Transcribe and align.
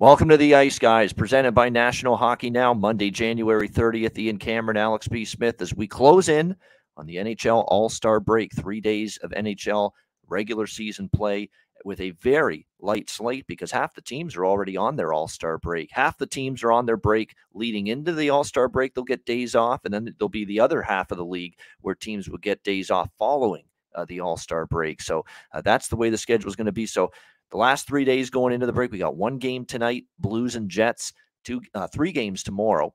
Welcome 0.00 0.28
to 0.28 0.36
the 0.36 0.54
Ice 0.54 0.78
Guys, 0.78 1.12
presented 1.12 1.56
by 1.56 1.70
National 1.70 2.16
Hockey 2.16 2.50
Now, 2.50 2.72
Monday, 2.72 3.10
January 3.10 3.68
30th. 3.68 4.16
Ian 4.16 4.38
Cameron, 4.38 4.76
Alex 4.76 5.08
B. 5.08 5.24
Smith, 5.24 5.60
as 5.60 5.74
we 5.74 5.88
close 5.88 6.28
in 6.28 6.54
on 6.96 7.04
the 7.04 7.16
NHL 7.16 7.64
All 7.66 7.88
Star 7.88 8.20
break. 8.20 8.54
Three 8.54 8.80
days 8.80 9.16
of 9.24 9.32
NHL 9.32 9.90
regular 10.28 10.68
season 10.68 11.08
play 11.08 11.50
with 11.84 12.00
a 12.00 12.10
very 12.10 12.64
light 12.78 13.10
slate 13.10 13.48
because 13.48 13.72
half 13.72 13.92
the 13.92 14.00
teams 14.00 14.36
are 14.36 14.46
already 14.46 14.76
on 14.76 14.94
their 14.94 15.12
All 15.12 15.26
Star 15.26 15.58
break. 15.58 15.90
Half 15.90 16.16
the 16.18 16.28
teams 16.28 16.62
are 16.62 16.70
on 16.70 16.86
their 16.86 16.96
break 16.96 17.34
leading 17.52 17.88
into 17.88 18.12
the 18.12 18.30
All 18.30 18.44
Star 18.44 18.68
break. 18.68 18.94
They'll 18.94 19.02
get 19.02 19.26
days 19.26 19.56
off, 19.56 19.84
and 19.84 19.92
then 19.92 20.14
there'll 20.16 20.28
be 20.28 20.44
the 20.44 20.60
other 20.60 20.80
half 20.80 21.10
of 21.10 21.18
the 21.18 21.24
league 21.24 21.56
where 21.80 21.96
teams 21.96 22.30
will 22.30 22.38
get 22.38 22.62
days 22.62 22.92
off 22.92 23.10
following 23.18 23.64
uh, 23.96 24.04
the 24.04 24.20
All 24.20 24.36
Star 24.36 24.64
break. 24.64 25.02
So 25.02 25.24
uh, 25.52 25.60
that's 25.60 25.88
the 25.88 25.96
way 25.96 26.08
the 26.08 26.16
schedule 26.16 26.48
is 26.48 26.54
going 26.54 26.66
to 26.66 26.72
be. 26.72 26.86
So 26.86 27.10
the 27.50 27.56
last 27.56 27.86
three 27.86 28.04
days 28.04 28.30
going 28.30 28.52
into 28.52 28.66
the 28.66 28.72
break, 28.72 28.92
we 28.92 28.98
got 28.98 29.16
one 29.16 29.38
game 29.38 29.64
tonight, 29.64 30.04
Blues 30.18 30.56
and 30.56 30.70
Jets, 30.70 31.12
two, 31.44 31.60
uh, 31.74 31.86
three 31.86 32.12
games 32.12 32.42
tomorrow 32.42 32.94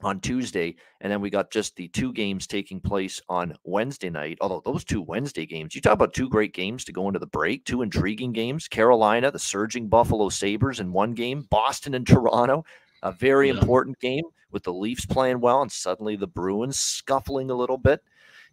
on 0.00 0.20
Tuesday, 0.20 0.76
and 1.00 1.10
then 1.10 1.20
we 1.20 1.30
got 1.30 1.50
just 1.50 1.74
the 1.76 1.88
two 1.88 2.12
games 2.12 2.46
taking 2.46 2.80
place 2.80 3.20
on 3.28 3.54
Wednesday 3.64 4.10
night. 4.10 4.38
Although 4.40 4.62
those 4.64 4.84
two 4.84 5.02
Wednesday 5.02 5.44
games, 5.44 5.74
you 5.74 5.80
talk 5.80 5.94
about 5.94 6.14
two 6.14 6.28
great 6.28 6.54
games 6.54 6.84
to 6.84 6.92
go 6.92 7.08
into 7.08 7.18
the 7.18 7.26
break, 7.26 7.64
two 7.64 7.82
intriguing 7.82 8.32
games. 8.32 8.68
Carolina, 8.68 9.30
the 9.30 9.38
surging 9.38 9.88
Buffalo 9.88 10.28
Sabres 10.28 10.80
in 10.80 10.92
one 10.92 11.14
game, 11.14 11.46
Boston 11.50 11.94
and 11.94 12.06
Toronto, 12.06 12.64
a 13.02 13.12
very 13.12 13.48
yeah. 13.48 13.58
important 13.58 13.98
game 13.98 14.24
with 14.50 14.62
the 14.62 14.72
Leafs 14.72 15.04
playing 15.04 15.40
well, 15.40 15.62
and 15.62 15.70
suddenly 15.70 16.16
the 16.16 16.26
Bruins 16.26 16.78
scuffling 16.78 17.50
a 17.50 17.54
little 17.54 17.78
bit. 17.78 18.00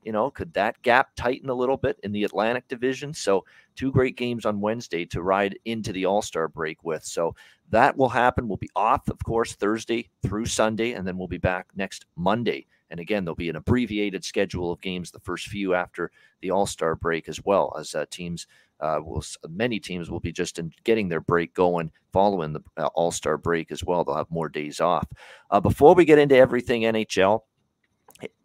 You 0.06 0.12
know, 0.12 0.30
could 0.30 0.54
that 0.54 0.82
gap 0.84 1.10
tighten 1.16 1.50
a 1.50 1.54
little 1.54 1.78
bit 1.78 2.00
in 2.04 2.12
the 2.12 2.24
Atlantic 2.24 2.68
Division? 2.68 3.14
So, 3.14 3.44
two 3.76 3.92
great 3.92 4.16
games 4.16 4.46
on 4.46 4.62
Wednesday 4.62 5.06
to 5.08 5.22
ride 5.22 5.58
into 5.66 5.92
the 5.92 6.06
All 6.06 6.22
Star 6.22 6.48
break 6.48 6.84
with. 6.84 7.04
So, 7.04 7.36
that 7.72 7.98
will 7.98 8.10
happen. 8.10 8.48
We'll 8.48 8.58
be 8.58 8.70
off, 8.76 9.10
of 9.10 9.24
course, 9.24 9.54
Thursday 9.56 10.10
through 10.22 10.46
Sunday, 10.46 10.94
and 10.94 11.08
then 11.08 11.18
we'll 11.18 11.28
be 11.28 11.40
back 11.40 11.68
next 11.76 12.06
Monday. 12.16 12.68
And 12.92 13.00
again, 13.00 13.26
there'll 13.26 13.36
be 13.36 13.50
an 13.50 13.56
abbreviated 13.56 14.24
schedule 14.24 14.72
of 14.72 14.82
games, 14.82 15.12
the 15.12 15.20
first 15.20 15.48
few 15.48 15.74
after 15.74 16.12
the 16.42 16.52
All 16.52 16.68
Star 16.68 16.96
break, 16.96 17.28
as 17.28 17.44
well 17.44 17.76
as 17.80 17.96
uh, 17.96 18.06
teams. 18.10 18.48
Uh, 18.82 19.00
will 19.02 19.24
many 19.50 19.80
teams 19.80 20.12
will 20.12 20.20
be 20.20 20.34
just 20.34 20.60
in 20.60 20.70
getting 20.84 21.08
their 21.08 21.22
break 21.22 21.54
going 21.54 21.90
following 22.12 22.52
the 22.54 22.62
uh, 22.78 22.88
All 22.94 23.12
Star 23.12 23.38
break 23.38 23.72
as 23.72 23.84
well. 23.84 24.04
They'll 24.04 24.16
have 24.16 24.30
more 24.30 24.50
days 24.50 24.80
off. 24.80 25.08
Uh, 25.50 25.60
before 25.60 25.96
we 25.96 26.06
get 26.06 26.20
into 26.20 26.36
everything 26.36 26.82
NHL, 26.82 27.42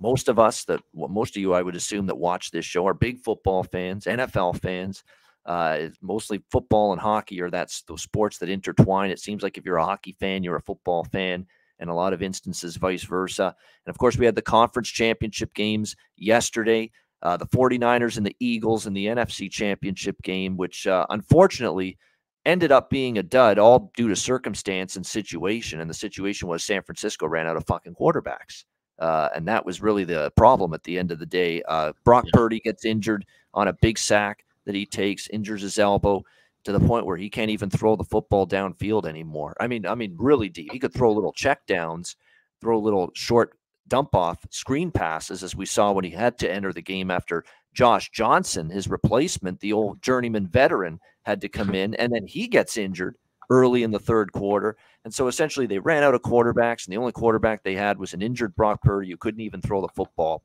most 0.01 0.29
of 0.29 0.39
us 0.39 0.65
that 0.65 0.81
well, 0.93 1.09
most 1.09 1.37
of 1.37 1.43
you 1.43 1.53
i 1.53 1.63
would 1.63 1.77
assume 1.77 2.07
that 2.07 2.17
watch 2.17 2.51
this 2.51 2.65
show 2.65 2.87
are 2.87 2.95
big 2.95 3.19
football 3.21 3.63
fans 3.63 4.05
nfl 4.05 4.59
fans. 4.61 5.05
Uh, 5.47 5.89
mostly 6.03 6.43
football 6.51 6.93
and 6.93 7.01
hockey 7.01 7.41
are 7.41 7.51
that's 7.51 7.83
those 7.85 8.03
sports 8.03 8.37
that 8.39 8.51
intertwine. 8.51 9.11
It 9.11 9.19
seems 9.19 9.43
like 9.43 9.57
if 9.57 9.65
you're 9.65 9.79
a 9.79 9.85
hockey 9.85 10.15
fan 10.21 10.43
you're 10.43 10.57
a 10.57 10.63
football 10.63 11.05
fan 11.05 11.47
and 11.79 11.89
a 11.89 11.95
lot 11.95 12.13
of 12.13 12.23
instances 12.23 12.77
vice 12.77 13.05
versa. 13.05 13.55
And 13.87 13.91
of 13.91 13.99
course 13.99 14.19
we 14.19 14.27
had 14.27 14.35
the 14.35 14.43
conference 14.43 14.89
championship 14.89 15.55
games 15.55 15.97
yesterday. 16.17 16.91
Uh, 17.23 17.37
the 17.39 17.47
49ers 17.47 18.17
and 18.17 18.25
the 18.25 18.37
eagles 18.41 18.87
in 18.87 18.95
the 18.95 19.07
nfc 19.07 19.51
championship 19.51 20.17
game 20.23 20.57
which 20.57 20.87
uh, 20.87 21.05
unfortunately 21.11 21.99
ended 22.47 22.73
up 22.73 22.89
being 22.89 23.19
a 23.19 23.23
dud 23.23 23.59
all 23.59 23.91
due 23.95 24.09
to 24.09 24.17
circumstance 24.17 24.97
and 24.97 25.05
situation. 25.05 25.81
And 25.81 25.89
the 25.89 25.95
situation 25.95 26.49
was 26.49 26.65
san 26.65 26.83
francisco 26.83 27.27
ran 27.27 27.47
out 27.47 27.57
of 27.57 27.67
fucking 27.67 27.95
quarterbacks 27.95 28.65
uh, 29.01 29.31
and 29.35 29.49
that 29.49 29.65
was 29.65 29.81
really 29.81 30.05
the 30.05 30.31
problem 30.37 30.75
at 30.75 30.85
the 30.85 30.99
end 30.99 31.11
of 31.11 31.19
the 31.19 31.27
day. 31.27 31.63
Uh, 31.63 31.93
Brock 32.05 32.25
yeah. 32.27 32.31
Purdy 32.35 32.61
gets 32.61 32.85
injured 32.85 33.25
on 33.55 33.69
a 33.69 33.73
big 33.73 33.99
sack 33.99 34.45
that 34.67 34.75
he 34.75 34.87
takes, 34.87 35.29
injures 35.29 35.63
his 35.63 35.79
elbow 35.79 36.23
to 36.65 36.73
the 36.73 36.81
point 36.81 37.07
where 37.07 37.17
he 37.17 37.31
can't 37.31 37.51
even 37.51 37.71
throw 37.71 37.97
the 37.97 38.05
football 38.05 38.47
downfield 38.47 39.07
anymore. 39.07 39.57
I 39.59 39.67
mean, 39.67 39.87
I 39.87 39.95
mean, 39.95 40.15
really 40.19 40.49
deep. 40.49 40.71
He 40.73 40.79
could 40.79 40.93
throw 40.93 41.13
little 41.13 41.33
check 41.33 41.67
downs, 41.67 42.17
throw 42.61 42.79
little 42.79 43.11
short 43.15 43.57
dump 43.89 44.15
off 44.15 44.47
screen 44.51 44.91
passes, 44.91 45.43
as 45.43 45.57
we 45.57 45.67
saw 45.67 45.93
when 45.93 46.05
he 46.05 46.11
had 46.11 46.39
to 46.39 46.51
enter 46.51 46.73
the 46.73 46.83
game 46.83 47.11
after 47.11 47.45
Josh 47.73 48.11
Johnson, 48.11 48.69
his 48.69 48.89
replacement, 48.89 49.61
the 49.61 49.73
old 49.73 50.03
journeyman 50.03 50.47
veteran, 50.47 51.01
had 51.23 51.41
to 51.41 51.49
come 51.49 51.75
in, 51.75 51.95
and 51.95 52.13
then 52.13 52.27
he 52.27 52.47
gets 52.47 52.77
injured 52.77 53.17
early 53.51 53.83
in 53.83 53.91
the 53.91 53.99
third 53.99 54.33
quarter. 54.33 54.77
And 55.05 55.13
so 55.13 55.27
essentially 55.27 55.67
they 55.67 55.79
ran 55.79 56.03
out 56.03 56.15
of 56.15 56.23
quarterbacks, 56.23 56.87
and 56.87 56.93
the 56.93 56.99
only 56.99 57.13
quarterback 57.13 57.63
they 57.63 57.75
had 57.75 57.99
was 57.99 58.15
an 58.15 58.23
injured 58.23 58.55
Brock 58.55 58.83
Purdy 58.83 59.11
who 59.11 59.17
couldn't 59.17 59.41
even 59.41 59.61
throw 59.61 59.81
the 59.83 59.89
football 59.89 60.43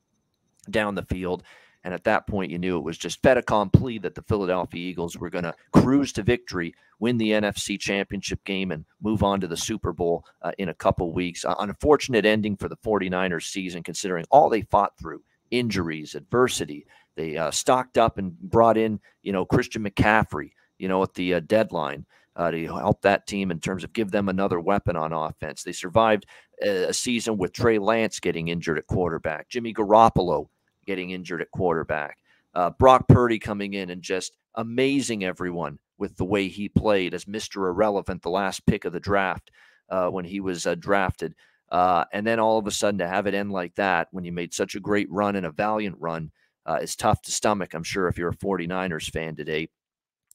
down 0.69 0.95
the 0.95 1.03
field. 1.03 1.43
And 1.83 1.93
at 1.93 2.05
that 2.05 2.25
point, 2.25 2.51
you 2.51 2.57
knew 2.57 2.77
it 2.77 2.83
was 2.83 2.97
just 2.97 3.21
fait 3.21 3.37
accompli 3.37 3.99
that 3.99 4.15
the 4.15 4.23
Philadelphia 4.23 4.81
Eagles 4.81 5.17
were 5.17 5.29
going 5.29 5.43
to 5.43 5.53
cruise 5.71 6.11
to 6.13 6.23
victory, 6.23 6.73
win 6.97 7.17
the 7.17 7.29
NFC 7.29 7.79
Championship 7.79 8.43
game, 8.43 8.71
and 8.71 8.85
move 9.03 9.21
on 9.21 9.39
to 9.39 9.47
the 9.47 9.55
Super 9.55 9.93
Bowl 9.93 10.25
uh, 10.41 10.51
in 10.57 10.69
a 10.69 10.73
couple 10.73 11.13
weeks. 11.13 11.45
Uh, 11.45 11.53
unfortunate 11.59 12.25
ending 12.25 12.57
for 12.57 12.69
the 12.69 12.77
49ers 12.77 13.51
season, 13.51 13.83
considering 13.83 14.25
all 14.31 14.49
they 14.49 14.61
fought 14.61 14.97
through 14.97 15.21
injuries, 15.51 16.15
adversity. 16.15 16.87
They 17.15 17.37
uh, 17.37 17.51
stocked 17.51 17.99
up 17.99 18.17
and 18.17 18.35
brought 18.39 18.77
in, 18.77 18.99
you 19.21 19.31
know, 19.31 19.45
Christian 19.45 19.83
McCaffrey, 19.83 20.53
you 20.79 20.87
know, 20.87 21.03
at 21.03 21.13
the 21.13 21.35
uh, 21.35 21.39
deadline 21.41 22.07
uh, 22.35 22.51
to 22.51 22.65
help 22.65 23.01
that 23.01 23.27
team 23.27 23.51
in 23.51 23.59
terms 23.59 23.83
of 23.83 23.93
give 23.93 24.11
them 24.11 24.29
another 24.29 24.59
weapon 24.59 24.95
on 24.95 25.13
offense. 25.13 25.63
They 25.63 25.71
survived 25.71 26.25
a, 26.61 26.93
season 26.93 27.37
with 27.37 27.53
Trey 27.53 27.79
Lance 27.79 28.19
getting 28.19 28.49
injured 28.49 28.77
at 28.77 28.87
quarterback, 28.87 29.49
Jimmy 29.49 29.73
Garoppolo 29.73 30.47
getting 30.85 31.11
injured 31.11 31.41
at 31.41 31.51
quarterback, 31.51 32.17
uh, 32.53 32.69
Brock 32.71 33.07
Purdy 33.07 33.39
coming 33.39 33.73
in 33.73 33.89
and 33.89 34.01
just 34.01 34.37
amazing 34.55 35.23
everyone 35.23 35.79
with 35.97 36.15
the 36.17 36.25
way 36.25 36.47
he 36.47 36.69
played 36.69 37.13
as 37.13 37.25
Mr. 37.25 37.67
Irrelevant, 37.67 38.21
the 38.21 38.29
last 38.29 38.65
pick 38.65 38.85
of 38.85 38.93
the 38.93 38.99
draft 38.99 39.51
uh, 39.89 40.09
when 40.09 40.25
he 40.25 40.39
was 40.39 40.65
uh, 40.65 40.75
drafted. 40.75 41.33
Uh, 41.71 42.05
and 42.13 42.27
then 42.27 42.39
all 42.39 42.57
of 42.57 42.67
a 42.67 42.71
sudden 42.71 42.99
to 42.99 43.07
have 43.07 43.27
it 43.27 43.33
end 43.33 43.51
like 43.51 43.73
that 43.75 44.07
when 44.11 44.23
you 44.23 44.31
made 44.31 44.53
such 44.53 44.75
a 44.75 44.79
great 44.79 45.09
run 45.09 45.35
and 45.35 45.45
a 45.45 45.51
valiant 45.51 45.95
run 45.99 46.31
uh, 46.65 46.79
is 46.81 46.95
tough 46.95 47.21
to 47.21 47.31
stomach, 47.31 47.73
I'm 47.73 47.83
sure, 47.83 48.07
if 48.07 48.17
you're 48.17 48.29
a 48.29 48.35
49ers 48.35 49.09
fan 49.09 49.35
today 49.35 49.69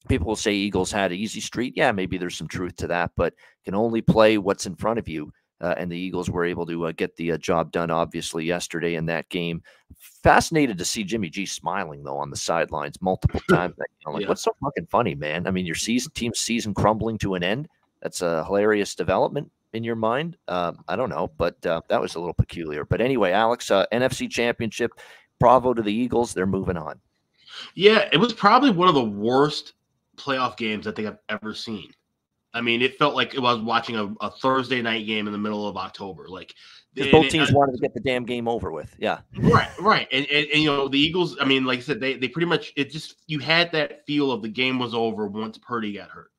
people 0.08 0.26
will 0.26 0.36
say 0.36 0.52
Eagles 0.52 0.90
had 0.92 1.12
an 1.12 1.18
easy 1.18 1.40
street. 1.40 1.74
Yeah, 1.76 1.92
maybe 1.92 2.18
there's 2.18 2.36
some 2.36 2.48
truth 2.48 2.76
to 2.76 2.86
that, 2.88 3.12
but 3.16 3.34
can 3.64 3.74
only 3.74 4.00
play 4.00 4.38
what's 4.38 4.66
in 4.66 4.74
front 4.74 4.98
of 4.98 5.08
you. 5.08 5.32
Uh, 5.60 5.74
and 5.76 5.92
the 5.92 5.98
Eagles 5.98 6.30
were 6.30 6.46
able 6.46 6.64
to 6.64 6.86
uh, 6.86 6.92
get 6.92 7.14
the 7.16 7.32
uh, 7.32 7.36
job 7.36 7.70
done, 7.70 7.90
obviously, 7.90 8.46
yesterday 8.46 8.94
in 8.94 9.04
that 9.04 9.28
game. 9.28 9.62
Fascinated 10.22 10.78
to 10.78 10.86
see 10.86 11.04
Jimmy 11.04 11.28
G 11.28 11.44
smiling 11.44 12.02
though 12.02 12.16
on 12.16 12.30
the 12.30 12.36
sidelines 12.36 13.00
multiple 13.02 13.40
times. 13.50 13.74
Like, 13.78 14.22
yeah. 14.22 14.28
what's 14.28 14.42
so 14.42 14.52
fucking 14.62 14.86
funny, 14.86 15.14
man? 15.14 15.46
I 15.46 15.50
mean, 15.50 15.66
your 15.66 15.74
season, 15.74 16.12
team's 16.12 16.38
season 16.38 16.72
crumbling 16.72 17.18
to 17.18 17.34
an 17.34 17.42
end. 17.42 17.68
That's 18.00 18.22
a 18.22 18.42
hilarious 18.44 18.94
development 18.94 19.50
in 19.74 19.84
your 19.84 19.96
mind. 19.96 20.38
Um, 20.48 20.82
I 20.88 20.96
don't 20.96 21.10
know, 21.10 21.30
but 21.36 21.64
uh, 21.66 21.82
that 21.88 22.00
was 22.00 22.14
a 22.14 22.20
little 22.20 22.32
peculiar. 22.32 22.86
But 22.86 23.03
anyway, 23.03 23.32
Alex, 23.32 23.70
uh, 23.70 23.84
NFC 23.92 24.30
Championship, 24.30 24.92
bravo 25.38 25.74
to 25.74 25.82
the 25.82 25.92
Eagles. 25.92 26.32
They're 26.32 26.46
moving 26.46 26.78
on. 26.78 26.98
Yeah, 27.74 28.08
it 28.12 28.16
was 28.16 28.32
probably 28.32 28.70
one 28.70 28.88
of 28.88 28.94
the 28.94 29.04
worst 29.04 29.74
playoff 30.20 30.56
games 30.56 30.86
I 30.86 30.92
think 30.92 31.08
I've 31.08 31.18
ever 31.28 31.54
seen. 31.54 31.90
I 32.52 32.60
mean, 32.60 32.82
it 32.82 32.98
felt 32.98 33.14
like 33.14 33.34
it 33.34 33.40
was 33.40 33.60
watching 33.60 33.96
a, 33.96 34.12
a 34.20 34.30
Thursday 34.30 34.82
night 34.82 35.06
game 35.06 35.26
in 35.26 35.32
the 35.32 35.38
middle 35.38 35.68
of 35.68 35.76
October. 35.76 36.26
Like 36.28 36.52
both 37.12 37.28
teams 37.28 37.50
it, 37.50 37.54
wanted 37.54 37.72
to 37.72 37.78
get 37.78 37.94
the 37.94 38.00
damn 38.00 38.24
game 38.24 38.48
over 38.48 38.72
with. 38.72 38.92
Yeah. 38.98 39.20
Right, 39.36 39.70
right. 39.80 40.08
And, 40.10 40.26
and, 40.26 40.48
and, 40.52 40.62
you 40.62 40.68
know, 40.68 40.88
the 40.88 40.98
Eagles, 40.98 41.36
I 41.40 41.44
mean, 41.44 41.64
like 41.64 41.78
I 41.78 41.82
said, 41.82 42.00
they, 42.00 42.14
they 42.14 42.26
pretty 42.26 42.46
much, 42.46 42.72
it 42.76 42.90
just, 42.90 43.22
you 43.28 43.38
had 43.38 43.70
that 43.72 44.04
feel 44.04 44.32
of 44.32 44.42
the 44.42 44.48
game 44.48 44.80
was 44.80 44.94
over 44.94 45.28
once 45.28 45.58
Purdy 45.58 45.92
got 45.92 46.10
hurt. 46.10 46.32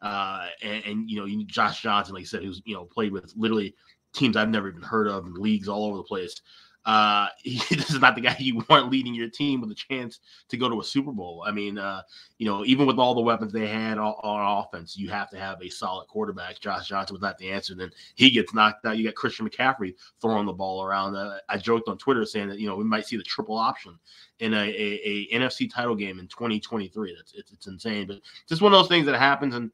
Uh, 0.00 0.46
and, 0.62 0.82
and, 0.86 1.10
you 1.10 1.20
know, 1.20 1.44
Josh 1.44 1.82
Johnson, 1.82 2.14
like 2.14 2.22
I 2.22 2.24
said, 2.24 2.42
who's, 2.42 2.62
you 2.64 2.74
know, 2.74 2.86
played 2.86 3.12
with 3.12 3.30
literally 3.36 3.74
teams 4.14 4.36
I've 4.36 4.48
never 4.48 4.70
even 4.70 4.80
heard 4.80 5.08
of 5.08 5.26
and 5.26 5.36
leagues 5.36 5.68
all 5.68 5.84
over 5.84 5.98
the 5.98 6.02
place. 6.04 6.40
Uh, 6.84 7.28
he, 7.42 7.58
this 7.74 7.90
is 7.90 8.00
not 8.00 8.14
the 8.14 8.20
guy 8.20 8.36
you 8.38 8.62
want 8.68 8.90
leading 8.90 9.14
your 9.14 9.28
team 9.28 9.60
with 9.60 9.70
a 9.70 9.74
chance 9.74 10.20
to 10.48 10.56
go 10.56 10.68
to 10.68 10.80
a 10.80 10.84
Super 10.84 11.12
Bowl. 11.12 11.44
I 11.46 11.50
mean, 11.50 11.78
uh, 11.78 12.02
you 12.38 12.46
know, 12.46 12.64
even 12.64 12.86
with 12.86 12.98
all 12.98 13.14
the 13.14 13.20
weapons 13.20 13.52
they 13.52 13.66
had 13.66 13.98
on, 13.98 14.14
on, 14.22 14.64
offense, 14.64 14.96
you 14.96 15.10
have 15.10 15.30
to 15.30 15.38
have 15.38 15.60
a 15.62 15.68
solid 15.68 16.06
quarterback. 16.08 16.58
Josh 16.60 16.88
Johnson 16.88 17.14
was 17.14 17.22
not 17.22 17.38
the 17.38 17.50
answer. 17.50 17.74
Then 17.74 17.90
he 18.14 18.30
gets 18.30 18.54
knocked 18.54 18.84
out. 18.86 18.96
You 18.96 19.04
got 19.04 19.14
Christian 19.14 19.48
McCaffrey 19.48 19.94
throwing 20.20 20.46
the 20.46 20.52
ball 20.52 20.82
around. 20.82 21.14
Uh, 21.16 21.38
I 21.48 21.58
joked 21.58 21.88
on 21.88 21.98
Twitter 21.98 22.24
saying 22.24 22.48
that 22.48 22.58
you 22.58 22.66
know 22.66 22.76
we 22.76 22.84
might 22.84 23.06
see 23.06 23.16
the 23.16 23.22
triple 23.22 23.56
option 23.56 23.98
in 24.38 24.54
a, 24.54 24.56
a, 24.56 25.00
a 25.04 25.28
NFC 25.34 25.70
title 25.70 25.94
game 25.94 26.18
in 26.18 26.26
2023. 26.28 27.14
That's 27.14 27.34
it's, 27.34 27.52
it's 27.52 27.66
insane, 27.66 28.06
but 28.06 28.20
just 28.48 28.62
one 28.62 28.72
of 28.72 28.78
those 28.78 28.88
things 28.88 29.06
that 29.06 29.18
happens, 29.18 29.54
and 29.54 29.70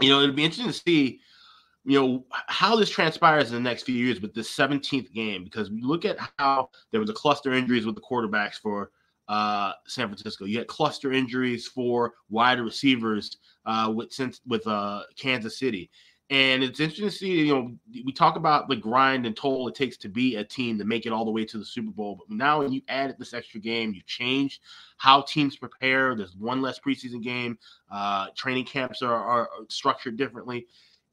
you 0.00 0.08
know 0.08 0.20
it'd 0.22 0.36
be 0.36 0.44
interesting 0.44 0.68
to 0.68 0.72
see 0.72 1.20
you 1.84 2.00
know 2.00 2.24
how 2.30 2.76
this 2.76 2.90
transpires 2.90 3.50
in 3.50 3.54
the 3.54 3.68
next 3.68 3.82
few 3.82 3.94
years 3.94 4.20
with 4.20 4.34
this 4.34 4.54
17th 4.54 5.12
game 5.12 5.44
because 5.44 5.70
we 5.70 5.82
look 5.82 6.04
at 6.04 6.16
how 6.38 6.70
there 6.90 7.00
was 7.00 7.10
a 7.10 7.14
cluster 7.14 7.52
injuries 7.52 7.86
with 7.86 7.94
the 7.94 8.00
quarterbacks 8.00 8.54
for 8.54 8.90
uh, 9.28 9.72
San 9.86 10.08
Francisco. 10.08 10.44
You 10.44 10.58
had 10.58 10.66
cluster 10.66 11.12
injuries 11.12 11.66
for 11.66 12.14
wide 12.30 12.60
receivers 12.60 13.38
uh, 13.66 13.92
with 13.94 14.12
since 14.12 14.40
with 14.46 14.66
uh, 14.66 15.02
Kansas 15.16 15.58
City. 15.58 15.90
And 16.30 16.64
it's 16.64 16.80
interesting 16.80 17.10
to 17.10 17.10
see, 17.10 17.40
you 17.46 17.54
know, 17.54 17.76
we 18.06 18.10
talk 18.10 18.36
about 18.36 18.66
the 18.66 18.76
grind 18.76 19.26
and 19.26 19.36
toll 19.36 19.68
it 19.68 19.74
takes 19.74 19.98
to 19.98 20.08
be 20.08 20.36
a 20.36 20.44
team 20.44 20.78
to 20.78 20.84
make 20.84 21.04
it 21.04 21.12
all 21.12 21.26
the 21.26 21.30
way 21.30 21.44
to 21.44 21.58
the 21.58 21.64
Super 21.64 21.90
Bowl. 21.90 22.16
But 22.16 22.34
now 22.34 22.62
when 22.62 22.72
you 22.72 22.80
add 22.88 23.14
this 23.18 23.34
extra 23.34 23.60
game, 23.60 23.92
you 23.92 24.00
change 24.06 24.62
how 24.96 25.20
teams 25.22 25.56
prepare. 25.56 26.14
There's 26.14 26.34
one 26.34 26.62
less 26.62 26.80
preseason 26.80 27.22
game. 27.22 27.58
Uh, 27.90 28.28
training 28.34 28.64
camps 28.64 29.02
are, 29.02 29.14
are 29.14 29.50
structured 29.68 30.16
differently. 30.16 30.66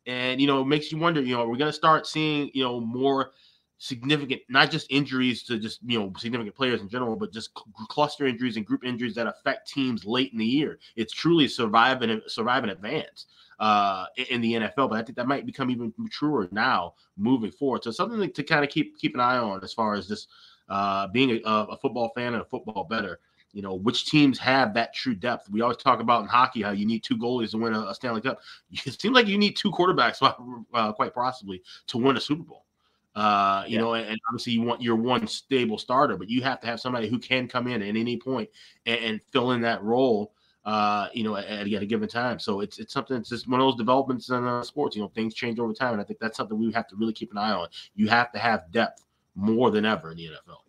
And, 0.09 0.41
you 0.41 0.47
know, 0.47 0.61
it 0.61 0.65
makes 0.65 0.91
you 0.91 0.97
wonder, 0.97 1.21
you 1.21 1.35
know, 1.35 1.47
we're 1.47 1.57
going 1.57 1.69
to 1.69 1.73
start 1.73 2.07
seeing, 2.07 2.49
you 2.55 2.63
know, 2.63 2.79
more 2.79 3.31
significant, 3.77 4.41
not 4.49 4.71
just 4.71 4.87
injuries 4.89 5.43
to 5.43 5.59
just, 5.59 5.79
you 5.85 5.99
know, 5.99 6.11
significant 6.17 6.55
players 6.55 6.81
in 6.81 6.89
general, 6.89 7.15
but 7.15 7.31
just 7.31 7.53
cluster 7.89 8.25
injuries 8.25 8.57
and 8.57 8.65
group 8.65 8.83
injuries 8.83 9.13
that 9.15 9.27
affect 9.27 9.69
teams 9.69 10.05
late 10.05 10.31
in 10.33 10.39
the 10.39 10.45
year. 10.45 10.79
It's 10.95 11.13
truly 11.13 11.47
survive 11.47 12.01
and 12.01 12.23
survive 12.25 12.63
advance 12.63 13.27
uh, 13.59 14.05
in 14.29 14.41
the 14.41 14.53
NFL. 14.53 14.89
But 14.89 14.93
I 14.93 15.03
think 15.03 15.15
that 15.17 15.27
might 15.27 15.45
become 15.45 15.69
even 15.69 15.93
truer 16.09 16.47
now 16.51 16.95
moving 17.15 17.51
forward. 17.51 17.83
So 17.83 17.91
something 17.91 18.19
to, 18.19 18.27
to 18.27 18.43
kind 18.43 18.63
of 18.63 18.71
keep 18.71 18.97
keep 18.97 19.13
an 19.13 19.21
eye 19.21 19.37
on 19.37 19.63
as 19.63 19.73
far 19.73 19.93
as 19.93 20.07
just 20.07 20.27
uh, 20.69 21.07
being 21.07 21.31
a, 21.31 21.49
a, 21.49 21.77
football 21.77 22.11
fan 22.15 22.33
and 22.33 22.41
a 22.41 22.45
football 22.45 22.83
better. 22.83 23.19
You 23.53 23.61
know, 23.61 23.73
which 23.73 24.05
teams 24.05 24.37
have 24.39 24.73
that 24.75 24.93
true 24.93 25.15
depth? 25.15 25.49
We 25.49 25.61
always 25.61 25.77
talk 25.77 25.99
about 25.99 26.21
in 26.21 26.27
hockey 26.27 26.61
how 26.61 26.71
you 26.71 26.85
need 26.85 27.03
two 27.03 27.17
goalies 27.17 27.51
to 27.51 27.57
win 27.57 27.73
a, 27.73 27.81
a 27.87 27.95
Stanley 27.95 28.21
Cup. 28.21 28.39
It 28.85 28.99
seems 29.01 29.15
like 29.15 29.27
you 29.27 29.37
need 29.37 29.55
two 29.55 29.71
quarterbacks, 29.71 30.21
uh, 30.73 30.93
quite 30.93 31.13
possibly, 31.13 31.61
to 31.87 31.97
win 31.97 32.17
a 32.17 32.21
Super 32.21 32.43
Bowl. 32.43 32.65
Uh, 33.15 33.63
you 33.67 33.75
yeah. 33.75 33.81
know, 33.81 33.93
and, 33.95 34.19
obviously 34.29 34.53
you 34.53 34.61
want 34.61 34.81
your 34.81 34.95
one 34.95 35.27
stable 35.27 35.77
starter, 35.77 36.15
but 36.15 36.29
you 36.29 36.41
have 36.43 36.59
to 36.61 36.67
have 36.67 36.79
somebody 36.79 37.09
who 37.09 37.17
can 37.17 37.47
come 37.47 37.67
in 37.67 37.81
at 37.81 37.87
any 37.87 38.17
point 38.17 38.49
and, 38.85 38.99
and 38.99 39.23
fill 39.23 39.51
in 39.51 39.61
that 39.61 39.83
role 39.83 40.31
uh, 40.65 41.07
you 41.13 41.23
know, 41.23 41.35
at, 41.35 41.45
at, 41.45 41.81
a 41.81 41.85
given 41.85 42.07
time. 42.07 42.37
So 42.37 42.59
it's 42.59 42.77
it's 42.79 42.93
something. 42.93 43.17
It's 43.17 43.29
just 43.29 43.47
one 43.47 43.59
of 43.59 43.65
those 43.65 43.75
developments 43.75 44.29
in 44.29 44.45
uh, 44.45 44.61
sports. 44.61 44.95
You 44.95 45.01
know, 45.01 45.07
things 45.07 45.33
change 45.33 45.57
over 45.57 45.73
time, 45.73 45.93
and 45.93 46.01
I 46.01 46.03
think 46.03 46.19
that's 46.19 46.37
something 46.37 46.59
we 46.59 46.71
have 46.73 46.87
to 46.89 46.95
really 46.95 47.13
keep 47.13 47.31
an 47.31 47.37
eye 47.37 47.53
on. 47.53 47.69
You 47.95 48.07
have 48.09 48.31
to 48.33 48.39
have 48.39 48.71
depth 48.71 49.05
more 49.35 49.71
than 49.71 49.85
ever 49.85 50.11
in 50.11 50.17
the 50.17 50.27
NFL. 50.27 50.68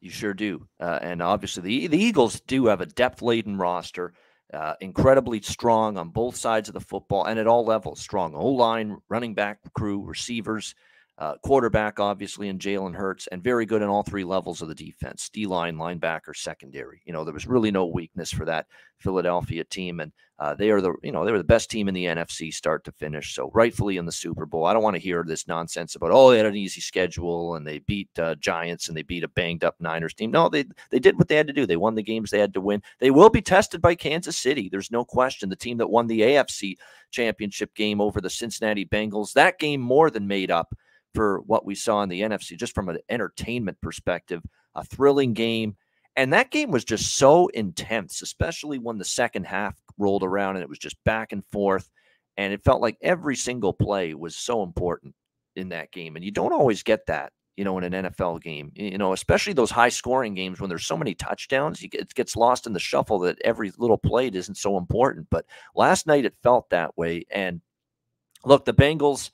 You 0.00 0.10
sure 0.10 0.34
do, 0.34 0.66
uh, 0.80 0.98
and 1.02 1.20
obviously 1.22 1.62
the 1.62 1.86
the 1.88 2.02
Eagles 2.02 2.40
do 2.40 2.66
have 2.66 2.80
a 2.80 2.86
depth 2.86 3.22
laden 3.22 3.58
roster. 3.58 4.14
Uh, 4.52 4.74
incredibly 4.80 5.40
strong 5.42 5.96
on 5.96 6.08
both 6.08 6.34
sides 6.34 6.68
of 6.68 6.72
the 6.72 6.80
football 6.80 7.24
and 7.24 7.38
at 7.38 7.46
all 7.46 7.64
levels. 7.64 8.00
Strong 8.00 8.34
O 8.34 8.48
line, 8.48 8.96
running 9.08 9.32
back 9.34 9.58
crew, 9.74 10.02
receivers, 10.02 10.74
uh, 11.20 11.34
quarterback, 11.42 12.00
obviously, 12.00 12.48
in 12.48 12.58
Jalen 12.58 12.94
Hurts, 12.94 13.26
and 13.26 13.44
very 13.44 13.66
good 13.66 13.82
in 13.82 13.88
all 13.88 14.02
three 14.02 14.24
levels 14.24 14.62
of 14.62 14.68
the 14.68 14.74
defense 14.74 15.28
D 15.28 15.46
line, 15.46 15.76
linebacker, 15.76 16.34
secondary. 16.34 17.02
You 17.04 17.12
know, 17.12 17.24
there 17.24 17.34
was 17.34 17.46
really 17.46 17.70
no 17.70 17.84
weakness 17.84 18.30
for 18.30 18.46
that 18.46 18.66
Philadelphia 18.96 19.62
team. 19.64 20.00
And 20.00 20.12
uh, 20.38 20.54
they 20.54 20.70
are 20.70 20.80
the, 20.80 20.94
you 21.02 21.12
know, 21.12 21.26
they 21.26 21.30
were 21.30 21.36
the 21.36 21.44
best 21.44 21.70
team 21.70 21.88
in 21.88 21.94
the 21.94 22.06
NFC 22.06 22.54
start 22.54 22.84
to 22.84 22.92
finish. 22.92 23.34
So, 23.34 23.50
rightfully 23.52 23.98
in 23.98 24.06
the 24.06 24.12
Super 24.12 24.46
Bowl. 24.46 24.64
I 24.64 24.72
don't 24.72 24.82
want 24.82 24.96
to 24.96 25.02
hear 25.02 25.22
this 25.22 25.46
nonsense 25.46 25.94
about, 25.94 26.10
oh, 26.10 26.30
they 26.30 26.38
had 26.38 26.46
an 26.46 26.56
easy 26.56 26.80
schedule 26.80 27.56
and 27.56 27.66
they 27.66 27.80
beat 27.80 28.08
uh, 28.18 28.34
Giants 28.36 28.88
and 28.88 28.96
they 28.96 29.02
beat 29.02 29.22
a 29.22 29.28
banged 29.28 29.62
up 29.62 29.76
Niners 29.78 30.14
team. 30.14 30.30
No, 30.30 30.48
they, 30.48 30.64
they 30.90 30.98
did 30.98 31.18
what 31.18 31.28
they 31.28 31.36
had 31.36 31.48
to 31.48 31.52
do. 31.52 31.66
They 31.66 31.76
won 31.76 31.96
the 31.96 32.02
games 32.02 32.30
they 32.30 32.40
had 32.40 32.54
to 32.54 32.62
win. 32.62 32.82
They 32.98 33.10
will 33.10 33.28
be 33.28 33.42
tested 33.42 33.82
by 33.82 33.94
Kansas 33.94 34.38
City. 34.38 34.70
There's 34.70 34.90
no 34.90 35.04
question. 35.04 35.50
The 35.50 35.56
team 35.56 35.76
that 35.76 35.90
won 35.90 36.06
the 36.06 36.20
AFC 36.22 36.76
championship 37.10 37.74
game 37.74 38.00
over 38.00 38.22
the 38.22 38.30
Cincinnati 38.30 38.86
Bengals, 38.86 39.34
that 39.34 39.58
game 39.58 39.82
more 39.82 40.08
than 40.10 40.26
made 40.26 40.50
up 40.50 40.74
for 41.14 41.40
what 41.40 41.64
we 41.64 41.74
saw 41.74 42.02
in 42.02 42.08
the 42.08 42.20
NFC, 42.22 42.56
just 42.56 42.74
from 42.74 42.88
an 42.88 42.98
entertainment 43.08 43.80
perspective. 43.80 44.42
A 44.74 44.84
thrilling 44.84 45.32
game. 45.34 45.76
And 46.16 46.32
that 46.32 46.50
game 46.50 46.70
was 46.70 46.84
just 46.84 47.16
so 47.16 47.48
intense, 47.48 48.22
especially 48.22 48.78
when 48.78 48.98
the 48.98 49.04
second 49.04 49.46
half 49.46 49.74
rolled 49.98 50.22
around 50.22 50.56
and 50.56 50.62
it 50.62 50.68
was 50.68 50.78
just 50.78 51.02
back 51.04 51.32
and 51.32 51.44
forth. 51.46 51.88
And 52.36 52.52
it 52.52 52.64
felt 52.64 52.80
like 52.80 52.96
every 53.00 53.36
single 53.36 53.72
play 53.72 54.14
was 54.14 54.36
so 54.36 54.62
important 54.62 55.14
in 55.56 55.68
that 55.70 55.92
game. 55.92 56.16
And 56.16 56.24
you 56.24 56.30
don't 56.30 56.52
always 56.52 56.82
get 56.82 57.06
that, 57.06 57.32
you 57.56 57.64
know, 57.64 57.78
in 57.78 57.92
an 57.92 58.04
NFL 58.06 58.42
game, 58.42 58.72
you 58.74 58.98
know, 58.98 59.12
especially 59.12 59.52
those 59.52 59.70
high 59.70 59.88
scoring 59.88 60.34
games 60.34 60.60
when 60.60 60.68
there's 60.68 60.86
so 60.86 60.96
many 60.96 61.14
touchdowns, 61.14 61.82
it 61.82 62.14
gets 62.14 62.36
lost 62.36 62.66
in 62.66 62.72
the 62.72 62.80
shuffle 62.80 63.18
that 63.20 63.40
every 63.44 63.72
little 63.76 63.98
play 63.98 64.28
isn't 64.28 64.56
so 64.56 64.78
important. 64.78 65.26
But 65.30 65.46
last 65.74 66.06
night 66.06 66.24
it 66.24 66.34
felt 66.42 66.70
that 66.70 66.96
way. 66.96 67.24
And 67.30 67.60
look, 68.44 68.64
the 68.64 68.74
Bengals 68.74 69.30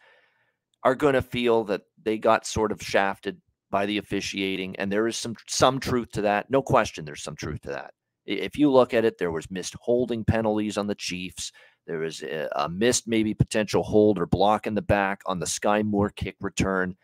are 0.86 0.94
going 0.94 1.14
to 1.14 1.22
feel 1.22 1.64
that 1.64 1.82
they 2.00 2.16
got 2.16 2.46
sort 2.46 2.70
of 2.70 2.80
shafted 2.80 3.40
by 3.72 3.86
the 3.86 3.98
officiating 3.98 4.76
and 4.76 4.90
there 4.90 5.08
is 5.08 5.16
some 5.16 5.34
some 5.48 5.80
truth 5.80 6.12
to 6.12 6.20
that. 6.22 6.48
No 6.48 6.62
question 6.62 7.04
there's 7.04 7.24
some 7.24 7.34
truth 7.34 7.62
to 7.62 7.70
that. 7.70 7.92
If 8.24 8.56
you 8.56 8.70
look 8.70 8.94
at 8.94 9.04
it 9.04 9.18
there 9.18 9.32
was 9.32 9.50
missed 9.50 9.74
holding 9.80 10.24
penalties 10.24 10.78
on 10.78 10.86
the 10.86 10.94
chiefs. 10.94 11.50
There 11.88 11.98
was 11.98 12.22
a, 12.22 12.48
a 12.54 12.68
missed 12.68 13.08
maybe 13.08 13.34
potential 13.34 13.82
hold 13.82 14.20
or 14.20 14.26
block 14.26 14.68
in 14.68 14.76
the 14.76 14.82
back 14.82 15.22
on 15.26 15.40
the 15.40 15.46
skyy 15.46 15.84
moore 15.84 16.10
kick 16.10 16.36
return 16.40 16.94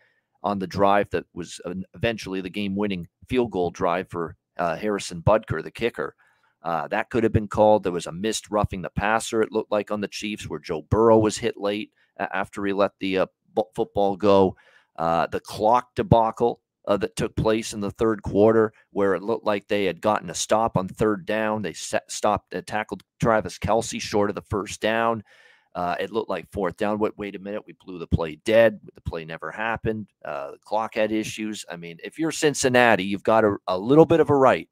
on 0.43 0.59
the 0.59 0.67
drive 0.67 1.09
that 1.09 1.25
was 1.33 1.59
eventually 1.93 2.39
the 2.39 2.49
game 2.49 2.77
winning 2.77 3.09
field 3.27 3.51
goal 3.51 3.69
drive 3.69 4.07
for 4.09 4.37
uh, 4.57 4.77
harrison 4.77 5.21
butker 5.21 5.61
the 5.61 5.71
kicker. 5.71 6.15
Uh, 6.61 6.87
that 6.87 7.09
could 7.09 7.25
have 7.25 7.33
been 7.33 7.49
called. 7.49 7.83
There 7.83 7.91
was 7.91 8.07
a 8.07 8.13
missed 8.13 8.49
roughing 8.49 8.81
the 8.81 8.89
passer 8.89 9.41
it 9.41 9.51
looked 9.51 9.73
like 9.73 9.91
on 9.91 9.99
the 9.99 10.07
chiefs 10.07 10.47
where 10.47 10.59
joe 10.59 10.83
burrow 10.83 11.17
was 11.17 11.37
hit 11.37 11.57
late 11.57 11.91
after 12.17 12.65
he 12.65 12.73
let 12.73 12.91
the 12.99 13.17
uh, 13.19 13.25
football 13.75 14.15
go. 14.15 14.55
Uh, 14.95 15.27
the 15.27 15.39
clock 15.39 15.95
debacle 15.95 16.61
uh, 16.87 16.97
that 16.97 17.15
took 17.15 17.35
place 17.35 17.73
in 17.73 17.79
the 17.79 17.91
third 17.91 18.21
quarter, 18.21 18.73
where 18.91 19.15
it 19.15 19.23
looked 19.23 19.45
like 19.45 19.67
they 19.67 19.85
had 19.85 20.01
gotten 20.01 20.29
a 20.29 20.35
stop 20.35 20.77
on 20.77 20.87
third 20.87 21.25
down. 21.25 21.61
They 21.61 21.73
set, 21.73 22.11
stopped, 22.11 22.53
uh, 22.53 22.61
tackled 22.65 23.03
Travis 23.21 23.57
Kelce 23.57 24.01
short 24.01 24.29
of 24.29 24.35
the 24.35 24.41
first 24.41 24.81
down. 24.81 25.23
Uh, 25.75 25.95
it 25.99 26.11
looked 26.11 26.29
like 26.29 26.51
fourth 26.51 26.77
down. 26.77 26.99
Wait, 26.99 27.17
wait 27.17 27.35
a 27.35 27.39
minute, 27.39 27.63
we 27.65 27.73
blew 27.83 27.97
the 27.97 28.05
play 28.05 28.35
dead. 28.45 28.79
The 28.93 29.01
play 29.01 29.25
never 29.25 29.49
happened. 29.49 30.07
Uh, 30.23 30.51
the 30.51 30.59
clock 30.59 30.95
had 30.95 31.11
issues. 31.11 31.65
I 31.71 31.77
mean, 31.77 31.97
if 32.03 32.19
you're 32.19 32.31
Cincinnati, 32.31 33.03
you've 33.03 33.23
got 33.23 33.43
a, 33.43 33.55
a 33.67 33.77
little 33.77 34.05
bit 34.05 34.19
of 34.19 34.29
a 34.29 34.35
right 34.35 34.69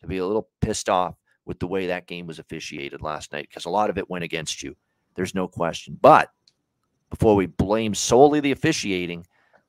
to 0.00 0.08
be 0.08 0.18
a 0.18 0.26
little 0.26 0.48
pissed 0.60 0.88
off 0.88 1.14
with 1.44 1.60
the 1.60 1.68
way 1.68 1.86
that 1.86 2.06
game 2.06 2.26
was 2.26 2.38
officiated 2.38 3.00
last 3.00 3.32
night 3.32 3.46
because 3.48 3.64
a 3.64 3.70
lot 3.70 3.90
of 3.90 3.98
it 3.98 4.10
went 4.10 4.24
against 4.24 4.62
you. 4.62 4.74
There's 5.14 5.34
no 5.34 5.46
question. 5.46 5.96
But 6.00 6.30
before 7.10 7.34
we 7.34 7.46
blame 7.46 7.94
solely 7.94 8.40
the 8.40 8.52
officiating, 8.52 9.26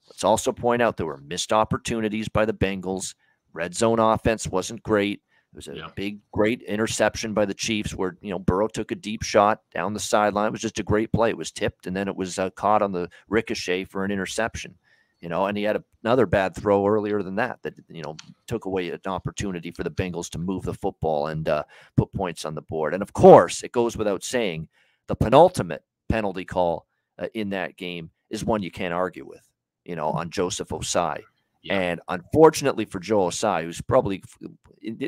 let's 0.07 0.23
also 0.23 0.51
point 0.51 0.81
out 0.81 0.97
there 0.97 1.05
were 1.05 1.17
missed 1.17 1.51
opportunities 1.51 2.29
by 2.29 2.45
the 2.45 2.53
Bengals. 2.53 3.15
Red 3.53 3.75
zone 3.75 3.99
offense 3.99 4.47
wasn't 4.47 4.83
great. 4.83 5.21
It 5.53 5.55
was 5.57 5.67
a 5.67 5.75
yeah. 5.75 5.89
big, 5.95 6.19
great 6.31 6.61
interception 6.61 7.33
by 7.33 7.43
the 7.43 7.53
Chiefs 7.53 7.93
where, 7.93 8.15
you 8.21 8.29
know, 8.29 8.39
Burrow 8.39 8.69
took 8.69 8.91
a 8.91 8.95
deep 8.95 9.21
shot 9.21 9.59
down 9.73 9.93
the 9.93 9.99
sideline. 9.99 10.47
It 10.47 10.51
was 10.51 10.61
just 10.61 10.79
a 10.79 10.83
great 10.83 11.11
play. 11.11 11.29
It 11.29 11.37
was 11.37 11.51
tipped 11.51 11.87
and 11.87 11.95
then 11.95 12.07
it 12.07 12.15
was 12.15 12.39
uh, 12.39 12.51
caught 12.51 12.81
on 12.81 12.93
the 12.93 13.09
ricochet 13.27 13.83
for 13.83 14.05
an 14.05 14.11
interception, 14.11 14.75
you 15.19 15.27
know, 15.27 15.47
and 15.47 15.57
he 15.57 15.65
had 15.65 15.75
a, 15.75 15.83
another 16.05 16.25
bad 16.25 16.55
throw 16.55 16.87
earlier 16.87 17.21
than 17.21 17.35
that 17.35 17.61
that, 17.63 17.73
you 17.89 18.01
know, 18.01 18.15
took 18.47 18.63
away 18.63 18.91
an 18.91 19.01
opportunity 19.05 19.71
for 19.71 19.83
the 19.83 19.91
Bengals 19.91 20.29
to 20.29 20.39
move 20.39 20.63
the 20.63 20.73
football 20.73 21.27
and 21.27 21.49
uh, 21.49 21.63
put 21.97 22.13
points 22.13 22.45
on 22.45 22.55
the 22.55 22.61
board. 22.61 22.93
And 22.93 23.03
of 23.03 23.11
course, 23.11 23.61
it 23.61 23.73
goes 23.73 23.97
without 23.97 24.23
saying 24.23 24.69
the 25.07 25.15
penultimate 25.15 25.83
penalty 26.07 26.45
call 26.45 26.85
uh, 27.21 27.27
in 27.33 27.51
that 27.51 27.77
game 27.77 28.09
is 28.29 28.43
one 28.43 28.63
you 28.63 28.71
can't 28.71 28.93
argue 28.93 29.25
with, 29.25 29.47
you 29.85 29.95
know, 29.95 30.09
on 30.09 30.29
Joseph 30.29 30.69
Ossai. 30.69 31.21
Yeah. 31.63 31.79
And 31.79 32.01
unfortunately 32.07 32.85
for 32.85 32.99
Joe 32.99 33.27
Ossai, 33.27 33.63
who's 33.63 33.81
probably 33.81 34.23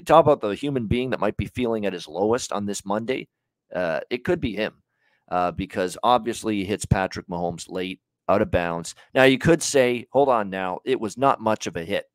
talk 0.05 0.23
about 0.23 0.41
the 0.41 0.53
human 0.53 0.85
being 0.85 1.09
that 1.09 1.19
might 1.19 1.37
be 1.37 1.47
feeling 1.47 1.85
at 1.85 1.93
his 1.93 2.07
lowest 2.07 2.51
on 2.51 2.65
this 2.65 2.85
Monday, 2.85 3.27
uh, 3.73 4.01
it 4.11 4.23
could 4.23 4.39
be 4.39 4.55
him 4.55 4.75
uh, 5.31 5.51
because 5.51 5.97
obviously 6.03 6.57
he 6.57 6.65
hits 6.65 6.85
Patrick 6.85 7.27
Mahomes 7.27 7.69
late 7.69 7.99
out 8.29 8.41
of 8.41 8.51
bounds. 8.51 8.93
Now 9.15 9.23
you 9.23 9.39
could 9.39 9.63
say, 9.63 10.05
hold 10.11 10.29
on, 10.29 10.51
now 10.51 10.79
it 10.85 10.99
was 10.99 11.17
not 11.17 11.41
much 11.41 11.65
of 11.65 11.75
a 11.75 11.83
hit. 11.83 12.05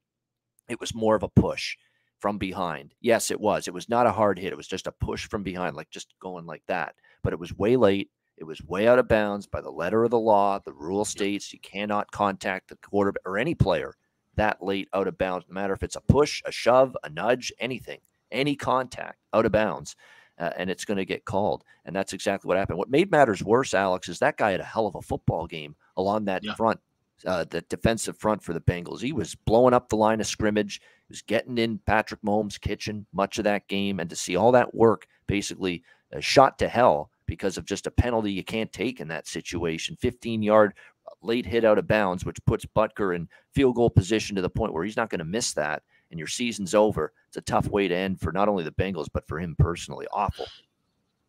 It 0.68 0.78
was 0.78 0.94
more 0.94 1.16
of 1.16 1.24
a 1.24 1.28
push 1.28 1.76
from 2.20 2.38
behind. 2.38 2.94
Yes, 3.00 3.30
it 3.30 3.40
was. 3.40 3.66
It 3.66 3.74
was 3.74 3.88
not 3.88 4.06
a 4.06 4.12
hard 4.12 4.38
hit. 4.38 4.52
It 4.52 4.56
was 4.56 4.68
just 4.68 4.86
a 4.86 4.92
push 4.92 5.26
from 5.26 5.42
behind, 5.42 5.74
like 5.74 5.90
just 5.90 6.14
going 6.20 6.46
like 6.46 6.62
that. 6.68 6.94
But 7.24 7.32
it 7.32 7.38
was 7.38 7.56
way 7.56 7.76
late. 7.76 8.10
It 8.38 8.44
was 8.44 8.62
way 8.62 8.86
out 8.86 8.98
of 8.98 9.08
bounds 9.08 9.46
by 9.46 9.60
the 9.60 9.70
letter 9.70 10.04
of 10.04 10.10
the 10.10 10.18
law. 10.18 10.58
The 10.58 10.72
rule 10.72 11.04
states 11.04 11.52
you 11.52 11.58
cannot 11.58 12.10
contact 12.10 12.68
the 12.68 12.76
quarterback 12.76 13.22
or 13.26 13.36
any 13.36 13.54
player 13.54 13.94
that 14.38 14.62
late 14.62 14.88
out 14.94 15.06
of 15.06 15.18
bounds, 15.18 15.44
no 15.48 15.54
matter 15.54 15.74
if 15.74 15.82
it's 15.82 15.96
a 15.96 16.00
push, 16.00 16.42
a 16.46 16.52
shove, 16.52 16.96
a 17.04 17.10
nudge, 17.10 17.52
anything, 17.60 17.98
any 18.32 18.56
contact 18.56 19.18
out 19.34 19.44
of 19.44 19.52
bounds. 19.52 19.94
Uh, 20.38 20.50
and 20.56 20.70
it's 20.70 20.84
going 20.84 20.96
to 20.96 21.04
get 21.04 21.24
called. 21.24 21.64
And 21.84 21.94
that's 21.94 22.12
exactly 22.12 22.46
what 22.46 22.56
happened. 22.56 22.78
What 22.78 22.90
made 22.90 23.10
matters 23.10 23.42
worse, 23.42 23.74
Alex, 23.74 24.08
is 24.08 24.20
that 24.20 24.36
guy 24.36 24.52
had 24.52 24.60
a 24.60 24.64
hell 24.64 24.86
of 24.86 24.94
a 24.94 25.02
football 25.02 25.48
game 25.48 25.74
along 25.96 26.26
that 26.26 26.44
yeah. 26.44 26.54
front, 26.54 26.78
uh, 27.26 27.44
the 27.50 27.62
defensive 27.62 28.16
front 28.16 28.40
for 28.40 28.52
the 28.52 28.60
Bengals. 28.60 29.00
He 29.00 29.12
was 29.12 29.34
blowing 29.34 29.74
up 29.74 29.88
the 29.88 29.96
line 29.96 30.20
of 30.20 30.28
scrimmage. 30.28 30.80
He 30.80 31.10
was 31.12 31.22
getting 31.22 31.58
in 31.58 31.78
Patrick 31.78 32.22
Mahomes' 32.22 32.60
kitchen 32.60 33.04
much 33.12 33.38
of 33.38 33.44
that 33.44 33.66
game. 33.66 33.98
And 33.98 34.08
to 34.10 34.14
see 34.14 34.36
all 34.36 34.52
that 34.52 34.76
work 34.76 35.08
basically 35.26 35.82
uh, 36.16 36.20
shot 36.20 36.56
to 36.60 36.68
hell 36.68 37.10
because 37.28 37.56
of 37.56 37.64
just 37.64 37.86
a 37.86 37.92
penalty 37.92 38.32
you 38.32 38.42
can't 38.42 38.72
take 38.72 39.00
in 39.00 39.06
that 39.08 39.28
situation. 39.28 39.96
15 40.00 40.42
yard 40.42 40.74
uh, 41.06 41.10
late 41.22 41.46
hit 41.46 41.64
out 41.64 41.78
of 41.78 41.86
bounds, 41.86 42.24
which 42.24 42.44
puts 42.44 42.64
Butker 42.64 43.14
in 43.14 43.28
field 43.54 43.76
goal 43.76 43.90
position 43.90 44.34
to 44.34 44.42
the 44.42 44.50
point 44.50 44.72
where 44.72 44.84
he's 44.84 44.96
not 44.96 45.10
going 45.10 45.20
to 45.20 45.24
miss 45.24 45.52
that, 45.52 45.82
and 46.10 46.18
your 46.18 46.26
season's 46.26 46.74
over. 46.74 47.12
It's 47.28 47.36
a 47.36 47.42
tough 47.42 47.68
way 47.68 47.86
to 47.86 47.94
end 47.94 48.20
for 48.20 48.32
not 48.32 48.48
only 48.48 48.64
the 48.64 48.72
Bengals 48.72 49.08
but 49.12 49.28
for 49.28 49.38
him 49.38 49.54
personally. 49.56 50.06
Awful. 50.12 50.46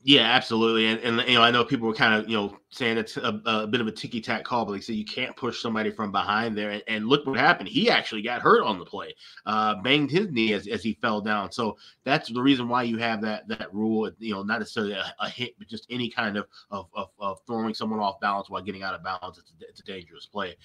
Yeah, 0.01 0.21
absolutely. 0.21 0.87
And, 0.87 0.99
and 1.01 1.27
you 1.27 1.35
know, 1.35 1.41
I 1.41 1.51
know 1.51 1.65
people 1.65 1.85
were 1.85 1.93
kind 1.93 2.13
of 2.13 2.29
you 2.29 2.37
know 2.37 2.57
saying 2.69 2.97
it's 2.97 3.17
a, 3.17 3.41
a 3.45 3.67
bit 3.67 3.81
of 3.81 3.87
a 3.87 3.91
ticky 3.91 4.21
tack 4.21 4.45
call, 4.45 4.63
but 4.63 4.71
they 4.71 4.79
said 4.79 4.95
you 4.95 5.03
can't 5.03 5.35
push 5.35 5.61
somebody 5.61 5.91
from 5.91 6.09
behind 6.09 6.57
there. 6.57 6.69
And, 6.69 6.83
and, 6.87 7.05
look 7.07 7.25
what 7.25 7.37
happened. 7.37 7.67
He 7.67 7.89
actually 7.89 8.21
got 8.21 8.41
hurt 8.41 8.63
on 8.63 8.79
the 8.79 8.85
play, 8.85 9.13
uh, 9.45 9.75
banged 9.81 10.09
his 10.09 10.29
knee 10.29 10.53
as, 10.53 10.67
as 10.67 10.83
he 10.83 10.93
fell 11.01 11.19
down. 11.19 11.51
So 11.51 11.77
that's 12.05 12.31
the 12.31 12.41
reason 12.41 12.69
why 12.69 12.83
you 12.83 12.97
have 12.97 13.21
that 13.23 13.45
that 13.49 13.73
rule. 13.73 14.09
You 14.19 14.35
know, 14.35 14.43
not 14.43 14.59
necessarily 14.59 14.93
a, 14.93 15.03
a 15.19 15.27
hit, 15.27 15.59
but 15.59 15.67
just 15.67 15.85
any 15.89 16.09
kind 16.09 16.37
of, 16.37 16.47
of 16.71 16.87
of, 16.93 17.09
of 17.19 17.39
throwing 17.45 17.73
someone 17.73 17.99
off 17.99 18.21
balance 18.21 18.49
while 18.49 18.61
getting 18.61 18.83
out 18.83 18.95
of 18.95 19.03
bounds. 19.03 19.37
It's 19.37 19.51
a, 19.51 19.67
it's 19.67 19.81
a 19.81 19.83
dangerous 19.83 20.25
play. 20.25 20.55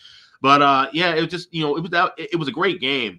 But 0.42 0.62
uh, 0.62 0.90
yeah, 0.92 1.12
it 1.12 1.20
was 1.20 1.30
just 1.30 1.52
you 1.52 1.62
know 1.62 1.76
it 1.76 1.80
was 1.80 1.90
that 1.90 2.12
it 2.18 2.38
was 2.38 2.46
a 2.46 2.52
great 2.52 2.80
game 2.80 3.18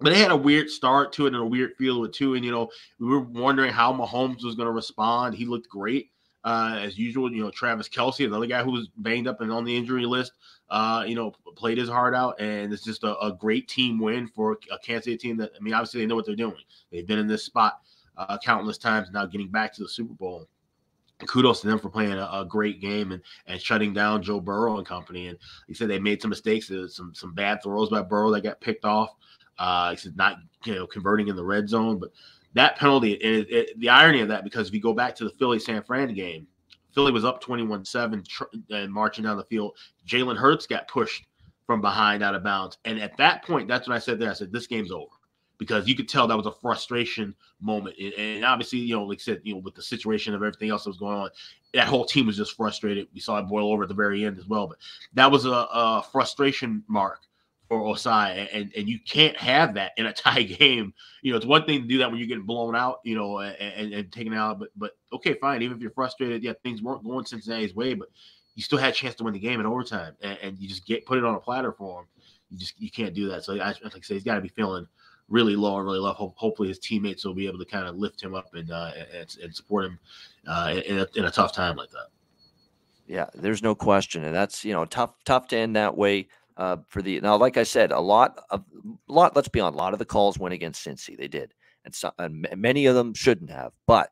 but 0.00 0.12
it 0.12 0.18
had 0.18 0.30
a 0.30 0.36
weird 0.36 0.70
start 0.70 1.12
to 1.14 1.26
it 1.26 1.34
and 1.34 1.42
a 1.42 1.46
weird 1.46 1.74
feel 1.76 2.04
it 2.04 2.12
too. 2.12 2.34
And 2.34 2.44
you 2.44 2.50
know, 2.50 2.68
we 2.98 3.06
were 3.06 3.20
wondering 3.20 3.72
how 3.72 3.92
Mahomes 3.92 4.44
was 4.44 4.54
going 4.54 4.66
to 4.66 4.72
respond. 4.72 5.34
He 5.34 5.44
looked 5.44 5.68
great 5.68 6.10
uh, 6.44 6.78
as 6.80 6.98
usual. 6.98 7.30
You 7.30 7.42
know, 7.42 7.50
Travis 7.50 7.88
Kelce, 7.88 8.26
another 8.26 8.46
guy 8.46 8.62
who 8.62 8.72
was 8.72 8.88
banged 8.98 9.26
up 9.26 9.40
and 9.40 9.52
on 9.52 9.64
the 9.64 9.76
injury 9.76 10.06
list, 10.06 10.32
uh, 10.70 11.04
you 11.06 11.14
know, 11.14 11.32
played 11.56 11.78
his 11.78 11.88
heart 11.88 12.14
out, 12.14 12.40
and 12.40 12.72
it's 12.72 12.84
just 12.84 13.04
a, 13.04 13.18
a, 13.18 13.32
great 13.32 13.68
team 13.68 13.98
win 13.98 14.28
for 14.28 14.58
a 14.72 14.78
Kansas 14.78 15.04
City 15.04 15.16
team. 15.16 15.36
That 15.36 15.52
I 15.58 15.62
mean, 15.62 15.74
obviously 15.74 16.00
they 16.00 16.06
know 16.06 16.16
what 16.16 16.26
they're 16.26 16.34
doing. 16.34 16.62
They've 16.90 17.06
been 17.06 17.18
in 17.18 17.26
this 17.26 17.44
spot 17.44 17.80
uh, 18.16 18.38
countless 18.38 18.78
times, 18.78 19.08
now 19.12 19.26
getting 19.26 19.48
back 19.48 19.74
to 19.74 19.82
the 19.82 19.88
Super 19.88 20.14
Bowl. 20.14 20.48
kudos 21.26 21.60
to 21.60 21.66
them 21.66 21.78
for 21.78 21.88
playing 21.88 22.12
a, 22.12 22.28
a, 22.32 22.44
great 22.48 22.80
game 22.80 23.12
and, 23.12 23.22
and 23.46 23.60
shutting 23.60 23.92
down 23.92 24.22
Joe 24.22 24.40
Burrow 24.40 24.78
and 24.78 24.86
company. 24.86 25.28
And 25.28 25.38
he 25.66 25.74
said 25.74 25.88
they 25.88 25.98
made 25.98 26.20
some 26.20 26.30
mistakes, 26.30 26.68
some 26.88 27.14
some 27.14 27.34
bad 27.34 27.62
throws 27.62 27.90
by 27.90 28.02
Burrow 28.02 28.30
that 28.32 28.42
got 28.42 28.60
picked 28.60 28.84
off. 28.84 29.14
Uh, 29.58 29.96
said 29.96 30.16
not 30.16 30.36
you 30.64 30.74
know 30.74 30.86
converting 30.86 31.28
in 31.28 31.36
the 31.36 31.44
red 31.44 31.68
zone, 31.68 31.98
but 31.98 32.10
that 32.56 32.76
penalty. 32.76 33.12
It, 33.12 33.50
it, 33.50 33.80
the 33.80 33.90
irony 33.90 34.22
of 34.22 34.28
that, 34.28 34.42
because 34.42 34.68
if 34.68 34.74
you 34.74 34.80
go 34.80 34.94
back 34.94 35.14
to 35.16 35.24
the 35.24 35.30
Philly 35.30 35.58
San 35.58 35.82
Fran 35.82 36.12
game, 36.14 36.46
Philly 36.92 37.12
was 37.12 37.24
up 37.24 37.40
21 37.40 37.84
7 37.84 38.24
and 38.70 38.92
marching 38.92 39.24
down 39.24 39.36
the 39.36 39.44
field. 39.44 39.76
Jalen 40.06 40.36
Hurts 40.36 40.66
got 40.66 40.88
pushed 40.88 41.26
from 41.66 41.82
behind 41.82 42.22
out 42.22 42.34
of 42.34 42.42
bounds. 42.42 42.78
And 42.86 42.98
at 42.98 43.16
that 43.18 43.44
point, 43.44 43.68
that's 43.68 43.86
when 43.86 43.94
I 43.94 43.98
said 43.98 44.18
there, 44.18 44.30
I 44.30 44.34
said, 44.34 44.52
this 44.52 44.66
game's 44.66 44.90
over 44.90 45.10
because 45.58 45.86
you 45.86 45.94
could 45.94 46.08
tell 46.08 46.26
that 46.26 46.36
was 46.36 46.46
a 46.46 46.52
frustration 46.52 47.34
moment. 47.60 47.96
And, 48.00 48.14
and, 48.14 48.44
obviously, 48.44 48.78
you 48.78 48.94
know, 48.94 49.04
like 49.04 49.18
I 49.18 49.22
said, 49.22 49.40
you 49.42 49.54
know, 49.54 49.60
with 49.60 49.74
the 49.74 49.82
situation 49.82 50.34
of 50.34 50.42
everything 50.42 50.70
else 50.70 50.84
that 50.84 50.90
was 50.90 50.98
going 50.98 51.16
on, 51.16 51.30
that 51.74 51.86
whole 51.86 52.04
team 52.06 52.26
was 52.26 52.36
just 52.36 52.56
frustrated. 52.56 53.08
We 53.12 53.20
saw 53.20 53.38
it 53.38 53.48
boil 53.48 53.72
over 53.72 53.82
at 53.82 53.88
the 53.88 53.94
very 53.94 54.24
end 54.24 54.38
as 54.38 54.46
well. 54.46 54.66
But 54.66 54.78
that 55.14 55.30
was 55.30 55.44
a, 55.44 55.50
a 55.50 56.04
frustration 56.10 56.82
mark 56.88 57.20
or 57.68 57.80
Ossai, 57.80 58.48
and 58.52 58.72
and 58.76 58.88
you 58.88 58.98
can't 59.00 59.36
have 59.36 59.74
that 59.74 59.92
in 59.96 60.06
a 60.06 60.12
tie 60.14 60.42
game. 60.42 60.92
You 61.22 61.32
know, 61.32 61.36
it's 61.36 61.46
one 61.46 61.64
thing 61.64 61.82
to 61.82 61.88
do 61.88 61.98
that 61.98 62.10
when 62.10 62.18
you're 62.18 62.28
getting 62.28 62.44
blown 62.44 62.76
out, 62.76 63.00
you 63.04 63.16
know, 63.16 63.38
and, 63.38 63.56
and, 63.56 63.92
and 63.92 64.12
taken 64.12 64.32
out. 64.34 64.58
But 64.58 64.68
but 64.76 64.96
okay, 65.12 65.34
fine. 65.34 65.62
Even 65.62 65.76
if 65.76 65.82
you're 65.82 65.90
frustrated, 65.90 66.42
yeah, 66.42 66.52
things 66.62 66.82
weren't 66.82 67.04
going 67.04 67.24
Cincinnati's 67.24 67.74
way, 67.74 67.94
but 67.94 68.08
you 68.54 68.62
still 68.62 68.78
had 68.78 68.90
a 68.90 68.96
chance 68.96 69.14
to 69.16 69.24
win 69.24 69.34
the 69.34 69.40
game 69.40 69.60
in 69.60 69.66
overtime, 69.66 70.14
and, 70.22 70.38
and 70.42 70.58
you 70.58 70.68
just 70.68 70.86
get 70.86 71.06
put 71.06 71.18
it 71.18 71.24
on 71.24 71.34
a 71.34 71.40
platter 71.40 71.72
for 71.72 72.00
him. 72.00 72.06
You 72.50 72.58
just 72.58 72.80
you 72.80 72.90
can't 72.90 73.14
do 73.14 73.28
that. 73.28 73.44
So 73.44 73.54
I, 73.54 73.68
like 73.68 73.96
I 73.96 74.00
say, 74.00 74.14
he's 74.14 74.24
got 74.24 74.36
to 74.36 74.40
be 74.40 74.48
feeling 74.48 74.86
really 75.28 75.56
low 75.56 75.76
and 75.76 75.84
really 75.84 75.98
low. 75.98 76.12
hopefully, 76.36 76.68
his 76.68 76.78
teammates 76.78 77.24
will 77.24 77.34
be 77.34 77.46
able 77.46 77.58
to 77.58 77.64
kind 77.64 77.86
of 77.86 77.96
lift 77.96 78.22
him 78.22 78.34
up 78.34 78.54
and 78.54 78.70
uh, 78.70 78.92
and, 79.12 79.36
and 79.42 79.54
support 79.54 79.86
him 79.86 79.98
uh, 80.46 80.80
in, 80.86 80.98
a, 80.98 81.06
in 81.16 81.24
a 81.24 81.30
tough 81.30 81.52
time 81.52 81.76
like 81.76 81.90
that. 81.90 82.08
Yeah, 83.06 83.26
there's 83.34 83.62
no 83.62 83.74
question, 83.74 84.24
and 84.24 84.34
that's 84.34 84.64
you 84.64 84.72
know 84.72 84.84
tough 84.84 85.12
tough 85.24 85.48
to 85.48 85.56
end 85.56 85.76
that 85.76 85.96
way 85.96 86.28
uh, 86.56 86.78
for 86.88 87.02
the 87.02 87.20
now. 87.20 87.36
Like 87.36 87.56
I 87.56 87.62
said, 87.62 87.92
a 87.92 88.00
lot 88.00 88.38
of 88.50 88.64
a 89.08 89.12
lot. 89.12 89.36
Let's 89.36 89.48
be 89.48 89.60
honest, 89.60 89.74
a 89.74 89.78
lot 89.78 89.92
of 89.92 89.98
the 89.98 90.04
calls 90.04 90.38
went 90.38 90.54
against 90.54 90.84
Cincy. 90.84 91.16
They 91.16 91.28
did, 91.28 91.54
and, 91.84 91.94
so, 91.94 92.10
and 92.18 92.46
many 92.56 92.86
of 92.86 92.94
them 92.94 93.14
shouldn't 93.14 93.50
have. 93.50 93.72
But 93.86 94.10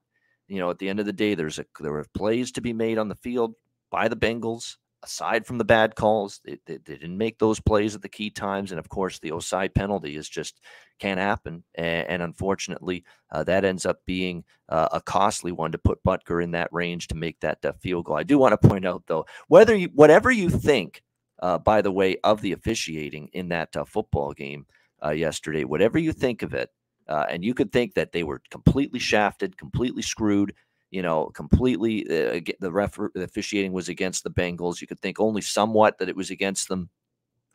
you 0.49 0.59
know, 0.59 0.71
at 0.71 0.79
the 0.79 0.89
end 0.89 1.01
of 1.01 1.07
the 1.07 1.13
day, 1.13 1.35
there's 1.35 1.59
a 1.59 1.67
there 1.81 1.93
were 1.93 2.05
plays 2.15 2.53
to 2.53 2.61
be 2.61 2.73
made 2.73 2.99
on 2.99 3.09
the 3.09 3.15
field 3.17 3.55
by 3.91 4.09
the 4.09 4.17
Bengals. 4.17 4.77
Aside 5.03 5.45
from 5.45 5.59
the 5.59 5.67
bad 5.67 5.97
calls, 5.97 6.41
they, 6.47 6.59
they, 6.65 6.79
they 6.79 6.97
didn't 6.97 7.19
make 7.19 7.39
those 7.39 7.61
plays 7.61 7.95
at 7.95 8.01
the 8.01 8.09
key 8.09 8.31
times, 8.31 8.71
and 8.71 8.79
of 8.79 8.89
course, 8.89 9.19
the 9.19 9.33
offside 9.33 9.75
penalty 9.75 10.17
is 10.17 10.31
just 10.31 10.63
can't 10.99 11.21
happen. 11.21 11.63
And, 11.75 12.09
and 12.09 12.23
unfortunately, 12.23 13.05
uh, 13.31 13.45
that 13.45 13.67
ends 13.67 13.85
up 13.85 13.99
being 14.07 14.45
uh, 14.71 14.89
a 14.93 15.03
costly 15.03 15.53
one 15.53 15.73
to 15.73 15.79
put 15.79 16.03
Butker 16.05 16.43
in 16.43 16.53
that 16.53 16.73
range 16.73 17.09
to 17.09 17.15
make 17.15 17.39
that 17.41 17.63
uh, 17.67 17.73
field 17.83 18.07
goal. 18.07 18.17
I 18.17 18.23
do 18.23 18.39
want 18.39 18.59
to 18.59 18.69
point 18.69 18.87
out, 18.87 19.03
though, 19.07 19.27
whether 19.49 19.77
you 19.77 19.91
whatever 19.93 20.31
you 20.31 20.49
think 20.49 21.03
uh, 21.41 21.59
by 21.59 21.83
the 21.83 21.93
way, 21.93 22.17
of 22.25 22.41
the 22.41 22.53
officiating 22.53 23.29
in 23.33 23.49
that 23.49 23.77
uh, 23.77 23.85
football 23.85 24.33
game 24.33 24.67
uh, 25.05 25.11
yesterday. 25.11 25.65
Whatever 25.65 25.99
you 25.99 26.13
think 26.13 26.43
of 26.43 26.55
it, 26.55 26.71
uh, 27.09 27.27
and 27.29 27.45
you 27.45 27.55
could 27.55 27.73
think 27.73 27.95
that 27.95 28.13
they 28.13 28.23
were 28.23 28.41
completely 28.51 28.99
shafted, 28.99 29.59
completely 29.59 30.03
screwed, 30.03 30.55
you 30.91 31.03
know, 31.03 31.27
completely 31.27 32.05
uh, 32.05 32.41
the 32.61 32.71
ref 32.73 32.97
the 33.15 33.25
officiating 33.25 33.73
was 33.73 33.89
against 33.89 34.25
the 34.25 34.31
Bengals. 34.31 34.81
You 34.81 34.87
could 34.87 35.01
think 35.01 35.21
only 35.21 35.43
somewhat 35.43 35.99
that 35.99 36.09
it 36.09 36.17
was 36.17 36.31
against 36.31 36.69
them, 36.69 36.89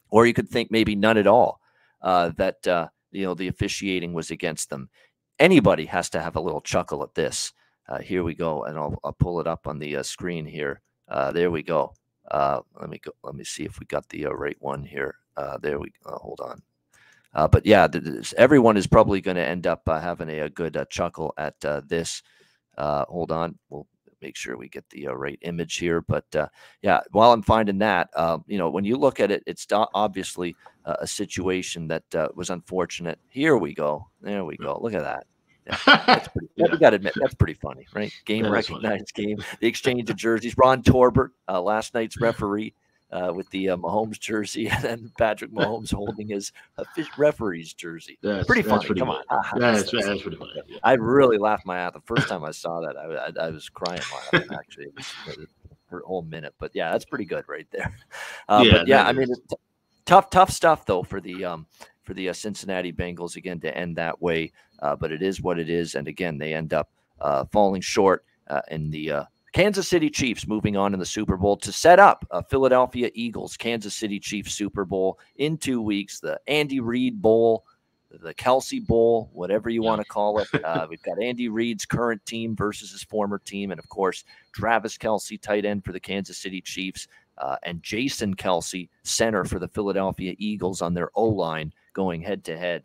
or 0.10 0.26
you 0.26 0.34
could 0.34 0.50
think 0.50 0.70
maybe 0.72 0.96
none 0.96 1.18
at 1.18 1.28
all 1.28 1.60
uh, 2.02 2.30
that 2.38 2.90
you 3.12 3.24
know 3.24 3.34
the 3.34 3.48
officiating 3.48 4.14
was 4.14 4.30
against 4.30 4.70
them. 4.70 4.90
Anybody 5.40 5.86
has 5.86 6.10
to 6.12 6.20
have 6.20 6.36
a 6.36 6.42
little 6.42 6.62
chuckle 6.62 7.02
at 7.02 7.16
this. 7.16 7.54
here 8.04 8.24
we 8.24 8.36
go, 8.36 8.66
and 8.66 8.78
I'll, 8.78 9.00
I'll 9.04 9.14
pull 9.14 9.40
it 9.40 9.48
up 9.48 9.68
on 9.68 9.80
the 9.80 10.04
screen 10.04 10.46
here. 10.46 10.82
there 11.34 11.50
we 11.50 11.64
go. 11.64 11.94
Uh, 12.32 12.62
let 12.80 12.90
me 12.90 13.00
go. 13.00 13.12
Let 13.24 13.36
me 13.36 13.44
see 13.44 13.64
if 13.64 13.80
we 13.80 13.86
got 13.86 14.08
the 14.10 14.28
uh, 14.28 14.32
right 14.32 14.58
one 14.60 14.84
here. 14.84 15.16
Uh, 15.38 15.58
there 15.58 15.80
we. 15.80 15.92
Uh, 16.06 16.18
hold 16.18 16.40
on. 16.42 16.62
Uh, 17.34 17.48
but 17.48 17.66
yeah, 17.66 17.88
th- 17.88 18.34
everyone 18.38 18.78
is 18.78 18.88
probably 18.88 19.22
going 19.22 19.38
to 19.38 19.46
end 19.46 19.68
up 19.68 19.82
uh, 19.88 20.00
having 20.00 20.30
a, 20.30 20.40
a 20.40 20.50
good 20.50 20.78
chuckle 20.90 21.34
at 21.38 21.60
this. 21.88 22.24
hold 22.78 23.32
on. 23.32 23.58
We'll 23.70 23.88
make 24.22 24.36
sure 24.36 24.58
we 24.58 24.68
get 24.68 24.90
the 24.90 25.08
right 25.08 25.40
image 25.44 25.78
here. 25.78 26.02
But 26.02 26.26
yeah, 26.82 27.02
while 27.12 27.32
I'm 27.32 27.44
finding 27.44 27.78
that, 27.80 28.10
you 28.48 28.58
know, 28.58 28.70
when 28.70 28.84
you 28.84 28.98
look 28.98 29.20
at 29.20 29.32
it, 29.32 29.44
it's 29.46 29.68
obviously 29.72 30.56
a 30.86 31.08
situation 31.08 31.88
that 31.88 32.04
was 32.36 32.50
unfortunate. 32.50 33.20
Here 33.30 33.58
we 33.58 33.74
go. 33.74 34.08
There 34.22 34.44
we 34.44 34.58
go. 34.58 34.80
Look 34.82 34.94
at 34.94 35.04
that. 35.04 35.26
that's 35.86 36.28
pretty, 36.28 36.50
yeah. 36.56 36.68
We 36.72 36.78
got 36.78 36.92
to 36.92 36.98
admit 36.98 37.14
that's 37.16 37.36
pretty 37.36 37.54
funny, 37.54 37.86
right? 37.94 38.12
Game 38.26 38.44
that 38.44 38.52
recognized 38.52 39.14
game. 39.14 39.38
The 39.60 39.68
exchange 39.68 40.10
of 40.10 40.16
jerseys. 40.16 40.58
Ron 40.58 40.84
Torbert, 40.84 41.32
uh, 41.48 41.62
last 41.62 41.94
night's 41.94 42.18
referee, 42.22 42.74
uh, 43.12 43.32
with 43.36 43.50
the 43.50 43.70
uh, 43.70 43.78
Mahomes 43.78 44.20
jersey, 44.20 44.68
and 44.70 44.84
then 44.84 45.12
Patrick 45.18 45.52
Mahomes 45.52 45.94
holding 45.94 46.28
his 46.30 46.52
uh, 46.78 46.84
referee's 47.18 47.74
jersey. 47.74 48.18
That's, 48.22 48.46
pretty 48.46 48.62
funny. 48.62 48.86
Pretty 48.86 49.02
Come 49.02 49.10
funny. 49.10 49.24
on, 49.30 49.44
ah, 49.44 49.52
that's, 49.58 49.92
that's, 49.92 50.06
that's, 50.06 50.22
pretty 50.22 50.38
funny. 50.38 50.52
I 50.84 50.94
really 50.94 51.38
laughed 51.38 51.66
my 51.66 51.80
ass 51.80 51.94
the 51.94 52.02
first 52.02 52.28
time 52.28 52.44
I 52.44 52.52
saw 52.52 52.82
that. 52.82 52.98
I, 52.98 53.44
I, 53.44 53.48
I 53.48 53.50
was 53.50 53.70
crying. 53.70 54.02
Actually, 54.34 54.86
it 54.86 54.96
was 54.96 55.14
a 55.92 55.98
whole 56.06 56.22
minute, 56.24 56.54
but 56.60 56.72
yeah, 56.74 56.92
that's 56.92 57.06
pretty 57.06 57.26
good 57.26 57.46
right 57.48 57.68
there. 57.72 57.96
Uh, 58.48 58.64
yeah, 58.66 58.72
but 58.72 58.88
yeah, 58.88 59.06
I 59.06 59.14
mean, 59.14 59.28
t- 59.28 59.56
tough, 60.06 60.30
tough 60.30 60.52
stuff 60.52 60.86
though 60.86 61.04
for 61.04 61.22
the 61.22 61.46
um, 61.46 61.68
for 62.04 62.14
the 62.14 62.30
uh, 62.30 62.34
Cincinnati 62.34 62.92
Bengals 62.92 63.36
again 63.36 63.60
to 63.62 63.76
end 63.76 63.96
that 63.96 64.22
way. 64.22 64.52
Uh, 64.82 64.96
but 64.96 65.12
it 65.12 65.22
is 65.22 65.42
what 65.42 65.60
it 65.60 65.70
is, 65.70 65.96
and 65.96 66.08
again, 66.08 66.38
they 66.38 66.54
end 66.54 66.74
up 66.74 66.90
uh, 67.22 67.46
falling 67.52 67.82
short 67.82 68.26
uh, 68.50 68.62
in 68.72 68.90
the 68.90 69.12
uh, 69.12 69.24
Kansas 69.52 69.88
City 69.88 70.10
Chiefs 70.10 70.48
moving 70.48 70.78
on 70.78 70.94
in 70.94 71.00
the 71.00 71.06
Super 71.06 71.38
Bowl 71.38 71.58
to 71.58 71.72
set 71.72 72.00
up 72.00 72.26
a 72.32 72.44
Philadelphia 72.44 73.10
Eagles 73.14 73.58
Kansas 73.58 73.96
City 73.96 74.20
Chiefs 74.20 74.54
Super 74.54 74.86
Bowl 74.86 75.20
in 75.38 75.58
two 75.58 75.82
weeks, 75.82 76.20
the 76.20 76.40
Andy 76.48 76.80
Reid 76.80 77.22
Bowl, 77.22 77.66
the 78.12 78.34
Kelce 78.34 78.86
Bowl, 78.86 79.30
whatever 79.34 79.70
you 79.70 79.84
yeah. 79.84 79.90
want 79.90 80.02
to 80.02 80.08
call 80.08 80.40
it. 80.40 80.48
Uh, 80.64 80.86
we've 80.90 81.02
got 81.02 81.22
Andy 81.22 81.48
Reid's 81.48 81.86
current 81.86 82.24
team 82.26 82.56
versus 82.56 82.92
his 82.92 83.04
former 83.04 83.40
team, 83.40 83.72
and 83.72 83.80
of 83.80 83.90
course, 83.90 84.24
Travis 84.54 84.98
Kelce, 84.98 85.42
tight 85.42 85.66
end 85.66 85.84
for 85.84 85.94
the 85.94 86.00
Kansas 86.00 86.38
City 86.38 86.62
Chiefs, 86.62 87.08
uh, 87.40 87.56
and 87.64 87.82
Jason 87.82 88.36
Kelce, 88.36 88.90
center 89.04 89.46
for 89.46 89.58
the 89.58 89.68
Philadelphia 89.68 90.36
Eagles 90.38 90.82
on 90.82 90.94
their 90.94 91.10
O 91.16 91.26
line 91.26 91.74
going 91.94 92.22
head 92.22 92.44
to 92.44 92.58
head 92.58 92.84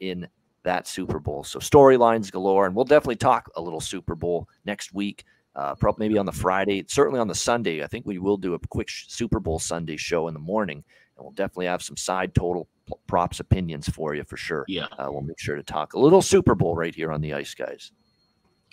in 0.00 0.26
that 0.64 0.86
Super 0.86 1.18
Bowl. 1.18 1.44
So 1.44 1.58
storylines 1.58 2.30
galore, 2.30 2.66
and 2.66 2.74
we'll 2.74 2.84
definitely 2.84 3.16
talk 3.16 3.50
a 3.56 3.60
little 3.60 3.80
Super 3.80 4.14
Bowl 4.14 4.48
next 4.64 4.92
week. 4.92 5.24
Uh, 5.56 5.74
probably 5.74 6.06
maybe 6.06 6.18
on 6.18 6.26
the 6.26 6.32
Friday, 6.32 6.84
certainly 6.88 7.18
on 7.18 7.28
the 7.28 7.34
Sunday. 7.34 7.82
I 7.82 7.86
think 7.86 8.06
we 8.06 8.18
will 8.18 8.36
do 8.36 8.54
a 8.54 8.58
quick 8.58 8.88
Super 8.88 9.40
Bowl 9.40 9.58
Sunday 9.58 9.96
show 9.96 10.28
in 10.28 10.34
the 10.34 10.40
morning, 10.40 10.84
and 11.16 11.24
we'll 11.24 11.32
definitely 11.32 11.66
have 11.66 11.82
some 11.82 11.96
side 11.96 12.34
total 12.34 12.68
props 13.06 13.40
opinions 13.40 13.88
for 13.88 14.14
you 14.14 14.24
for 14.24 14.36
sure. 14.36 14.64
Yeah, 14.68 14.86
uh, 14.98 15.08
we'll 15.08 15.22
make 15.22 15.38
sure 15.38 15.56
to 15.56 15.62
talk 15.62 15.94
a 15.94 15.98
little 15.98 16.22
Super 16.22 16.54
Bowl 16.54 16.76
right 16.76 16.94
here 16.94 17.10
on 17.10 17.20
the 17.20 17.34
Ice 17.34 17.54
Guys. 17.54 17.92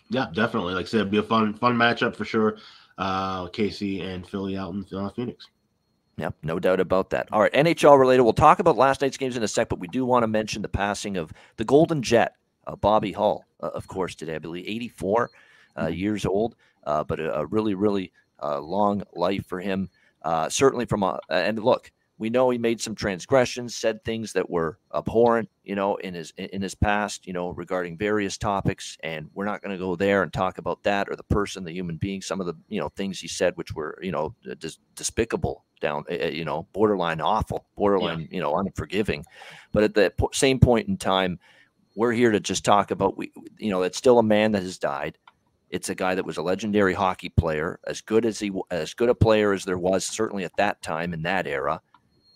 Yeah, 0.10 0.27
definitely. 0.34 0.75
Like 0.75 0.86
I 0.86 0.88
said, 0.88 1.00
it'd 1.01 1.12
be 1.12 1.17
a 1.17 1.24
fun 1.24 1.53
fun 1.56 1.75
matchup 1.75 2.15
for 2.15 2.25
sure. 2.25 2.58
Uh, 2.98 3.48
KC 3.48 4.01
and 4.03 4.27
Philly 4.27 4.58
out 4.58 4.74
in 4.74 4.84
Phoenix. 5.15 5.48
Yep, 6.18 6.36
no 6.42 6.58
doubt 6.58 6.80
about 6.80 7.12
that. 7.12 7.28
All 7.32 7.42
right, 7.42 7.54
NHL 7.54 8.00
related. 8.00 8.24
We'll 8.24 8.34
talk 8.34 8.60
about 8.60 8.76
last 8.76 9.02
night's 9.02 9.18
games 9.18 9.38
in 9.38 9.44
a 9.44 9.48
sec, 9.48 9.70
but 9.70 9.80
we 9.80 9.88
do 9.88 10.04
want 10.04 10.24
to 10.24 10.28
mention 10.28 10.64
the 10.64 10.68
passing 10.68 11.16
of 11.16 11.32
the 11.58 11.64
Golden 11.64 12.02
Jet, 12.02 12.36
uh, 12.66 12.76
Bobby 12.76 13.12
Hull, 13.12 13.46
uh, 13.62 13.68
of 13.68 13.88
course, 13.88 14.16
today. 14.16 14.36
I 14.36 14.40
believe 14.40 14.66
84 14.68 15.30
uh, 15.76 15.84
mm-hmm. 15.84 15.94
years 15.94 16.26
old. 16.26 16.56
uh, 16.88 17.04
but 17.04 17.20
a, 17.20 17.40
a, 17.40 17.46
really, 17.46 17.76
really 17.76 18.12
uh, 18.42 18.60
long 18.60 19.04
life 19.14 19.46
for 19.46 19.60
him. 19.60 19.90
Uh, 20.24 20.50
certainly 20.50 20.86
from 20.86 21.04
a 21.04 21.20
and 21.30 21.64
look, 21.64 21.92
we 22.20 22.30
know 22.30 22.50
he 22.50 22.58
made 22.58 22.82
some 22.82 22.96
transgressions, 22.96 23.76
said 23.76 24.04
things 24.04 24.34
that 24.34 24.50
were 24.50 24.80
abhorrent, 24.94 25.50
you 25.64 25.76
know, 25.76 25.98
in 25.98 26.16
his 26.16 26.34
in 26.38 26.62
his 26.62 26.74
past, 26.74 27.28
you 27.28 27.34
know, 27.34 27.50
regarding 27.52 27.98
various 27.98 28.38
topics, 28.38 28.98
and 29.04 29.30
we're 29.34 29.46
not 29.46 29.62
going 29.62 29.72
to 29.72 29.78
go 29.78 29.96
there 29.96 30.24
and 30.24 30.34
talk 30.34 30.58
about 30.58 30.82
that 30.84 31.10
or 31.10 31.16
the 31.16 31.24
person, 31.24 31.64
the 31.64 31.72
human 31.72 31.98
being, 31.98 32.22
some 32.22 32.40
of 32.40 32.48
the 32.48 32.56
you 32.70 32.80
know 32.80 32.90
things 32.90 33.20
he 33.20 33.28
said, 33.28 33.56
which 33.56 33.74
were 33.74 34.00
you 34.02 34.12
know 34.12 34.34
dis- 34.58 34.80
despicable, 34.96 35.64
down, 35.80 36.06
eh, 36.10 36.16
eh, 36.16 36.30
you 36.30 36.44
know, 36.44 36.68
borderline 36.74 37.22
awful, 37.22 37.66
borderline, 37.76 38.22
yeah. 38.22 38.28
you 38.32 38.40
know, 38.40 38.56
unforgiving. 38.58 39.24
But 39.72 39.84
at 39.84 39.94
the 39.94 40.12
same 40.34 40.60
point 40.60 40.88
in 40.88 40.98
time, 40.98 41.40
we're 41.96 42.14
here 42.14 42.32
to 42.32 42.40
just 42.40 42.66
talk 42.66 42.90
about 42.90 43.18
we, 43.18 43.32
you 43.58 43.70
know, 43.70 43.84
it's 43.84 43.98
still 43.98 44.18
a 44.18 44.24
man 44.24 44.54
that 44.54 44.64
has 44.64 44.80
died. 44.80 45.20
It's 45.70 45.90
a 45.90 45.96
guy 45.96 46.16
that 46.16 46.26
was 46.26 46.38
a 46.38 46.42
legendary 46.42 46.94
hockey 46.94 47.30
player, 47.30 47.80
as 47.86 48.02
good 48.02 48.26
as 48.26 48.40
he 48.40 48.52
as 48.72 48.96
good 48.96 49.10
a 49.10 49.16
player 49.16 49.54
as 49.54 49.66
there 49.66 49.78
was 49.78 50.04
certainly 50.04 50.46
at 50.46 50.56
that 50.58 50.82
time 50.82 51.14
in 51.14 51.22
that 51.24 51.46
era 51.46 51.82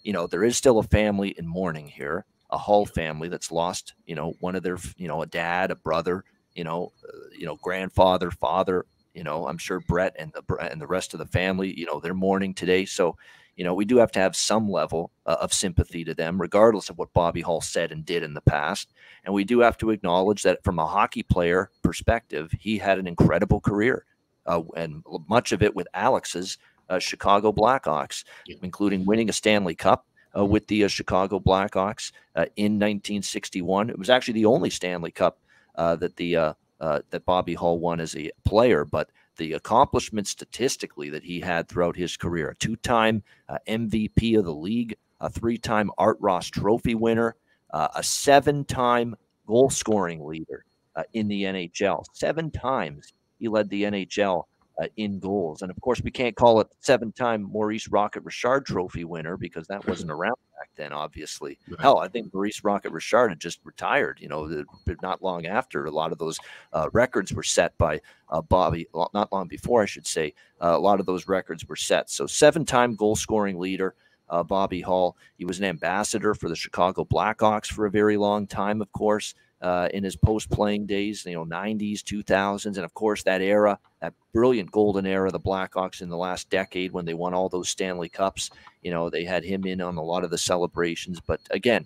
you 0.04 0.14
know, 0.14 0.28
there 0.28 0.44
is 0.44 0.58
still 0.58 0.80
a 0.80 0.84
family 0.84 1.30
in 1.38 1.48
mourning 1.48 1.88
here, 1.88 2.26
a 2.50 2.58
Hull 2.58 2.86
family 2.86 3.30
that's 3.30 3.52
lost, 3.52 3.94
you 4.06 4.16
know, 4.16 4.34
one 4.40 4.56
of 4.56 4.64
their, 4.64 4.78
you 4.98 5.08
know, 5.08 5.22
a 5.22 5.28
dad, 5.28 5.72
a 5.72 5.76
brother, 5.76 6.24
you 6.54 6.64
know, 6.64 6.92
uh, 7.08 7.18
you 7.38 7.46
know, 7.46 7.56
grandfather, 7.56 8.32
father. 8.32 8.86
You 9.14 9.24
know, 9.26 9.46
I'm 9.48 9.58
sure 9.58 9.82
Brett 9.82 10.16
and 10.18 10.32
the 10.34 10.56
and 10.56 10.80
the 10.80 10.88
rest 10.88 11.14
of 11.14 11.20
the 11.20 11.26
family, 11.26 11.78
you 11.78 11.86
know, 11.86 12.00
they're 12.00 12.14
mourning 12.14 12.54
today. 12.54 12.86
So, 12.86 13.18
you 13.58 13.66
know, 13.66 13.74
we 13.74 13.84
do 13.84 13.98
have 13.98 14.12
to 14.14 14.20
have 14.20 14.36
some 14.38 14.70
level 14.70 15.12
uh, 15.26 15.36
of 15.42 15.54
sympathy 15.54 16.06
to 16.06 16.14
them, 16.14 16.40
regardless 16.40 16.90
of 16.90 16.98
what 16.98 17.14
Bobby 17.14 17.42
Hull 17.42 17.60
said 17.60 17.92
and 17.92 18.06
did 18.06 18.24
in 18.24 18.34
the 18.34 18.42
past. 18.42 18.94
And 19.26 19.34
we 19.34 19.44
do 19.44 19.60
have 19.60 19.78
to 19.80 19.90
acknowledge 19.90 20.44
that 20.44 20.64
from 20.64 20.80
a 20.80 20.88
hockey 20.88 21.24
player 21.24 21.70
perspective, 21.82 22.54
he 22.58 22.78
had 22.78 23.00
an 23.00 23.08
incredible 23.08 23.60
career, 23.60 24.06
uh, 24.46 24.62
and 24.78 25.04
much 25.28 25.52
of 25.52 25.62
it 25.62 25.76
with 25.76 25.88
Alex's 25.94 26.58
uh, 26.92 27.00
Chicago 27.00 27.52
Blackhawks, 27.52 28.24
including 28.62 29.06
winning 29.06 29.30
a 29.30 29.34
Stanley 29.34 29.76
Cup 29.76 30.06
uh, 30.38 30.46
with 30.46 30.68
the 30.68 30.84
uh, 30.84 30.88
Chicago 30.88 31.40
Blackhawks 31.40 32.12
uh, 32.36 32.46
in 32.58 32.74
1961. 32.74 33.90
It 33.90 33.98
was 33.98 34.10
actually 34.10 34.36
the 34.36 34.46
only 34.46 34.70
Stanley 34.70 35.12
Cup 35.12 35.40
uh, 35.76 35.96
that 35.96 36.18
the 36.18 36.36
uh, 36.36 36.54
that 36.80 37.26
Bobby 37.26 37.54
Hull 37.54 37.80
won 37.80 38.00
as 38.00 38.16
a 38.16 38.32
player, 38.44 38.86
but 38.86 39.10
the 39.38 39.54
accomplishment 39.54 40.28
statistically 40.28 41.10
that 41.12 41.24
he 41.24 41.40
had 41.40 41.68
throughout 41.68 41.96
his 41.96 42.18
career: 42.18 42.50
a 42.50 42.56
two-time 42.56 43.24
MVP 43.68 44.38
of 44.38 44.46
the 44.46 44.54
league, 44.54 44.96
a 45.22 45.30
three-time 45.30 45.92
Art 45.98 46.18
Ross 46.20 46.48
Trophy 46.48 46.96
winner, 46.96 47.36
a 47.72 48.04
seven-time 48.04 49.16
goal-scoring 49.46 50.26
leader 50.26 50.66
in 51.14 51.28
the 51.28 51.44
NHL. 51.44 52.04
Seven 52.14 52.50
times 52.50 53.14
he 53.40 53.48
led 53.48 53.70
the 53.70 53.84
NHL 53.84 54.46
uh, 54.82 54.88
in 54.98 55.20
goals. 55.20 55.62
And 55.62 55.70
of 55.70 55.80
course, 55.82 56.02
we 56.02 56.12
can't 56.12 56.36
call 56.36 56.60
it 56.60 56.68
seven 56.80 57.12
time 57.12 57.44
Maurice 57.44 57.88
Rocket 57.88 58.24
Richard 58.24 58.66
trophy 58.66 59.04
winner 59.04 59.38
because 59.38 59.68
that 59.68 59.86
wasn't 59.88 60.12
around 60.12 60.36
back 60.58 60.70
then, 60.76 60.94
obviously. 60.94 61.58
Right. 61.70 61.80
Hell, 61.82 62.00
I 62.00 62.08
think 62.08 62.34
Maurice 62.34 62.64
Rocket 62.64 62.92
Richard 62.92 63.30
had 63.30 63.40
just 63.40 63.60
retired, 63.64 64.20
you 64.20 64.28
know, 64.28 64.64
not 65.02 65.22
long 65.22 65.46
after. 65.46 65.86
A 65.86 65.92
lot 65.92 66.12
of 66.12 66.18
those 66.18 66.40
uh, 66.74 66.90
records 66.94 67.34
were 67.34 67.44
set 67.44 67.78
by 67.78 68.02
uh, 68.30 68.42
Bobby, 68.42 68.88
not 69.14 69.32
long 69.32 69.48
before, 69.48 69.84
I 69.84 69.88
should 69.88 70.08
say. 70.08 70.34
Uh, 70.62 70.76
a 70.76 70.80
lot 70.80 71.00
of 71.00 71.06
those 71.06 71.28
records 71.28 71.68
were 71.68 71.76
set. 71.76 72.10
So, 72.10 72.26
seven 72.26 72.66
time 72.66 72.96
goal 72.96 73.16
scoring 73.16 73.60
leader. 73.60 73.96
Uh, 74.30 74.44
Bobby 74.44 74.80
Hull. 74.80 75.18
He 75.38 75.44
was 75.44 75.60
an 75.60 75.66
ambassador 75.66 76.34
for 76.34 76.48
the 76.48 76.56
Chicago 76.56 77.04
Blackhawks 77.04 77.66
for 77.66 77.86
a 77.86 77.92
very 77.92 78.16
long 78.16 78.48
time, 78.48 78.82
of 78.82 78.90
course 78.94 79.36
uh, 79.62 79.90
in 79.94 80.04
his 80.04 80.16
post 80.16 80.50
playing 80.50 80.86
days, 80.86 81.26
you 81.26 81.34
know, 81.34 81.46
90s, 81.46 82.02
2000s, 82.02 82.66
and 82.66 82.78
of 82.86 82.94
course 82.94 83.24
that 83.24 83.42
era, 83.42 83.78
that 84.02 84.14
brilliant 84.34 84.72
golden 84.72 85.06
era, 85.06 85.32
the 85.32 85.40
Blackhawks 85.40 86.02
in 86.02 86.10
the 86.10 86.18
last 86.18 86.50
decade 86.50 86.92
when 86.92 87.06
they 87.06 87.14
won 87.14 87.34
all 87.34 87.50
those 87.50 87.70
Stanley 87.70 88.10
Cups. 88.10 88.50
You 88.82 88.92
know, 88.92 89.10
they 89.10 89.24
had 89.24 89.44
him 89.44 89.66
in 89.66 89.82
on 89.82 89.98
a 89.98 90.04
lot 90.04 90.24
of 90.24 90.32
the 90.32 90.38
celebrations. 90.38 91.20
But 91.20 91.42
again, 91.52 91.86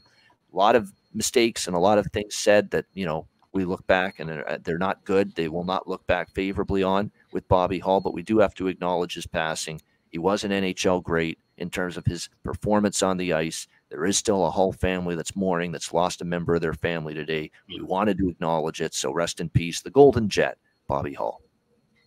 a 0.54 0.56
lot 0.56 0.76
of 0.76 0.92
mistakes 1.14 1.68
and 1.68 1.76
a 1.76 1.80
lot 1.80 1.98
of 1.98 2.08
things 2.08 2.36
said 2.36 2.72
that, 2.72 2.86
you 2.94 3.06
know, 3.06 3.28
we 3.52 3.66
look 3.66 3.88
back 3.88 4.20
and 4.20 4.44
they're 4.64 4.78
not 4.78 5.06
good. 5.06 5.34
They 5.36 5.48
will 5.48 5.64
not 5.64 5.88
look 5.88 6.06
back 6.08 6.30
favorably 6.34 6.84
on 6.84 7.12
with 7.32 7.48
Bobby 7.48 7.80
Hull, 7.80 8.02
but 8.02 8.14
we 8.14 8.22
do 8.22 8.40
have 8.40 8.54
to 8.56 8.68
acknowledge 8.68 9.16
his 9.16 9.26
passing. 9.26 9.82
He 10.10 10.18
was 10.18 10.44
an 10.44 10.52
NHL 10.52 11.02
great 11.02 11.40
in 11.58 11.70
terms 11.70 11.96
of 11.96 12.06
his 12.06 12.30
performance 12.44 13.02
on 13.02 13.16
the 13.16 13.32
ice 13.32 13.68
there 13.89 14.06
is 14.06 14.17
still 14.17 14.45
a 14.45 14.52
whole 14.52 14.74
family 14.74 15.15
that's 15.15 15.36
mourning 15.36 15.71
that's 15.71 15.93
lost 15.93 16.21
a 16.21 16.26
member 16.26 16.56
of 16.56 16.62
their 16.62 16.74
family 16.74 17.13
today. 17.13 17.52
We 17.67 17.82
wanted 17.82 18.17
to 18.17 18.30
acknowledge 18.30 18.82
it. 18.82 18.93
So 18.93 19.12
rest 19.12 19.39
in 19.39 19.50
peace, 19.50 19.82
the 19.82 19.91
Golden 19.91 20.28
Jet, 20.28 20.58
Bobby 20.88 21.13
Hull. 21.13 21.41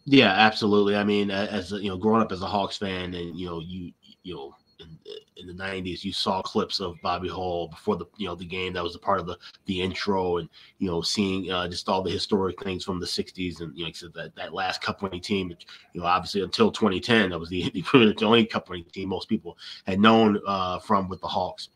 Yeah, 0.04 0.32
absolutely. 0.32 0.96
I 0.96 1.04
mean, 1.04 1.30
as 1.30 1.70
you 1.70 1.90
know, 1.90 1.96
growing 1.96 2.22
up 2.22 2.32
as 2.32 2.42
a 2.42 2.46
Hawks 2.46 2.78
fan, 2.78 3.14
and 3.14 3.38
you 3.38 3.46
know, 3.46 3.60
you 3.60 3.92
you 4.22 4.34
know, 4.34 4.54
in, 4.80 5.46
the 5.46 5.52
90s 5.54 6.04
you 6.04 6.12
saw 6.12 6.42
clips 6.42 6.78
of 6.78 7.00
bobby 7.02 7.28
hull 7.28 7.68
before 7.68 7.96
the 7.96 8.04
you 8.16 8.26
know 8.26 8.34
the 8.34 8.44
game 8.44 8.72
that 8.72 8.82
was 8.82 8.94
a 8.94 8.98
part 8.98 9.18
of 9.18 9.26
the 9.26 9.36
the 9.64 9.80
intro 9.80 10.36
and 10.36 10.48
you 10.78 10.86
know 10.86 11.00
seeing 11.00 11.50
uh, 11.50 11.66
just 11.66 11.88
all 11.88 12.02
the 12.02 12.10
historic 12.10 12.62
things 12.62 12.84
from 12.84 13.00
the 13.00 13.06
60s 13.06 13.60
and 13.60 13.74
you 13.74 13.80
know 13.80 13.86
like 13.86 13.96
said 13.96 14.12
that, 14.14 14.34
that 14.36 14.52
last 14.52 14.82
cup 14.82 15.00
winning 15.00 15.22
team 15.22 15.50
you 15.92 16.00
know 16.00 16.06
obviously 16.06 16.42
until 16.42 16.70
2010 16.70 17.30
that 17.30 17.38
was 17.38 17.48
the, 17.48 17.70
the 17.92 18.14
only 18.22 18.44
cup 18.44 18.68
winning 18.68 18.84
team 18.92 19.08
most 19.08 19.28
people 19.28 19.56
had 19.86 20.00
known 20.00 20.38
uh, 20.46 20.78
from 20.80 21.08
with 21.08 21.20
the 21.20 21.28
hawks. 21.28 21.70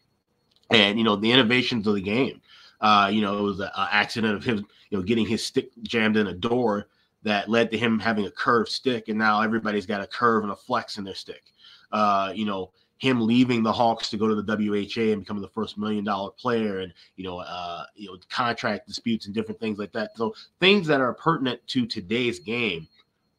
And 0.71 0.99
you 0.99 1.05
know 1.05 1.17
the 1.17 1.31
innovations 1.31 1.87
of 1.87 1.95
the 1.95 2.03
game 2.03 2.41
uh, 2.81 3.11
you 3.13 3.23
know 3.23 3.39
it 3.39 3.43
was 3.43 3.61
an 3.61 3.71
accident 3.77 4.35
of 4.35 4.45
him 4.45 4.67
you 4.91 4.99
know 4.99 5.03
getting 5.03 5.27
his 5.27 5.45
stick 5.45 5.71
jammed 5.83 6.17
in 6.17 6.27
a 6.27 6.35
door 6.35 6.89
that 7.23 7.49
led 7.49 7.71
to 7.71 7.79
him 7.79 7.99
having 7.99 8.27
a 8.27 8.31
curved 8.31 8.71
stick 8.71 9.09
and 9.09 9.19
now 9.19 9.41
everybody's 9.41 9.87
got 9.87 10.03
a 10.03 10.07
curve 10.07 10.43
and 10.43 10.53
a 10.53 10.57
flex 10.57 10.99
in 10.99 11.05
their 11.05 11.15
stick. 11.15 11.45
Uh, 11.91 12.33
you 12.35 12.45
know 12.45 12.71
him 13.03 13.21
leaving 13.21 13.65
the 13.65 13.73
Hawks 13.73 14.11
to 14.11 14.17
go 14.17 14.29
to 14.29 14.41
the 14.41 14.45
WHA 14.45 15.11
and 15.13 15.23
becoming 15.23 15.43
the 15.43 15.49
first 15.49 15.77
million 15.77 16.05
dollar 16.05 16.31
player, 16.31 16.79
and 16.79 16.95
you 17.17 17.25
know, 17.25 17.41
uh, 17.41 17.83
you 17.97 18.07
know, 18.07 18.17
contract 18.31 18.87
disputes 18.87 19.27
and 19.27 19.35
different 19.35 19.59
things 19.59 19.77
like 19.77 19.91
that. 19.91 20.17
So 20.17 20.37
things 20.61 20.87
that 20.87 21.01
are 21.01 21.13
pertinent 21.13 21.67
to 21.67 21.85
today's 21.85 22.39
game 22.39 22.87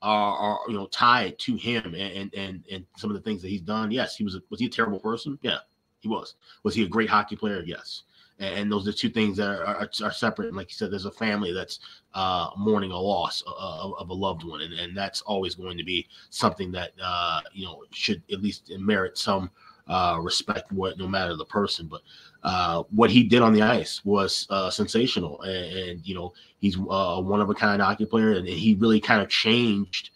are, 0.02 0.36
are 0.38 0.60
you 0.67 0.73
know 0.73 0.88
tied 0.88 1.39
to 1.39 1.56
him 1.56 1.95
and 1.95 2.30
and 2.36 2.65
and 2.69 2.86
some 2.97 3.10
of 3.10 3.15
the 3.15 3.21
things 3.21 3.41
that 3.41 3.47
he's 3.47 3.62
done. 3.62 3.89
Yes, 3.89 4.17
he 4.17 4.26
was 4.26 4.36
a, 4.36 4.41
was 4.49 4.60
he 4.60 4.65
a 4.65 4.69
terrible 4.69 4.99
person? 4.99 5.39
Yeah, 5.41 5.60
he 6.02 6.10
was. 6.10 6.36
Was 6.63 6.76
he 6.76 6.84
a 6.84 6.88
great 6.89 7.10
hockey 7.10 7.38
player? 7.38 7.63
Yes 7.65 8.04
and 8.39 8.72
those 8.72 8.88
are 8.88 8.93
two 8.93 9.10
things 9.10 9.38
that 9.38 9.48
are, 9.48 9.65
are, 9.65 9.89
are, 10.04 10.12
separate. 10.12 10.48
And 10.48 10.58
like 10.58 10.69
you 10.69 10.76
said, 10.76 10.91
there's 10.91 11.06
a 11.06 11.12
family 11.12 11.54
that's 11.54 11.80
uh, 12.13 12.50
mourning 12.58 12.91
a 12.91 13.00
loss 13.00 13.43
uh, 13.48 13.52
of, 13.52 13.93
of, 14.00 14.10
a 14.10 14.13
loved 14.13 14.43
one, 14.43 14.62
and, 14.62 14.74
and 14.74 14.98
that's 14.98 15.22
always 15.22 15.56
going 15.56 15.78
to 15.78 15.84
be 15.84 16.08
something 16.30 16.72
that 16.72 16.91
uh, 17.02 17.41
you 17.54 17.65
know 17.65 17.84
should 17.91 18.22
at 18.32 18.41
least 18.41 18.72
merit 18.78 19.17
some 19.17 19.50
uh, 19.88 20.17
respect, 20.22 20.72
what 20.72 20.98
no 20.98 21.08
matter 21.08 21.36
the 21.36 21.46
person. 21.46 21.88
But 21.88 22.02
uh, 22.43 22.84
what 22.89 23.10
he 23.10 23.24
did 23.24 23.41
on 23.41 23.54
the 23.54 23.62
ice 23.62 24.04
was 24.04 24.48
uh, 24.50 24.69
sensational, 24.69 25.41
and, 25.41 25.78
and, 25.78 26.08
you 26.08 26.15
know 26.15 26.34
he's 26.60 26.76
a 26.76 27.22
one 27.22 27.41
of 27.41 27.50
a 27.50 27.54
kind 27.54 27.82
hockey 27.82 28.06
player, 28.06 28.34
and 28.34 28.48
he 28.48 28.76
really 28.76 29.00
kind 29.00 29.22
of 29.22 29.30
changed 29.30 30.12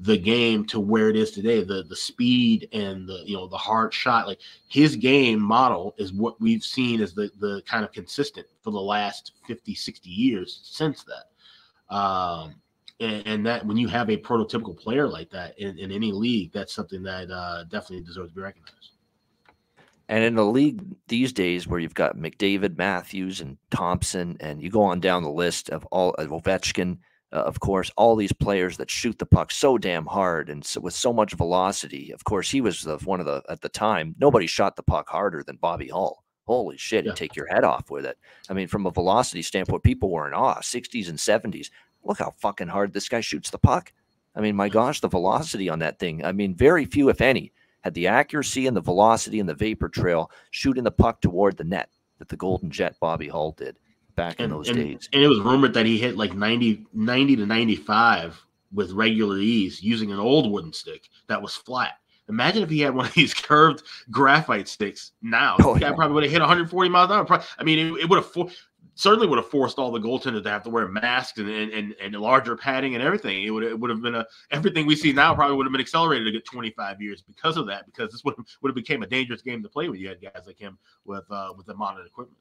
the 0.00 0.16
game 0.16 0.64
to 0.64 0.78
where 0.78 1.08
it 1.08 1.16
is 1.16 1.32
today 1.32 1.64
the 1.64 1.82
the 1.82 1.96
speed 1.96 2.68
and 2.72 3.08
the 3.08 3.22
you 3.24 3.34
know 3.34 3.48
the 3.48 3.56
hard 3.56 3.92
shot 3.92 4.28
like 4.28 4.38
his 4.68 4.94
game 4.94 5.40
model 5.40 5.94
is 5.98 6.12
what 6.12 6.40
we've 6.40 6.62
seen 6.62 7.00
as 7.00 7.14
the 7.14 7.30
the 7.40 7.62
kind 7.66 7.84
of 7.84 7.92
consistent 7.92 8.46
for 8.62 8.70
the 8.70 8.80
last 8.80 9.32
50 9.46 9.74
60 9.74 10.08
years 10.08 10.60
since 10.62 11.04
that. 11.04 11.94
Um 11.94 12.54
and, 13.00 13.26
and 13.26 13.46
that 13.46 13.64
when 13.64 13.76
you 13.76 13.88
have 13.88 14.10
a 14.10 14.16
prototypical 14.16 14.76
player 14.76 15.08
like 15.08 15.30
that 15.30 15.58
in, 15.58 15.78
in 15.78 15.90
any 15.90 16.12
league 16.12 16.52
that's 16.52 16.72
something 16.72 17.02
that 17.02 17.30
uh 17.30 17.64
definitely 17.64 18.04
deserves 18.04 18.30
to 18.30 18.36
be 18.36 18.42
recognized. 18.42 18.92
And 20.08 20.24
in 20.24 20.36
the 20.36 20.44
league 20.44 20.82
these 21.08 21.34
days, 21.34 21.66
where 21.66 21.78
you've 21.78 21.92
got 21.92 22.16
McDavid, 22.16 22.78
Matthews, 22.78 23.42
and 23.42 23.58
Thompson, 23.70 24.38
and 24.40 24.62
you 24.62 24.70
go 24.70 24.82
on 24.82 25.00
down 25.00 25.22
the 25.22 25.28
list 25.28 25.68
of 25.68 25.84
all 25.86 26.14
of 26.14 26.30
Ovechkin, 26.30 26.96
uh, 27.32 27.36
of 27.36 27.60
course, 27.60 27.90
all 27.96 28.16
these 28.16 28.32
players 28.32 28.76
that 28.78 28.90
shoot 28.90 29.18
the 29.18 29.26
puck 29.26 29.50
so 29.50 29.76
damn 29.76 30.06
hard 30.06 30.48
and 30.48 30.64
so, 30.64 30.80
with 30.80 30.94
so 30.94 31.12
much 31.12 31.34
velocity. 31.34 32.10
Of 32.12 32.24
course, 32.24 32.50
he 32.50 32.60
was 32.60 32.82
the, 32.82 32.96
one 32.98 33.20
of 33.20 33.26
the 33.26 33.42
at 33.48 33.60
the 33.60 33.68
time. 33.68 34.14
Nobody 34.18 34.46
shot 34.46 34.76
the 34.76 34.82
puck 34.82 35.08
harder 35.08 35.42
than 35.42 35.56
Bobby 35.56 35.88
Hull. 35.88 36.24
Holy 36.46 36.78
shit! 36.78 37.04
Yeah. 37.04 37.12
take 37.12 37.36
your 37.36 37.46
head 37.46 37.64
off 37.64 37.90
with 37.90 38.06
it. 38.06 38.16
I 38.48 38.54
mean, 38.54 38.68
from 38.68 38.86
a 38.86 38.90
velocity 38.90 39.42
standpoint, 39.42 39.82
people 39.82 40.10
were 40.10 40.26
in 40.26 40.32
awe. 40.32 40.60
60s 40.60 41.10
and 41.10 41.18
70s. 41.18 41.68
Look 42.02 42.18
how 42.18 42.32
fucking 42.38 42.68
hard 42.68 42.94
this 42.94 43.08
guy 43.08 43.20
shoots 43.20 43.50
the 43.50 43.58
puck. 43.58 43.92
I 44.34 44.40
mean, 44.40 44.56
my 44.56 44.70
gosh, 44.70 45.00
the 45.00 45.08
velocity 45.08 45.68
on 45.68 45.80
that 45.80 45.98
thing. 45.98 46.24
I 46.24 46.32
mean, 46.32 46.54
very 46.54 46.86
few, 46.86 47.10
if 47.10 47.20
any, 47.20 47.52
had 47.82 47.92
the 47.92 48.06
accuracy 48.06 48.66
and 48.66 48.76
the 48.76 48.80
velocity 48.80 49.40
and 49.40 49.48
the 49.48 49.54
vapor 49.54 49.90
trail 49.90 50.30
shooting 50.50 50.84
the 50.84 50.90
puck 50.90 51.20
toward 51.20 51.58
the 51.58 51.64
net 51.64 51.90
that 52.18 52.28
the 52.28 52.36
Golden 52.36 52.70
Jet 52.70 52.96
Bobby 53.00 53.28
Hull 53.28 53.52
did 53.52 53.78
back 54.18 54.36
and, 54.38 54.44
in 54.44 54.50
those 54.50 54.68
and, 54.68 54.76
days. 54.76 55.08
And 55.12 55.22
it 55.22 55.28
was 55.28 55.40
rumored 55.40 55.72
that 55.74 55.86
he 55.86 55.96
hit 55.96 56.16
like 56.16 56.34
90, 56.34 56.86
90 56.92 57.36
to 57.36 57.46
95 57.46 58.44
with 58.72 58.92
regular 58.92 59.38
ease 59.38 59.82
using 59.82 60.12
an 60.12 60.18
old 60.18 60.50
wooden 60.50 60.72
stick 60.72 61.08
that 61.28 61.40
was 61.40 61.54
flat. 61.54 61.94
Imagine 62.28 62.62
if 62.62 62.68
he 62.68 62.80
had 62.80 62.94
one 62.94 63.06
of 63.06 63.14
these 63.14 63.32
curved 63.48 63.82
graphite 64.10 64.68
sticks 64.68 65.12
now. 65.22 65.56
Oh, 65.60 65.76
yeah. 65.76 65.92
probably 65.92 66.14
would 66.14 66.24
have 66.24 66.32
hit 66.32 66.40
140 66.40 66.90
miles 66.90 67.10
an 67.10 67.16
hour. 67.16 67.42
I 67.58 67.64
mean, 67.64 67.78
it, 67.78 68.02
it 68.02 68.10
would 68.10 68.22
have. 68.22 68.52
certainly 68.94 69.26
would 69.26 69.38
have 69.38 69.48
forced 69.48 69.78
all 69.78 69.90
the 69.90 70.00
goaltenders 70.00 70.42
to 70.42 70.50
have 70.50 70.64
to 70.64 70.70
wear 70.70 70.88
masks 70.88 71.38
and 71.38 71.48
and, 71.48 71.94
and, 72.02 72.14
larger 72.16 72.56
padding 72.56 72.94
and 72.94 73.02
everything. 73.02 73.44
It 73.44 73.50
would 73.50 73.62
it 73.62 73.78
would 73.78 73.88
have 73.88 74.02
been 74.02 74.16
a 74.16 74.26
everything 74.50 74.84
we 74.84 74.96
see 74.96 75.12
now 75.12 75.34
probably 75.34 75.56
would 75.56 75.64
have 75.64 75.72
been 75.72 75.80
accelerated 75.80 76.26
to 76.26 76.32
get 76.32 76.44
25 76.44 77.00
years 77.00 77.22
because 77.22 77.56
of 77.56 77.66
that. 77.68 77.86
Because 77.86 78.12
this 78.12 78.24
would 78.24 78.34
have, 78.36 78.44
would 78.60 78.68
have 78.68 78.76
became 78.76 79.02
a 79.02 79.06
dangerous 79.06 79.40
game 79.40 79.62
to 79.62 79.68
play 79.68 79.88
with. 79.88 80.00
You 80.00 80.08
had 80.08 80.20
guys 80.20 80.42
like 80.46 80.58
him 80.58 80.76
with 81.06 81.24
uh, 81.30 81.52
with 81.56 81.66
the 81.66 81.74
modern 81.74 82.06
equipment. 82.06 82.36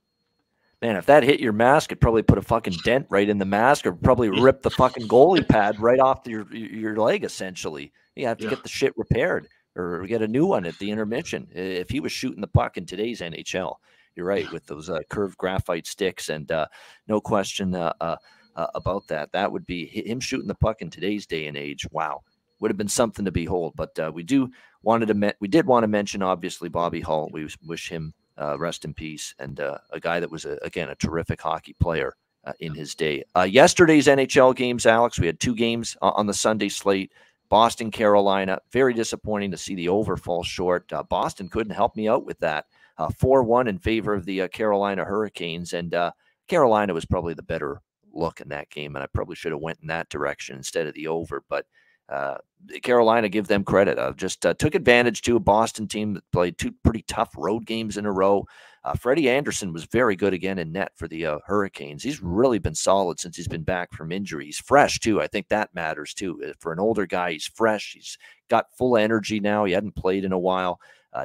Man, 0.82 0.96
if 0.96 1.08
that 1.08 1.24
hit 1.24 1.40
your 1.40 1.54
mask, 1.54 1.92
it 1.92 2.00
probably 2.00 2.22
put 2.22 2.38
a 2.38 2.44
fucking 2.44 2.76
dent 2.84 3.08
right 3.10 3.28
in 3.28 3.40
the 3.40 3.46
mask, 3.46 3.88
or 3.88 3.94
probably 3.94 4.30
ripped 4.30 4.62
the 4.62 4.70
fucking 4.70 5.08
goalie 5.08 5.48
pad 5.48 5.80
right 5.80 6.00
off 6.00 6.28
your 6.28 6.48
your 6.54 6.96
leg. 6.98 7.24
Essentially, 7.24 7.92
you 8.16 8.28
have 8.28 8.38
to 8.38 8.44
yeah. 8.44 8.52
get 8.52 8.63
the 8.63 8.70
shit 8.70 8.94
repaired 8.96 9.48
or 9.76 10.06
get 10.08 10.22
a 10.22 10.28
new 10.28 10.46
one 10.46 10.66
at 10.66 10.78
the 10.80 10.92
intermission. 10.92 11.48
If 11.52 11.90
he 11.90 12.00
was 12.00 12.12
shooting 12.12 12.42
the 12.42 12.48
puck 12.48 12.78
in 12.78 12.86
today's 12.86 13.22
NHL, 13.22 13.76
you're 14.16 14.26
right 14.26 14.52
with 14.52 14.66
those 14.66 14.90
uh, 14.90 15.00
curved 15.10 15.38
graphite 15.38 15.88
sticks, 15.88 16.30
and 16.30 16.52
uh, 16.52 16.68
no 17.08 17.22
question 17.22 17.76
uh, 17.76 17.94
uh, 18.02 18.16
uh, 18.56 18.68
about 18.76 19.08
that. 19.08 19.32
That 19.32 19.52
would 19.52 19.66
be 19.66 19.86
him 19.86 20.20
shooting 20.20 20.48
the 20.48 20.56
puck 20.56 20.82
in 20.82 20.90
today's 20.90 21.26
day 21.26 21.48
and 21.48 21.56
age. 21.56 21.88
Wow, 21.92 22.22
would 22.60 22.72
have 22.72 22.78
been 22.78 22.88
something 22.88 23.26
to 23.26 23.32
behold. 23.32 23.74
But 23.76 23.98
uh, 24.00 24.12
we 24.13 24.24
do 24.24 24.50
wanted 24.82 25.08
to 25.08 25.36
we 25.40 25.48
did 25.48 25.66
want 25.66 25.84
to 25.84 25.88
mention 25.88 26.22
obviously 26.22 26.70
Bobby 26.70 27.02
Hull. 27.02 27.30
We 27.32 27.48
wish 27.66 27.90
him 27.90 28.13
rest 28.58 28.86
in 28.86 28.93
peace, 28.93 29.34
and 29.39 29.60
a 29.60 30.00
guy 30.00 30.19
that 30.19 30.32
was 30.32 30.45
a, 30.45 30.58
again 30.62 30.89
a 30.89 30.95
terrific 30.95 31.41
hockey 31.41 31.76
player. 31.80 32.13
in 32.60 32.73
his 32.73 32.95
day. 32.95 33.23
yesterday's 33.47 34.08
NHL 34.08 34.56
games, 34.56 34.86
Alex, 34.86 35.19
we 35.19 35.28
had 35.28 35.39
two 35.39 35.54
games 35.56 35.97
on 36.02 36.28
the 36.28 36.34
Sunday 36.34 36.69
slate. 36.69 37.12
Boston, 37.50 37.91
Carolina. 37.91 38.60
Very 38.71 38.93
disappointing 38.93 39.52
to 39.52 39.58
see 39.58 39.76
the 39.76 39.89
over 39.89 40.17
fall 40.17 40.43
short. 40.43 40.91
Uh, 40.91 41.04
Boston 41.04 41.50
couldn't 41.50 41.73
help 41.73 41.95
me 41.95 42.08
out 42.08 42.26
with 42.26 42.39
that. 42.39 42.65
Uh, 42.97 43.10
4 43.10 43.43
1 43.43 43.67
in 43.67 43.78
favor 43.78 44.13
of 44.13 44.26
the 44.26 44.43
uh, 44.43 44.47
Carolina 44.47 45.06
Hurricanes. 45.06 45.73
And 45.73 45.93
uh, 45.93 46.12
Carolina 46.47 46.93
was 46.93 47.06
probably 47.06 47.34
the 47.34 47.43
better 47.43 47.82
look 48.12 48.41
in 48.41 48.50
that 48.50 48.69
game. 48.69 48.95
And 48.95 49.04
I 49.04 49.08
probably 49.08 49.36
should 49.36 49.52
have 49.52 49.62
went 49.62 49.80
in 49.82 49.88
that 49.88 50.10
direction 50.10 50.58
instead 50.58 50.88
of 50.88 50.93
the 50.93 51.08
over. 51.08 51.43
But 51.47 51.65
uh, 52.10 52.38
Carolina, 52.84 53.30
give 53.30 53.48
them 53.48 53.63
credit. 53.63 53.98
Uh, 53.98 54.13
just 54.13 54.46
uh, 54.46 54.54
took 54.54 54.76
advantage 54.76 55.22
to 55.22 55.36
a 55.36 55.39
Boston 55.39 55.88
team 55.88 56.13
that 56.13 56.32
played 56.32 56.58
two 56.58 56.74
pretty 56.84 57.04
tough 57.08 57.34
road 57.38 57.65
games 57.65 57.98
in 57.98 58.06
a 58.06 58.12
row. 58.12 58.46
Uh, 58.84 58.93
Freddie 58.93 59.30
Andersen 59.30 59.74
was 59.74 59.84
very 59.86 60.15
good 60.15 60.34
again 60.34 60.60
in 60.60 60.72
net 60.72 60.91
for 60.96 61.08
the 61.08 61.26
uh, 61.26 61.39
Hurricanes. 61.46 62.04
He's 62.04 62.22
really 62.22 62.60
been 62.60 62.76
solid 62.76 63.20
since 63.20 63.36
he's 63.36 63.48
been 63.48 63.63
back 63.63 63.91
from 63.91 64.12
injury. 64.12 64.46
He's 64.46 64.60
fresh 64.60 65.00
too. 65.00 65.22
I 65.22 65.28
think 65.28 65.50
that 65.50 65.74
matters 65.74 66.13
too. 66.13 66.41
Uh, 66.43 66.54
for 66.60 66.72
an 66.72 66.80
older 66.80 67.06
guy, 67.06 67.34
he's 67.34 67.48
fresh. 67.48 67.93
He's 67.93 68.17
got 68.50 68.74
full 68.78 68.96
energy 68.98 69.39
now. 69.39 69.65
He 69.65 69.74
hadn't 69.74 69.96
played 69.96 70.24
in 70.24 70.32
a 70.32 70.39
while. 70.39 70.80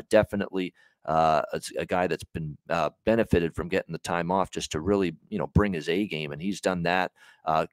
definitely 0.08 0.74
uh, 1.04 1.42
a, 1.78 1.86
guy 1.86 2.06
that's 2.06 2.24
been 2.24 2.56
uh, 2.68 2.90
benefited 3.04 3.54
from 3.54 3.68
getting 3.68 3.92
the 3.92 3.98
time 3.98 4.30
off 4.30 4.50
just 4.50 4.72
to 4.72 4.80
really, 4.80 5.16
you 5.30 5.38
know, 5.38 5.48
bring 5.48 5.72
his 5.72 5.88
A 5.88 6.06
game, 6.06 6.32
and 6.32 6.40
he's 6.40 6.60
done 6.60 6.84
that. 6.84 7.10
Uh, 7.44 7.66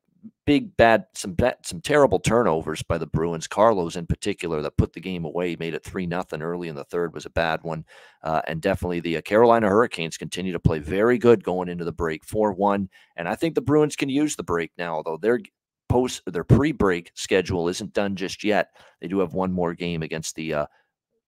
big 0.45 0.75
bad, 0.77 1.05
some 1.13 1.35
some 1.63 1.81
terrible 1.81 2.19
turnovers 2.19 2.81
by 2.83 2.97
the 2.97 3.05
Bruins. 3.05 3.47
Carlo's 3.47 3.95
in 3.95 4.05
particular 4.05 4.61
that 4.61 4.77
put 4.77 4.93
the 4.93 4.99
game 4.99 5.25
away, 5.25 5.55
made 5.59 5.73
it 5.73 5.83
three 5.83 6.05
nothing 6.05 6.41
early 6.41 6.67
in 6.67 6.75
the 6.75 6.83
third 6.85 7.13
was 7.13 7.25
a 7.25 7.31
bad 7.31 7.61
one, 7.63 7.85
uh, 8.23 8.41
and 8.47 8.61
definitely 8.61 8.99
the 8.99 9.17
uh, 9.17 9.21
Carolina 9.21 9.67
Hurricanes 9.67 10.17
continue 10.17 10.51
to 10.51 10.59
play 10.59 10.79
very 10.79 11.17
good 11.17 11.43
going 11.43 11.69
into 11.69 11.85
the 11.85 11.91
break, 11.91 12.23
four 12.25 12.53
one, 12.53 12.89
and 13.15 13.27
I 13.27 13.35
think 13.35 13.55
the 13.55 13.61
Bruins 13.61 13.95
can 13.95 14.09
use 14.09 14.35
the 14.35 14.43
break 14.43 14.71
now, 14.77 14.95
although 14.95 15.17
they're 15.17 15.39
post 15.89 16.21
their 16.27 16.43
pre-break 16.43 17.11
schedule 17.15 17.67
isn't 17.67 17.93
done 17.93 18.15
just 18.15 18.43
yet. 18.43 18.69
They 19.01 19.07
do 19.07 19.19
have 19.19 19.33
one 19.33 19.51
more 19.51 19.73
game 19.73 20.03
against 20.03 20.35
the 20.35 20.53
uh, 20.53 20.65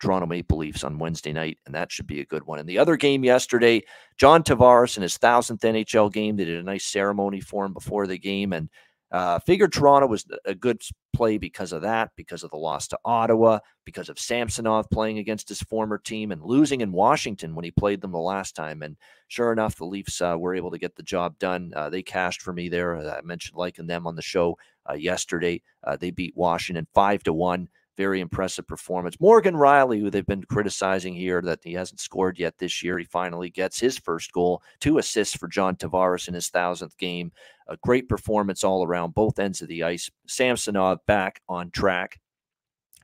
Toronto 0.02 0.26
Maple 0.26 0.58
Leafs 0.58 0.84
on 0.84 0.98
Wednesday 0.98 1.32
night, 1.32 1.60
and 1.66 1.76
that 1.76 1.92
should 1.92 2.08
be 2.08 2.22
a 2.22 2.26
good 2.26 2.46
one. 2.46 2.60
And 2.60 2.68
the 2.68 2.80
other 2.80 2.98
game 2.98 3.24
yesterday, 3.24 3.84
John 4.18 4.44
Tavares 4.44 4.98
in 4.98 5.04
his 5.04 5.18
thousandth 5.18 5.62
NHL 5.62 6.12
game, 6.12 6.36
they 6.36 6.46
did 6.46 6.60
a 6.60 6.64
nice 6.64 6.86
ceremony 6.86 7.40
for 7.40 7.66
him 7.66 7.74
before 7.74 8.08
the 8.08 8.18
game, 8.18 8.52
and 8.52 8.70
uh, 9.12 9.40
figured 9.40 9.74
Toronto 9.74 10.08
was 10.08 10.26
a 10.46 10.56
good 10.56 10.82
play 11.14 11.38
because 11.38 11.74
of 11.74 11.82
that, 11.82 12.12
because 12.16 12.44
of 12.44 12.52
the 12.52 12.58
loss 12.58 12.88
to 12.88 13.00
Ottawa, 13.04 13.60
because 13.86 14.08
of 14.08 14.18
Samsonov 14.18 14.90
playing 14.90 15.18
against 15.18 15.50
his 15.50 15.62
former 15.62 15.98
team 15.98 16.32
and 16.32 16.42
losing 16.42 16.80
in 16.80 16.94
Washington 16.94 17.54
when 17.54 17.66
he 17.66 17.72
played 17.72 18.00
them 18.00 18.14
the 18.14 18.18
last 18.18 18.56
time. 18.56 18.82
And 18.82 18.96
sure 19.28 19.52
enough, 19.52 19.76
the 19.76 19.86
Leafs 19.86 20.22
uh, 20.22 20.38
were 20.40 20.56
able 20.56 20.72
to 20.72 20.78
get 20.78 20.96
the 20.96 21.04
job 21.04 21.38
done. 21.40 21.74
Uh, 21.76 21.90
they 21.90 22.02
cashed 22.02 22.42
for 22.42 22.54
me 22.54 22.70
there. 22.70 22.98
I 22.98 23.22
mentioned 23.22 23.58
liking 23.58 23.86
them 23.86 24.08
on 24.08 24.16
the 24.16 24.22
show 24.22 24.58
uh, 24.90 24.94
yesterday. 24.94 25.62
Uh, 25.84 25.98
they 25.98 26.12
beat 26.12 26.38
Washington 26.38 26.88
five 26.94 27.22
to 27.24 27.34
one 27.34 27.68
very 27.98 28.22
impressive 28.22 28.68
performance. 28.68 29.20
Morgan 29.20 29.56
Rielly, 29.56 30.00
who 30.00 30.10
they've 30.10 30.26
been 30.26 30.44
criticizing 30.44 31.14
here 31.14 31.42
that 31.42 31.60
he 31.64 31.74
hasn't 31.74 32.00
scored 32.00 32.40
yet 32.40 32.58
this 32.58 32.84
year, 32.84 32.98
he 32.98 33.06
finally 33.06 33.50
gets 33.50 33.80
his 33.80 33.98
first 33.98 34.32
goal, 34.32 34.64
two 34.80 34.98
assists 34.98 35.36
for 35.36 35.48
John 35.48 35.76
Tavares 35.76 36.28
in 36.28 36.34
his 36.34 36.50
thousandth 36.50 36.98
game. 36.98 37.32
A 37.68 37.78
great 37.78 38.10
performance 38.10 38.64
all 38.64 38.84
around, 38.84 39.14
both 39.14 39.40
ends 39.40 39.62
of 39.62 39.68
the 39.68 39.84
ice. 39.84 40.10
Samsonov 40.28 41.00
back 41.06 41.42
on 41.48 41.72
track 41.72 42.20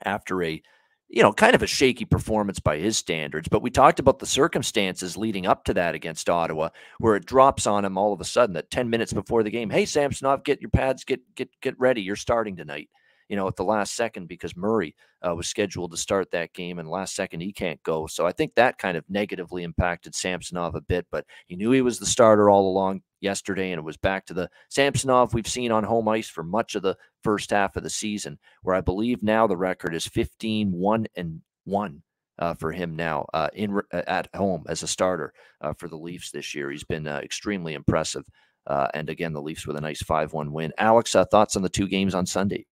after 0.04 0.44
a 0.44 0.62
you 1.10 1.24
know, 1.24 1.32
kind 1.32 1.56
of 1.56 1.64
a 1.64 1.68
shaky 1.68 2.04
performance 2.04 2.60
by 2.60 2.78
his 2.78 2.98
standards. 2.98 3.48
But 3.48 3.62
we 3.62 3.70
talked 3.70 4.00
about 4.00 4.20
the 4.20 4.26
circumstances 4.26 5.16
leading 5.16 5.46
up 5.46 5.64
to 5.64 5.74
that 5.76 5.96
against 5.96 6.30
Ottawa, 6.30 6.70
where 7.00 7.16
it 7.16 7.26
drops 7.26 7.66
on 7.66 7.86
him 7.86 7.98
all 7.98 8.12
of 8.12 8.20
a 8.20 8.26
sudden 8.26 8.56
that 8.56 8.70
10 8.72 8.90
minutes 8.90 9.14
before 9.14 9.42
the 9.42 9.50
game, 9.50 9.70
hey 9.70 9.86
Samsonov, 9.86 10.44
get 10.44 10.60
your 10.60 10.70
pads, 10.70 11.06
get 11.06 11.22
get 11.36 11.50
get 11.62 11.80
ready. 11.80 12.02
You're 12.02 12.18
starting 12.18 12.58
tonight 12.58 12.90
you 13.30 13.36
know, 13.36 13.48
at 13.48 13.56
the 13.56 13.64
last 13.64 13.96
second 13.96 14.28
because 14.28 14.56
Murray 14.56 14.96
uh, 15.26 15.36
was 15.36 15.48
scheduled 15.48 15.92
to 15.92 15.98
start 15.98 16.32
that 16.32 16.54
game 16.54 16.80
and 16.80 16.90
last 16.90 17.16
second 17.16 17.42
he 17.42 17.52
can't 17.52 17.82
go. 17.84 18.08
So 18.08 18.26
I 18.26 18.32
think 18.32 18.56
that 18.56 18.78
kind 18.78 18.98
of 18.98 19.04
negatively 19.10 19.64
impacted 19.64 20.16
Samsonov 20.16 20.76
a 20.76 20.82
bit, 20.82 21.08
but 21.12 21.26
he 21.48 21.56
knew 21.56 21.72
he 21.72 21.82
was 21.82 22.00
the 22.00 22.06
starter 22.06 22.50
all 22.50 22.70
along 22.70 23.02
yesterday 23.20 23.72
and 23.72 23.80
it 23.80 23.86
was 23.86 23.98
back 23.98 24.26
to 24.28 24.34
the 24.34 24.50
Samsonov 24.70 25.34
we've 25.34 25.48
seen 25.48 25.72
on 25.72 25.84
home 25.84 26.08
ice 26.08 26.30
for 26.30 26.44
much 26.44 26.76
of 26.76 26.84
the 26.84 26.98
first 27.24 27.52
half 27.52 27.76
of 27.76 27.84
the 27.84 27.90
season, 27.90 28.38
where 28.62 28.76
I 28.76 28.82
believe 28.82 29.24
now 29.24 29.48
the 29.48 29.58
record 29.58 29.94
is 29.94 30.08
15 30.08 30.72
1 30.72 31.08
and 31.16 31.42
1. 31.66 32.02
Uh, 32.40 32.54
for 32.54 32.72
him 32.72 32.96
now 32.96 33.26
uh, 33.34 33.50
in 33.56 33.82
at 33.92 34.30
home 34.36 34.64
as 34.70 34.84
a 34.84 34.88
starter 34.88 35.34
uh, 35.62 35.74
for 35.74 35.88
the 35.88 35.98
Leafs 35.98 36.30
this 36.30 36.54
year. 36.54 36.70
He's 36.70 36.84
been 36.84 37.08
uh, 37.08 37.18
extremely 37.24 37.74
impressive. 37.74 38.30
Uh, 38.68 38.88
and 38.94 39.10
again, 39.10 39.34
the 39.34 39.42
Leafs 39.42 39.66
with 39.66 39.78
a 39.78 39.82
nice 39.82 40.04
5 40.04 40.34
1 40.34 40.52
win. 40.52 40.72
Alex, 40.78 41.16
uh, 41.16 41.26
thoughts 41.26 41.56
on 41.56 41.64
the 41.64 41.70
two 41.70 41.88
games 41.88 42.14
on 42.14 42.28
Sunday? 42.28 42.68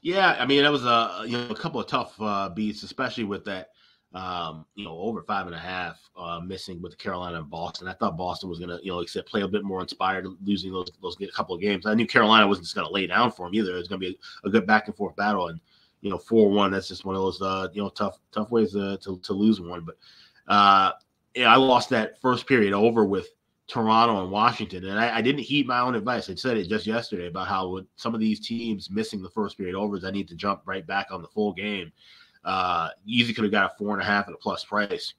Yeah, 0.00 0.36
I 0.38 0.46
mean, 0.46 0.62
that 0.62 0.72
was 0.72 0.84
a 0.84 1.24
you 1.26 1.36
know 1.36 1.48
a 1.50 1.54
couple 1.54 1.80
of 1.80 1.86
tough 1.86 2.14
uh, 2.20 2.48
beats, 2.50 2.82
especially 2.82 3.24
with 3.24 3.44
that 3.46 3.70
um, 4.14 4.64
you 4.74 4.84
know 4.84 4.96
over 4.98 5.22
five 5.22 5.46
and 5.46 5.54
a 5.54 5.58
half 5.58 5.98
uh, 6.16 6.40
missing 6.40 6.80
with 6.80 6.96
Carolina 6.98 7.38
and 7.38 7.50
Boston. 7.50 7.88
I 7.88 7.94
thought 7.94 8.16
Boston 8.16 8.48
was 8.48 8.58
gonna 8.58 8.78
you 8.82 8.92
know 8.92 9.00
except 9.00 9.28
play 9.28 9.42
a 9.42 9.48
bit 9.48 9.64
more 9.64 9.80
inspired, 9.80 10.26
losing 10.44 10.72
those 10.72 10.90
those 11.02 11.16
couple 11.34 11.54
of 11.54 11.60
games. 11.60 11.84
I 11.84 11.94
knew 11.94 12.06
Carolina 12.06 12.46
wasn't 12.46 12.66
just 12.66 12.76
gonna 12.76 12.90
lay 12.90 13.06
down 13.06 13.32
for 13.32 13.46
them 13.46 13.54
either. 13.54 13.72
It 13.74 13.78
was 13.78 13.88
gonna 13.88 13.98
be 13.98 14.18
a, 14.44 14.48
a 14.48 14.50
good 14.50 14.66
back 14.66 14.86
and 14.86 14.96
forth 14.96 15.16
battle, 15.16 15.48
and 15.48 15.60
you 16.00 16.10
know 16.10 16.18
four 16.18 16.48
one. 16.48 16.70
That's 16.70 16.88
just 16.88 17.04
one 17.04 17.16
of 17.16 17.22
those 17.22 17.42
uh, 17.42 17.68
you 17.72 17.82
know 17.82 17.88
tough 17.88 18.18
tough 18.30 18.52
ways 18.52 18.72
to 18.72 18.98
to, 18.98 19.18
to 19.18 19.32
lose 19.32 19.60
one. 19.60 19.84
But 19.84 19.96
uh, 20.46 20.92
yeah, 21.34 21.52
I 21.52 21.56
lost 21.56 21.90
that 21.90 22.20
first 22.20 22.46
period 22.46 22.72
over 22.72 23.04
with 23.04 23.28
Toronto 23.68 24.22
and 24.22 24.32
Washington. 24.32 24.86
And 24.86 24.98
I, 24.98 25.18
I, 25.18 25.22
didn't 25.22 25.42
heed 25.42 25.66
my 25.66 25.80
own 25.80 25.94
advice. 25.94 26.30
I 26.30 26.34
said 26.34 26.56
it 26.56 26.68
just 26.68 26.86
yesterday 26.86 27.26
about 27.26 27.48
how 27.48 27.68
with 27.68 27.86
some 27.96 28.14
of 28.14 28.20
these 28.20 28.40
teams 28.40 28.90
missing 28.90 29.22
the 29.22 29.28
first 29.28 29.58
period 29.58 29.76
overs, 29.76 30.04
I 30.04 30.10
need 30.10 30.26
to 30.28 30.34
jump 30.34 30.62
right 30.64 30.86
back 30.86 31.08
on 31.10 31.20
the 31.20 31.28
full 31.28 31.52
game. 31.52 31.92
Uh, 32.44 32.88
easy 33.04 33.34
could 33.34 33.44
have 33.44 33.52
got 33.52 33.72
a 33.72 33.76
four 33.76 33.92
and 33.92 34.02
a 34.02 34.04
half 34.04 34.26
at 34.26 34.34
a 34.34 34.38
plus 34.38 34.64
price 34.64 35.12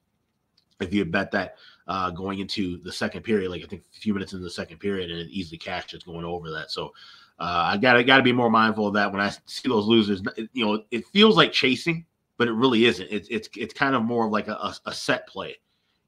if 0.79 0.93
you 0.93 0.99
had 0.99 1.11
bet 1.11 1.31
that 1.31 1.55
uh, 1.87 2.09
going 2.09 2.39
into 2.39 2.77
the 2.79 2.91
second 2.91 3.23
period, 3.23 3.51
like 3.51 3.63
I 3.63 3.67
think 3.67 3.83
a 3.95 3.99
few 3.99 4.13
minutes 4.13 4.33
into 4.33 4.43
the 4.43 4.49
second 4.49 4.79
period, 4.79 5.11
and 5.11 5.19
it 5.19 5.29
easily 5.29 5.57
cashed 5.57 5.93
it's 5.93 6.05
going 6.05 6.25
over 6.25 6.49
that. 6.51 6.71
So 6.71 6.93
uh, 7.39 7.71
I 7.73 7.77
got 7.77 7.97
I 7.97 8.03
got 8.03 8.17
to 8.17 8.23
be 8.23 8.31
more 8.31 8.49
mindful 8.49 8.87
of 8.87 8.93
that 8.93 9.11
when 9.11 9.21
I 9.21 9.31
see 9.45 9.67
those 9.67 9.85
losers. 9.85 10.21
You 10.53 10.65
know, 10.65 10.83
it 10.91 11.05
feels 11.07 11.37
like 11.37 11.51
chasing, 11.51 12.05
but 12.37 12.47
it 12.47 12.53
really 12.53 12.85
isn't. 12.85 13.09
It's 13.11 13.27
it's 13.29 13.49
it's 13.55 13.73
kind 13.73 13.95
of 13.95 14.03
more 14.03 14.25
of 14.25 14.31
like 14.31 14.47
a, 14.47 14.73
a 14.85 14.93
set 14.93 15.27
play 15.27 15.57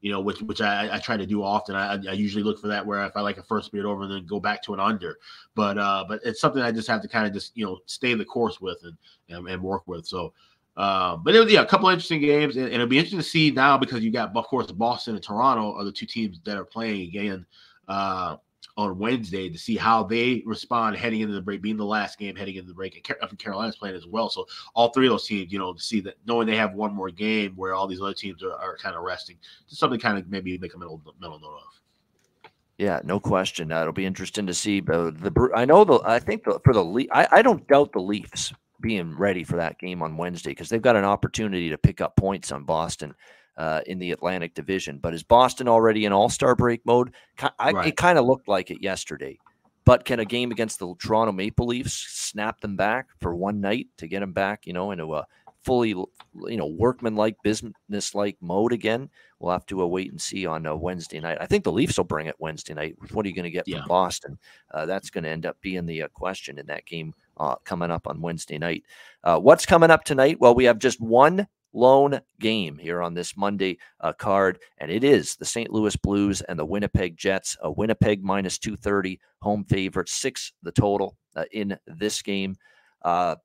you 0.01 0.11
know, 0.11 0.19
which 0.19 0.41
which 0.41 0.61
I, 0.61 0.95
I 0.95 0.99
try 0.99 1.15
to 1.15 1.25
do 1.25 1.43
often. 1.43 1.75
I, 1.75 1.93
I 1.93 2.13
usually 2.13 2.43
look 2.43 2.59
for 2.59 2.67
that 2.67 2.85
where 2.85 3.05
if 3.05 3.15
I 3.15 3.21
like 3.21 3.37
a 3.37 3.43
first 3.43 3.71
period 3.71 3.87
over 3.87 4.03
and 4.03 4.11
then 4.11 4.25
go 4.25 4.39
back 4.39 4.61
to 4.63 4.73
an 4.73 4.79
under, 4.79 5.17
but 5.55 5.77
uh, 5.77 6.03
but 6.07 6.19
it's 6.25 6.41
something 6.41 6.61
I 6.61 6.71
just 6.71 6.87
have 6.87 7.01
to 7.03 7.07
kind 7.07 7.27
of 7.27 7.33
just 7.33 7.55
you 7.55 7.65
know 7.65 7.79
stay 7.85 8.13
the 8.15 8.25
course 8.25 8.59
with 8.59 8.79
and 8.83 8.97
and, 9.29 9.47
and 9.47 9.61
work 9.61 9.87
with. 9.87 10.07
So, 10.07 10.33
uh, 10.75 11.17
but 11.17 11.35
it 11.35 11.39
was 11.39 11.53
yeah, 11.53 11.61
a 11.61 11.65
couple 11.65 11.87
interesting 11.89 12.19
games, 12.19 12.57
and, 12.57 12.65
and, 12.65 12.75
it'll 12.75 12.87
be 12.87 12.97
interesting 12.97 13.19
to 13.19 13.23
see 13.23 13.51
now 13.51 13.77
because 13.77 14.03
you 14.03 14.11
got 14.11 14.35
of 14.35 14.45
course 14.47 14.71
Boston 14.71 15.15
and 15.15 15.23
Toronto 15.23 15.75
are 15.75 15.83
the 15.83 15.91
two 15.91 16.07
teams 16.07 16.39
that 16.45 16.57
are 16.57 16.65
playing 16.65 17.07
again. 17.07 17.45
Uh, 17.87 18.37
on 18.77 18.97
Wednesday 18.97 19.49
to 19.49 19.57
see 19.57 19.75
how 19.75 20.03
they 20.03 20.43
respond 20.45 20.95
heading 20.95 21.21
into 21.21 21.33
the 21.33 21.41
break, 21.41 21.61
being 21.61 21.77
the 21.77 21.85
last 21.85 22.17
game 22.17 22.35
heading 22.35 22.55
into 22.55 22.69
the 22.69 22.73
break. 22.73 22.95
And 22.95 23.03
Car- 23.03 23.29
Carolina's 23.37 23.75
playing 23.75 23.95
as 23.95 24.07
well. 24.07 24.29
So 24.29 24.45
all 24.75 24.89
three 24.89 25.07
of 25.07 25.11
those 25.11 25.27
teams, 25.27 25.51
you 25.51 25.59
know, 25.59 25.73
to 25.73 25.81
see 25.81 26.01
that 26.01 26.15
knowing 26.25 26.47
they 26.47 26.55
have 26.55 26.73
one 26.73 26.93
more 26.93 27.09
game 27.09 27.53
where 27.55 27.73
all 27.73 27.87
these 27.87 28.01
other 28.01 28.13
teams 28.13 28.43
are, 28.43 28.53
are 28.53 28.77
kind 28.77 28.95
of 28.95 29.03
resting, 29.03 29.37
just 29.67 29.79
something 29.79 29.99
kind 29.99 30.17
of 30.17 30.29
maybe 30.29 30.57
make 30.57 30.73
a 30.73 30.77
mental, 30.77 31.01
mental 31.19 31.39
note 31.39 31.55
of. 31.55 31.81
Yeah, 32.77 32.99
no 33.03 33.19
question. 33.19 33.71
Uh, 33.71 33.81
it'll 33.81 33.93
be 33.93 34.05
interesting 34.05 34.47
to 34.47 34.55
see. 34.55 34.79
But 34.79 35.21
the 35.21 35.51
I 35.55 35.65
know 35.65 35.83
the 35.83 35.99
I 36.03 36.17
think 36.17 36.45
the, 36.45 36.59
for 36.63 36.73
the 36.73 36.81
Le- 36.81 37.05
I, 37.11 37.27
I 37.31 37.41
don't 37.43 37.67
doubt 37.67 37.91
the 37.91 38.01
Leafs 38.01 38.51
being 38.79 39.15
ready 39.15 39.43
for 39.43 39.57
that 39.57 39.77
game 39.77 40.01
on 40.01 40.17
Wednesday 40.17 40.49
because 40.49 40.69
they've 40.69 40.81
got 40.81 40.95
an 40.95 41.05
opportunity 41.05 41.69
to 41.69 41.77
pick 41.77 42.01
up 42.01 42.15
points 42.15 42.51
on 42.51 42.63
Boston 42.63 43.13
uh, 43.57 43.81
in 43.85 43.99
the 43.99 44.11
Atlantic 44.11 44.53
Division. 44.53 44.97
But 44.97 45.13
is 45.13 45.23
Boston 45.23 45.67
already 45.67 46.05
in 46.05 46.13
All 46.13 46.29
Star 46.29 46.55
break 46.55 46.85
mode? 46.85 47.13
I, 47.59 47.71
right. 47.71 47.87
It 47.87 47.97
kind 47.97 48.17
of 48.17 48.25
looked 48.25 48.47
like 48.47 48.71
it 48.71 48.81
yesterday. 48.81 49.37
But 49.83 50.05
can 50.05 50.19
a 50.19 50.25
game 50.25 50.51
against 50.51 50.79
the 50.79 50.93
Toronto 50.99 51.31
Maple 51.31 51.65
Leafs 51.65 51.93
snap 51.93 52.61
them 52.61 52.75
back 52.75 53.07
for 53.19 53.35
one 53.35 53.61
night 53.61 53.87
to 53.97 54.07
get 54.07 54.19
them 54.19 54.31
back, 54.31 54.67
you 54.67 54.73
know, 54.73 54.91
into 54.91 55.15
a 55.15 55.25
fully, 55.63 55.89
you 55.89 56.57
know, 56.57 56.67
workman-like, 56.67 57.35
business-like 57.43 58.37
mode 58.41 58.73
again? 58.73 59.09
We'll 59.39 59.51
have 59.51 59.65
to 59.65 59.81
uh, 59.81 59.87
wait 59.87 60.11
and 60.11 60.21
see 60.21 60.45
on 60.45 60.67
uh, 60.67 60.75
Wednesday 60.75 61.19
night. 61.19 61.39
I 61.41 61.47
think 61.47 61.63
the 61.63 61.71
Leafs 61.71 61.97
will 61.97 62.03
bring 62.03 62.27
it 62.27 62.35
Wednesday 62.37 62.75
night. 62.75 62.95
What 63.11 63.25
are 63.25 63.29
you 63.29 63.35
going 63.35 63.43
to 63.45 63.49
get 63.49 63.67
yeah. 63.67 63.79
from 63.79 63.87
Boston? 63.87 64.37
Uh, 64.71 64.85
that's 64.85 65.09
going 65.09 65.23
to 65.23 65.31
end 65.31 65.47
up 65.47 65.57
being 65.61 65.87
the 65.87 66.03
uh, 66.03 66.07
question 66.09 66.59
in 66.59 66.67
that 66.67 66.85
game 66.85 67.15
uh, 67.37 67.55
coming 67.63 67.89
up 67.89 68.07
on 68.07 68.21
Wednesday 68.21 68.59
night. 68.59 68.83
Uh, 69.23 69.39
what's 69.39 69.65
coming 69.65 69.89
up 69.89 70.03
tonight? 70.03 70.39
Well, 70.39 70.53
we 70.53 70.65
have 70.65 70.77
just 70.77 71.01
one 71.01 71.47
lone 71.73 72.19
game 72.39 72.77
here 72.77 73.01
on 73.01 73.13
this 73.13 73.37
Monday 73.37 73.77
uh, 73.99 74.13
card, 74.13 74.59
and 74.77 74.91
it 74.91 75.03
is 75.03 75.35
the 75.35 75.45
St. 75.45 75.71
Louis 75.71 75.95
Blues 75.95 76.41
and 76.41 76.57
the 76.57 76.65
Winnipeg 76.65 77.17
Jets. 77.17 77.57
A 77.61 77.71
Winnipeg 77.71 78.23
minus 78.23 78.57
230, 78.57 79.19
home 79.41 79.63
favorite, 79.65 80.09
six 80.09 80.53
the 80.63 80.71
total 80.71 81.17
uh, 81.35 81.45
in 81.51 81.77
this 81.87 82.21
game. 82.21 82.55
Uh, 83.03 83.35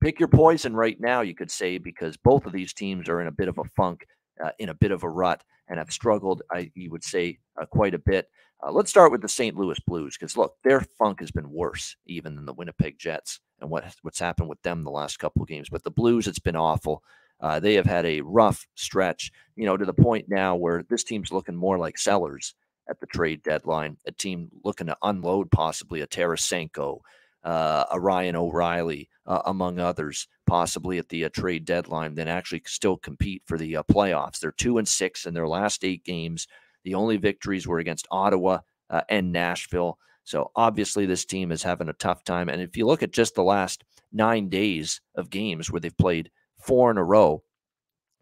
pick 0.00 0.18
your 0.18 0.28
poison 0.28 0.74
right 0.74 1.00
now, 1.00 1.20
you 1.20 1.34
could 1.34 1.50
say, 1.50 1.78
because 1.78 2.16
both 2.16 2.46
of 2.46 2.52
these 2.52 2.72
teams 2.72 3.08
are 3.08 3.20
in 3.20 3.26
a 3.26 3.32
bit 3.32 3.48
of 3.48 3.58
a 3.58 3.64
funk, 3.64 4.06
uh, 4.42 4.50
in 4.58 4.68
a 4.68 4.74
bit 4.74 4.90
of 4.90 5.02
a 5.02 5.08
rut, 5.08 5.42
and 5.68 5.78
have 5.78 5.90
struggled, 5.90 6.42
I 6.50 6.70
you 6.74 6.90
would 6.90 7.04
say, 7.04 7.38
uh, 7.60 7.66
quite 7.66 7.94
a 7.94 7.98
bit. 7.98 8.28
Uh, 8.64 8.70
let's 8.70 8.90
start 8.90 9.12
with 9.12 9.20
the 9.20 9.28
St. 9.28 9.56
Louis 9.56 9.78
Blues 9.86 10.16
because 10.16 10.36
look, 10.36 10.54
their 10.62 10.80
funk 10.80 11.20
has 11.20 11.30
been 11.30 11.50
worse 11.50 11.96
even 12.06 12.34
than 12.34 12.46
the 12.46 12.52
Winnipeg 12.52 12.98
Jets 12.98 13.40
and 13.60 13.70
what 13.70 13.84
what's 14.02 14.18
happened 14.18 14.48
with 14.48 14.62
them 14.62 14.82
the 14.82 14.90
last 14.90 15.18
couple 15.18 15.42
of 15.42 15.48
games. 15.48 15.68
But 15.70 15.82
the 15.84 15.90
Blues, 15.90 16.26
it's 16.26 16.38
been 16.38 16.56
awful. 16.56 17.02
Uh, 17.44 17.60
they 17.60 17.74
have 17.74 17.84
had 17.84 18.06
a 18.06 18.22
rough 18.22 18.66
stretch, 18.74 19.30
you 19.54 19.66
know, 19.66 19.76
to 19.76 19.84
the 19.84 19.92
point 19.92 20.24
now 20.30 20.56
where 20.56 20.82
this 20.88 21.04
team's 21.04 21.30
looking 21.30 21.54
more 21.54 21.76
like 21.76 21.98
sellers 21.98 22.54
at 22.88 22.98
the 23.00 23.06
trade 23.06 23.42
deadline. 23.42 23.98
A 24.06 24.12
team 24.12 24.48
looking 24.64 24.86
to 24.86 24.96
unload 25.02 25.50
possibly 25.50 26.00
a 26.00 26.06
Tarasenko, 26.06 27.00
uh, 27.44 27.84
a 27.90 28.00
Ryan 28.00 28.36
O'Reilly, 28.36 29.10
uh, 29.26 29.42
among 29.44 29.78
others, 29.78 30.26
possibly 30.46 30.96
at 30.96 31.10
the 31.10 31.26
uh, 31.26 31.28
trade 31.34 31.66
deadline, 31.66 32.14
then 32.14 32.28
actually 32.28 32.62
still 32.64 32.96
compete 32.96 33.42
for 33.44 33.58
the 33.58 33.76
uh, 33.76 33.82
playoffs. 33.92 34.40
They're 34.40 34.52
two 34.52 34.78
and 34.78 34.88
six 34.88 35.26
in 35.26 35.34
their 35.34 35.46
last 35.46 35.84
eight 35.84 36.02
games. 36.02 36.48
The 36.84 36.94
only 36.94 37.18
victories 37.18 37.68
were 37.68 37.78
against 37.78 38.08
Ottawa 38.10 38.60
uh, 38.88 39.02
and 39.10 39.32
Nashville. 39.32 39.98
So 40.22 40.50
obviously, 40.56 41.04
this 41.04 41.26
team 41.26 41.52
is 41.52 41.62
having 41.62 41.90
a 41.90 41.94
tough 41.94 42.24
time. 42.24 42.48
And 42.48 42.62
if 42.62 42.74
you 42.74 42.86
look 42.86 43.02
at 43.02 43.12
just 43.12 43.34
the 43.34 43.42
last 43.42 43.84
nine 44.14 44.48
days 44.48 45.02
of 45.14 45.28
games 45.28 45.70
where 45.70 45.80
they've 45.80 45.98
played 45.98 46.30
four 46.64 46.90
in 46.90 46.98
a 46.98 47.04
row. 47.04 47.42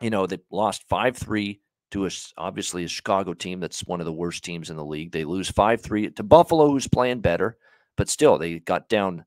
You 0.00 0.10
know, 0.10 0.26
they 0.26 0.38
lost 0.50 0.88
5 0.88 1.16
3 1.16 1.60
to 1.92 2.06
a, 2.06 2.10
obviously 2.36 2.84
a 2.84 2.88
Chicago 2.88 3.34
team 3.34 3.60
that's 3.60 3.84
one 3.84 4.00
of 4.00 4.06
the 4.06 4.12
worst 4.12 4.44
teams 4.44 4.70
in 4.70 4.76
the 4.76 4.84
league. 4.84 5.12
They 5.12 5.24
lose 5.24 5.50
5 5.50 5.80
3 5.80 6.10
to 6.10 6.22
Buffalo, 6.22 6.68
who's 6.68 6.88
playing 6.88 7.20
better, 7.20 7.56
but 7.96 8.08
still, 8.08 8.38
they 8.38 8.58
got 8.58 8.88
down 8.88 9.24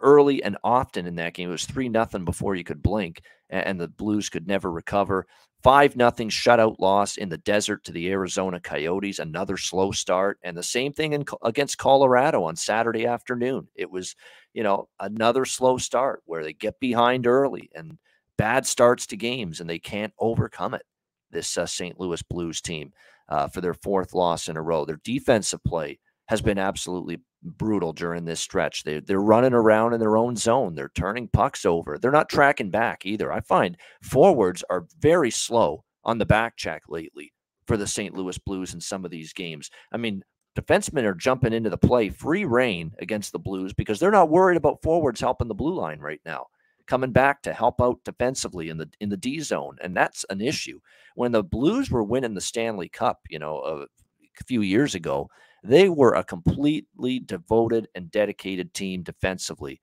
early 0.00 0.42
and 0.42 0.56
often 0.64 1.06
in 1.06 1.14
that 1.16 1.34
game. 1.34 1.48
It 1.48 1.52
was 1.52 1.64
3 1.64 1.88
nothing 1.88 2.24
before 2.24 2.54
you 2.54 2.64
could 2.64 2.82
blink, 2.82 3.22
and 3.50 3.80
the 3.80 3.88
Blues 3.88 4.28
could 4.28 4.48
never 4.48 4.70
recover. 4.70 5.26
5 5.62 5.96
nothing 5.96 6.28
shutout 6.28 6.76
loss 6.78 7.16
in 7.16 7.28
the 7.28 7.38
desert 7.38 7.84
to 7.84 7.92
the 7.92 8.10
Arizona 8.10 8.60
Coyotes, 8.60 9.18
another 9.18 9.56
slow 9.56 9.90
start. 9.92 10.38
And 10.42 10.56
the 10.56 10.62
same 10.62 10.92
thing 10.92 11.12
in, 11.12 11.24
against 11.42 11.78
Colorado 11.78 12.44
on 12.44 12.56
Saturday 12.56 13.06
afternoon. 13.06 13.68
It 13.74 13.90
was, 13.90 14.16
you 14.52 14.62
know, 14.62 14.88
another 15.00 15.44
slow 15.44 15.78
start 15.78 16.22
where 16.26 16.44
they 16.44 16.52
get 16.52 16.78
behind 16.78 17.26
early 17.26 17.70
and 17.74 17.98
bad 18.38 18.66
starts 18.66 19.06
to 19.08 19.16
games 19.16 19.60
and 19.60 19.68
they 19.68 19.78
can't 19.78 20.12
overcome 20.18 20.74
it. 20.74 20.82
This 21.30 21.58
uh, 21.58 21.66
St. 21.66 21.98
Louis 21.98 22.22
Blues 22.22 22.60
team 22.60 22.92
uh, 23.28 23.48
for 23.48 23.60
their 23.60 23.74
fourth 23.74 24.14
loss 24.14 24.48
in 24.48 24.56
a 24.56 24.62
row. 24.62 24.84
Their 24.84 25.00
defensive 25.04 25.62
play 25.64 25.98
has 26.28 26.40
been 26.40 26.58
absolutely 26.58 27.20
brutal 27.42 27.92
during 27.92 28.24
this 28.24 28.40
stretch. 28.40 28.82
They, 28.82 29.00
they're 29.00 29.20
running 29.20 29.52
around 29.52 29.94
in 29.94 30.00
their 30.00 30.16
own 30.16 30.36
zone. 30.36 30.74
They're 30.74 30.90
turning 30.94 31.28
pucks 31.28 31.64
over. 31.64 31.98
They're 31.98 32.10
not 32.10 32.28
tracking 32.28 32.70
back 32.70 33.06
either. 33.06 33.32
I 33.32 33.40
find 33.40 33.76
forwards 34.02 34.64
are 34.70 34.86
very 34.98 35.30
slow 35.30 35.84
on 36.04 36.18
the 36.18 36.26
back 36.26 36.56
check 36.56 36.82
lately 36.88 37.32
for 37.66 37.76
the 37.76 37.86
St. 37.86 38.14
Louis 38.14 38.38
Blues 38.38 38.74
in 38.74 38.80
some 38.80 39.04
of 39.04 39.10
these 39.10 39.32
games. 39.32 39.70
I 39.92 39.96
mean, 39.96 40.22
defensemen 40.56 41.04
are 41.04 41.14
jumping 41.14 41.52
into 41.52 41.70
the 41.70 41.76
play 41.78 42.08
free 42.08 42.44
reign 42.44 42.92
against 42.98 43.32
the 43.32 43.38
Blues 43.38 43.72
because 43.72 43.98
they're 43.98 44.10
not 44.10 44.30
worried 44.30 44.56
about 44.56 44.82
forwards 44.82 45.20
helping 45.20 45.48
the 45.48 45.54
blue 45.54 45.74
line 45.74 46.00
right 46.00 46.20
now 46.24 46.46
coming 46.86 47.12
back 47.12 47.42
to 47.42 47.52
help 47.52 47.80
out 47.80 48.02
defensively 48.04 48.68
in 48.68 48.78
the 48.78 48.88
in 49.00 49.08
the 49.08 49.16
D 49.16 49.40
zone, 49.40 49.76
and 49.82 49.96
that's 49.96 50.24
an 50.30 50.40
issue. 50.40 50.80
When 51.14 51.32
the 51.32 51.42
Blues 51.42 51.90
were 51.90 52.02
winning 52.04 52.34
the 52.34 52.40
Stanley 52.40 52.88
Cup, 52.88 53.20
you 53.30 53.38
know, 53.38 53.58
a, 53.60 53.86
few 54.46 54.60
years 54.62 54.94
ago, 54.94 55.30
they 55.64 55.88
were 55.88 56.14
a 56.14 56.24
completely 56.24 57.20
devoted 57.20 57.88
and 57.94 58.10
dedicated 58.10 58.74
team 58.74 59.02
defensively. 59.02 59.80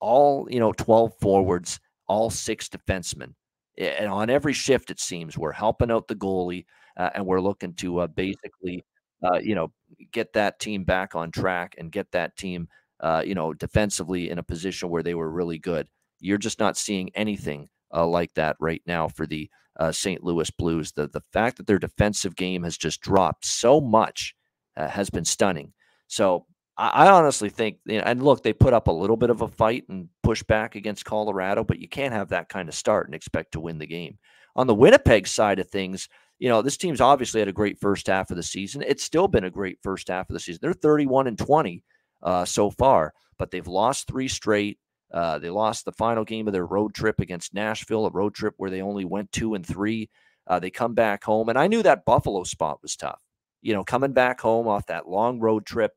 All 0.00 0.46
you 0.50 0.60
know, 0.60 0.72
twelve 0.72 1.12
forwards, 1.20 1.80
all 2.08 2.30
six 2.30 2.68
defensemen, 2.68 3.34
and 3.78 4.08
on 4.08 4.30
every 4.30 4.52
shift, 4.52 4.90
it 4.90 5.00
seems 5.00 5.36
we're 5.38 5.52
helping 5.52 5.90
out 5.90 6.08
the 6.08 6.14
goalie, 6.14 6.66
uh, 6.96 7.10
and 7.14 7.26
we're 7.26 7.40
looking 7.40 7.74
to 7.74 8.00
uh, 8.00 8.06
basically, 8.06 8.84
uh, 9.24 9.38
you 9.38 9.54
know, 9.54 9.72
get 10.12 10.32
that 10.34 10.58
team 10.60 10.84
back 10.84 11.14
on 11.14 11.30
track 11.30 11.74
and 11.78 11.92
get 11.92 12.10
that 12.12 12.36
team, 12.36 12.68
uh, 13.00 13.22
you 13.24 13.34
know, 13.34 13.52
defensively 13.54 14.30
in 14.30 14.38
a 14.38 14.42
position 14.42 14.88
where 14.88 15.02
they 15.02 15.14
were 15.14 15.30
really 15.30 15.58
good. 15.58 15.88
You're 16.20 16.38
just 16.38 16.58
not 16.58 16.76
seeing 16.76 17.10
anything 17.14 17.68
uh, 17.94 18.06
like 18.06 18.34
that 18.34 18.56
right 18.60 18.82
now 18.86 19.08
for 19.08 19.26
the 19.26 19.50
uh, 19.78 19.92
St. 19.92 20.22
Louis 20.22 20.50
Blues. 20.50 20.92
The 20.92 21.08
the 21.08 21.22
fact 21.32 21.56
that 21.56 21.66
their 21.66 21.78
defensive 21.78 22.36
game 22.36 22.62
has 22.64 22.76
just 22.76 23.00
dropped 23.00 23.44
so 23.44 23.80
much 23.80 24.34
uh, 24.76 24.88
has 24.88 25.10
been 25.10 25.24
stunning. 25.24 25.72
So 26.08 26.46
I, 26.76 26.88
I 26.88 27.10
honestly 27.10 27.48
think, 27.48 27.78
you 27.86 27.98
know, 27.98 28.04
and 28.04 28.22
look, 28.22 28.42
they 28.42 28.52
put 28.52 28.74
up 28.74 28.88
a 28.88 28.92
little 28.92 29.16
bit 29.16 29.30
of 29.30 29.42
a 29.42 29.48
fight 29.48 29.84
and 29.88 30.08
push 30.22 30.42
back 30.42 30.74
against 30.74 31.04
Colorado, 31.04 31.64
but 31.64 31.78
you 31.78 31.88
can't 31.88 32.14
have 32.14 32.28
that 32.28 32.48
kind 32.48 32.68
of 32.68 32.74
start 32.74 33.06
and 33.06 33.14
expect 33.14 33.52
to 33.52 33.60
win 33.60 33.78
the 33.78 33.86
game. 33.86 34.18
On 34.54 34.66
the 34.66 34.74
Winnipeg 34.74 35.26
side 35.26 35.58
of 35.58 35.68
things, 35.68 36.08
you 36.38 36.48
know, 36.48 36.62
this 36.62 36.76
team's 36.76 37.00
obviously 37.00 37.40
had 37.40 37.48
a 37.48 37.52
great 37.52 37.78
first 37.80 38.06
half 38.06 38.30
of 38.30 38.36
the 38.36 38.42
season. 38.42 38.82
It's 38.86 39.04
still 39.04 39.28
been 39.28 39.44
a 39.44 39.50
great 39.50 39.78
first 39.82 40.08
half 40.08 40.28
of 40.28 40.34
the 40.34 40.40
season. 40.40 40.60
They're 40.62 40.72
31 40.72 41.26
and 41.26 41.38
20 41.38 41.82
uh, 42.22 42.44
so 42.44 42.70
far, 42.70 43.12
but 43.38 43.50
they've 43.50 43.66
lost 43.66 44.06
three 44.06 44.28
straight. 44.28 44.78
Uh, 45.16 45.38
they 45.38 45.48
lost 45.48 45.86
the 45.86 45.92
final 45.92 46.24
game 46.24 46.46
of 46.46 46.52
their 46.52 46.66
road 46.66 46.92
trip 46.92 47.20
against 47.20 47.54
Nashville, 47.54 48.04
a 48.04 48.10
road 48.10 48.34
trip 48.34 48.52
where 48.58 48.68
they 48.68 48.82
only 48.82 49.06
went 49.06 49.32
two 49.32 49.54
and 49.54 49.64
three. 49.64 50.10
Uh, 50.46 50.58
they 50.60 50.68
come 50.68 50.92
back 50.92 51.24
home, 51.24 51.48
and 51.48 51.58
I 51.58 51.68
knew 51.68 51.82
that 51.84 52.04
Buffalo 52.04 52.44
spot 52.44 52.80
was 52.82 52.96
tough. 52.96 53.18
You 53.62 53.72
know, 53.72 53.82
coming 53.82 54.12
back 54.12 54.38
home 54.42 54.68
off 54.68 54.84
that 54.88 55.08
long 55.08 55.40
road 55.40 55.64
trip, 55.64 55.92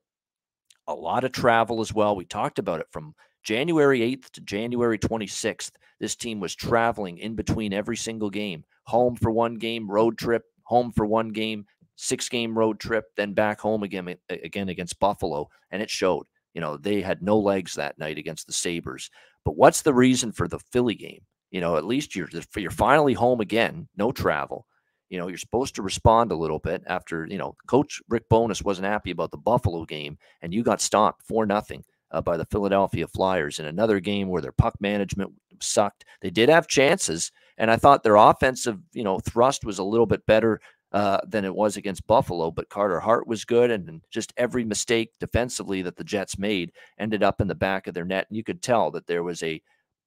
a 0.88 0.94
lot 0.94 1.26
of 1.26 1.34
travel 1.34 1.82
as 1.82 1.94
well. 1.94 2.16
We 2.16 2.24
talked 2.24 2.60
about 2.60 2.80
it 2.80 2.88
from 2.92 3.14
January 3.44 4.00
8th 4.00 4.30
to 4.32 4.42
January 4.42 4.98
26th. 4.98 5.72
This 6.00 6.16
team 6.16 6.40
was 6.40 6.56
traveling 6.56 7.18
in 7.18 7.36
between 7.36 7.74
every 7.74 7.98
single 7.98 8.30
game, 8.30 8.64
home 8.86 9.18
for 9.18 9.32
one 9.32 9.56
game, 9.56 9.92
road 9.92 10.18
trip, 10.18 10.44
home 10.64 10.94
for 10.94 11.06
one 11.06 11.28
game, 11.28 11.66
six 11.98 12.30
game 12.30 12.58
road 12.58 12.80
trip, 12.80 13.04
then 13.18 13.34
back 13.34 13.60
home 13.60 13.84
again 13.84 14.16
again 14.30 14.70
against 14.70 14.98
Buffalo, 14.98 15.50
and 15.72 15.82
it 15.82 15.90
showed. 15.90 16.26
You 16.54 16.62
know, 16.62 16.78
they 16.78 17.02
had 17.02 17.22
no 17.22 17.38
legs 17.38 17.76
that 17.76 17.98
night 17.98 18.18
against 18.18 18.48
the 18.48 18.54
Sabres. 18.54 19.10
But 19.46 19.56
what's 19.56 19.82
the 19.82 19.94
reason 19.94 20.32
for 20.32 20.48
the 20.48 20.60
Philly 20.72 20.96
game? 20.96 21.22
You 21.52 21.62
know, 21.62 21.78
at 21.78 21.86
least 21.86 22.16
you're 22.16 22.30
you're 22.56 22.72
finally 22.72 23.14
home 23.14 23.42
again, 23.42 23.88
no 23.98 24.12
travel. 24.12 24.66
You 25.10 25.18
know, 25.18 25.28
you're 25.28 25.38
supposed 25.38 25.76
to 25.76 25.82
respond 25.82 26.32
a 26.32 26.36
little 26.36 26.60
bit 26.60 26.84
after, 26.86 27.26
you 27.26 27.40
know, 27.40 27.56
coach 27.68 28.00
Rick 28.10 28.30
Bowness 28.30 28.64
wasn't 28.64 28.88
happy 28.88 29.10
about 29.10 29.32
the 29.32 29.38
Buffalo 29.38 29.84
game 29.86 30.20
and 30.42 30.54
you 30.54 30.62
got 30.62 30.82
stomped 30.82 31.24
for 31.24 31.48
nothing 31.48 31.84
uh, 32.12 32.22
by 32.22 32.38
the 32.38 32.46
Philadelphia 32.46 33.08
Flyers 33.08 33.58
in 33.58 33.66
another 33.66 34.00
game 34.00 34.30
where 34.30 34.42
their 34.42 34.52
puck 34.52 34.76
management 34.80 35.34
sucked. 35.62 36.06
They 36.22 36.30
did 36.30 36.50
have 36.50 36.68
chances 36.68 37.32
and 37.58 37.72
I 37.72 37.76
thought 37.76 38.04
their 38.04 38.16
offensive, 38.16 38.78
you 38.94 39.04
know, 39.04 39.20
thrust 39.20 39.66
was 39.66 39.80
a 39.80 39.84
little 39.84 40.06
bit 40.06 40.26
better 40.28 40.62
uh, 40.92 41.20
than 41.28 41.46
it 41.46 41.56
was 41.56 41.78
against 41.78 42.08
Buffalo. 42.08 42.52
But 42.52 42.70
Carter 42.70 43.00
Hart 43.00 43.28
was 43.28 43.46
good, 43.46 43.72
and 43.72 44.02
just 44.10 44.34
every 44.38 44.64
mistake 44.64 45.12
defensively 45.20 45.82
that 45.84 45.98
the 45.98 46.04
Jets 46.04 46.38
made 46.38 46.72
ended 46.98 47.24
up 47.24 47.42
in 47.42 47.48
the 47.48 47.56
back 47.56 47.88
of 47.88 47.94
their 47.94 48.06
net. 48.06 48.28
And 48.30 48.38
you 48.38 48.44
could 48.44 48.62
tell 48.62 48.92
that 48.92 49.08
there 49.08 49.24
was 49.24 49.44
a 49.44 49.62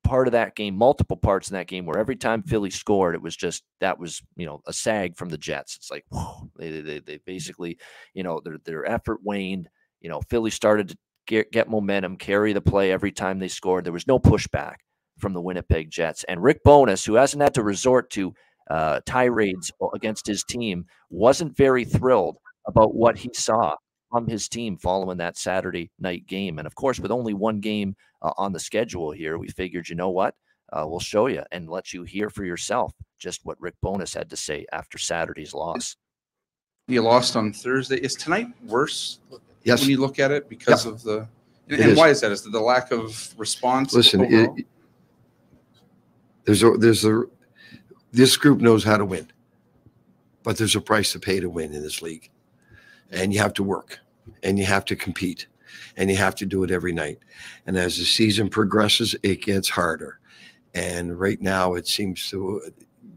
part 0.05 0.27
of 0.27 0.33
that 0.33 0.57
game, 0.57 0.75
multiple 0.75 1.17
parts 1.17 1.49
in 1.49 1.55
that 1.55 1.69
game, 1.69 1.87
where 1.87 1.99
every 1.99 2.17
time 2.17 2.43
Philly 2.43 2.71
scored, 2.71 3.15
it 3.15 3.23
was 3.23 3.37
just 3.37 3.63
that 3.81 3.99
was 3.99 4.23
you 4.37 4.47
know 4.47 4.61
a 4.67 4.73
sag 4.73 5.17
from 5.17 5.29
the 5.29 5.39
Jets. 5.39 5.77
It's 5.77 5.91
like 5.91 6.05
whoa, 6.11 6.51
they, 6.59 6.81
they 6.81 6.99
they 6.99 7.19
basically 7.19 7.79
you 8.15 8.23
know 8.23 8.41
their 8.41 8.59
their 8.65 8.85
effort 8.85 9.21
waned. 9.23 9.69
You 10.01 10.11
know 10.11 10.21
Philly 10.29 10.51
started 10.51 10.89
to 10.89 10.99
get, 11.27 11.53
get 11.53 11.71
momentum, 11.71 12.17
carry 12.17 12.53
the 12.53 12.61
play 12.61 12.93
every 12.93 13.13
time 13.13 13.39
they 13.39 13.49
scored. 13.49 13.85
There 13.85 13.93
was 13.93 14.07
no 14.07 14.19
pushback 14.19 14.77
from 15.19 15.33
the 15.33 15.41
Winnipeg 15.41 15.91
Jets. 15.91 16.25
And 16.25 16.43
Rick 16.43 16.65
Bowness, 16.65 17.05
who 17.05 17.15
hasn't 17.15 17.43
had 17.43 17.55
to 17.55 17.63
resort 17.63 18.11
to 18.11 18.35
uh, 18.71 19.01
tirades 19.07 19.71
against 19.95 20.27
his 20.27 20.45
team, 20.45 20.87
wasn't 21.11 21.57
very 21.57 21.85
thrilled 21.85 22.37
about 22.67 22.95
what 22.95 23.17
he 23.19 23.31
saw 23.35 23.75
from 24.11 24.27
his 24.27 24.49
team 24.49 24.77
following 24.77 25.19
that 25.19 25.37
Saturday 25.39 25.91
night 25.99 26.27
game. 26.27 26.59
And 26.59 26.67
of 26.67 26.75
course, 26.75 27.01
with 27.01 27.11
only 27.11 27.35
one 27.35 27.61
game 27.61 27.97
uh, 28.23 28.33
on 28.37 28.53
the 28.53 28.61
schedule 28.61 29.11
here, 29.11 29.39
we 29.39 29.49
figured, 29.49 29.89
you 29.89 29.95
know 29.97 30.11
what? 30.11 30.35
uh, 30.73 30.85
we'll 30.87 31.01
show 31.01 31.27
you 31.27 31.43
and 31.53 31.69
let 31.69 31.93
you 31.93 32.03
hear 32.03 32.31
for 32.31 32.45
yourself 32.45 32.93
just 33.19 33.41
what 33.45 33.61
Rick 33.61 33.75
Bowness 33.83 34.15
had 34.15 34.31
to 34.31 34.37
say 34.37 34.67
after 34.73 34.99
Saturday's 34.99 35.55
loss. 35.55 35.97
You 36.89 37.03
lost 37.03 37.37
on 37.37 37.53
Thursday. 37.53 37.97
Is 37.97 38.15
tonight 38.15 38.49
worse 38.67 39.21
Yes. 39.65 39.83
when 39.83 39.91
you 39.91 39.99
look 39.99 40.19
at 40.19 40.31
it 40.31 40.49
because 40.49 40.87
of 40.87 41.03
the 41.03 41.29
and, 41.69 41.81
and 41.81 41.91
is. 41.93 41.99
why 41.99 42.09
is 42.09 42.21
that? 42.23 42.33
Is 42.33 42.45
it 42.45 42.53
the 42.53 42.61
lack 42.61 42.91
of 42.91 43.33
response? 43.39 43.95
Listen, 43.95 44.23
it, 44.23 44.27
overall? 44.33 44.57
there's 46.45 46.63
a 46.65 46.71
there's 46.73 47.05
a 47.05 47.23
this 48.13 48.37
group 48.37 48.61
knows 48.61 48.85
how 48.85 48.97
to 48.97 49.05
win, 49.05 49.29
but 50.43 50.57
there's 50.57 50.77
a 50.77 50.81
price 50.81 51.13
to 51.13 51.19
pay 51.19 51.41
to 51.41 51.49
win 51.49 51.73
in 51.73 51.83
this 51.83 52.03
league, 52.03 52.31
and 53.11 53.33
you 53.33 53.41
have 53.41 53.55
to 53.55 53.63
work, 53.63 53.99
and 54.43 54.59
you 54.59 54.65
have 54.65 54.85
to 54.87 54.97
compete, 54.97 55.47
and 55.97 56.11
you 56.11 56.17
have 56.17 56.35
to 56.37 56.47
do 56.47 56.63
it 56.63 56.71
every 56.71 56.93
night. 56.93 57.19
And 57.67 57.77
as 57.77 57.97
the 57.97 58.05
season 58.05 58.49
progresses, 58.49 59.17
it 59.23 59.43
gets 59.43 59.69
harder. 59.69 60.19
And 60.75 61.19
right 61.19 61.41
now, 61.41 61.75
it 61.75 61.87
seems 61.87 62.29
to 62.31 62.61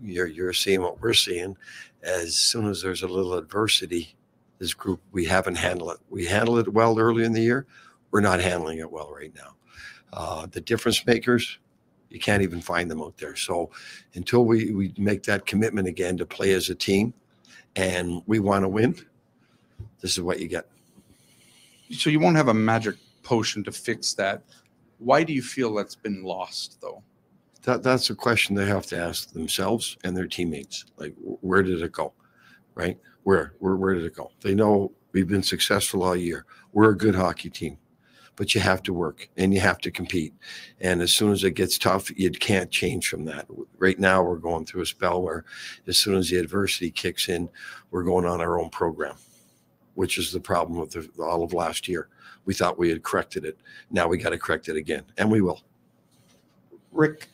you're 0.01 0.27
you're 0.27 0.53
seeing 0.53 0.81
what 0.81 1.01
we're 1.01 1.13
seeing. 1.13 1.57
As 2.03 2.35
soon 2.35 2.67
as 2.67 2.81
there's 2.81 3.03
a 3.03 3.07
little 3.07 3.33
adversity, 3.33 4.15
this 4.59 4.73
group 4.73 5.01
we 5.11 5.25
haven't 5.25 5.55
handled 5.55 5.91
it. 5.91 5.97
We 6.09 6.25
handled 6.25 6.59
it 6.59 6.73
well 6.73 6.99
early 6.99 7.23
in 7.23 7.33
the 7.33 7.41
year. 7.41 7.65
We're 8.11 8.21
not 8.21 8.39
handling 8.39 8.79
it 8.79 8.91
well 8.91 9.11
right 9.13 9.33
now. 9.35 9.55
Uh, 10.13 10.47
the 10.49 10.61
difference 10.61 11.05
makers, 11.05 11.59
you 12.09 12.19
can't 12.19 12.43
even 12.43 12.61
find 12.61 12.89
them 12.89 13.01
out 13.01 13.17
there. 13.17 13.35
So 13.35 13.71
until 14.13 14.45
we, 14.45 14.71
we 14.71 14.93
make 14.97 15.23
that 15.23 15.45
commitment 15.45 15.87
again 15.87 16.17
to 16.17 16.25
play 16.25 16.51
as 16.53 16.69
a 16.69 16.75
team 16.75 17.13
and 17.75 18.21
we 18.25 18.39
want 18.39 18.63
to 18.63 18.69
win, 18.69 18.95
this 20.01 20.13
is 20.13 20.21
what 20.21 20.39
you 20.39 20.47
get. 20.47 20.67
so 21.91 22.09
you 22.09 22.19
won't 22.19 22.37
have 22.37 22.47
a 22.47 22.53
magic 22.53 22.95
potion 23.23 23.63
to 23.63 23.71
fix 23.71 24.13
that. 24.13 24.43
Why 24.99 25.23
do 25.23 25.33
you 25.33 25.41
feel 25.41 25.73
that's 25.73 25.95
been 25.95 26.23
lost 26.23 26.79
though? 26.81 27.03
That, 27.63 27.81
that's 27.81 28.11
a 28.11 28.15
question 28.15 28.55
they 28.55 28.67
have 28.67 28.85
to 28.87 28.97
ask 28.97 29.31
themselves 29.33 29.97
and 30.03 30.15
their 30.15 30.27
teammates. 30.27 30.85
Like, 30.97 31.15
where 31.17 31.63
did 31.63 31.81
it 31.81 31.91
go? 31.91 32.13
Right? 32.75 32.99
Where, 33.23 33.53
where, 33.59 33.75
where 33.75 33.95
did 33.95 34.05
it 34.05 34.15
go? 34.15 34.31
They 34.41 34.53
know 34.53 34.91
we've 35.11 35.27
been 35.27 35.43
successful 35.43 36.03
all 36.03 36.15
year. 36.15 36.45
We're 36.73 36.91
a 36.91 36.97
good 36.97 37.15
hockey 37.15 37.49
team, 37.49 37.77
but 38.35 38.53
you 38.53 38.61
have 38.61 38.83
to 38.83 38.93
work 38.93 39.29
and 39.37 39.53
you 39.53 39.59
have 39.59 39.79
to 39.79 39.91
compete. 39.91 40.33
And 40.81 41.01
as 41.01 41.13
soon 41.13 41.31
as 41.31 41.43
it 41.43 41.51
gets 41.51 41.77
tough, 41.77 42.09
you 42.17 42.29
can't 42.31 42.71
change 42.71 43.07
from 43.07 43.25
that. 43.25 43.47
Right 43.77 43.99
now, 43.99 44.23
we're 44.23 44.37
going 44.37 44.65
through 44.65 44.81
a 44.81 44.85
spell 44.85 45.21
where 45.21 45.45
as 45.87 45.97
soon 45.97 46.15
as 46.15 46.29
the 46.29 46.37
adversity 46.37 46.91
kicks 46.91 47.29
in, 47.29 47.49
we're 47.91 48.03
going 48.03 48.25
on 48.25 48.41
our 48.41 48.59
own 48.59 48.69
program, 48.69 49.15
which 49.95 50.17
is 50.17 50.31
the 50.31 50.39
problem 50.39 50.79
with 50.79 50.91
the, 50.91 51.09
all 51.21 51.43
of 51.43 51.53
last 51.53 51.87
year. 51.87 52.09
We 52.45 52.53
thought 52.53 52.77
we 52.77 52.89
had 52.89 53.03
corrected 53.03 53.45
it. 53.45 53.57
Now 53.89 54.07
we 54.07 54.17
got 54.17 54.29
to 54.29 54.37
correct 54.37 54.69
it 54.69 54.75
again, 54.75 55.03
and 55.17 55.31
we 55.31 55.41
will. 55.41 55.61
Rick, 56.91 57.27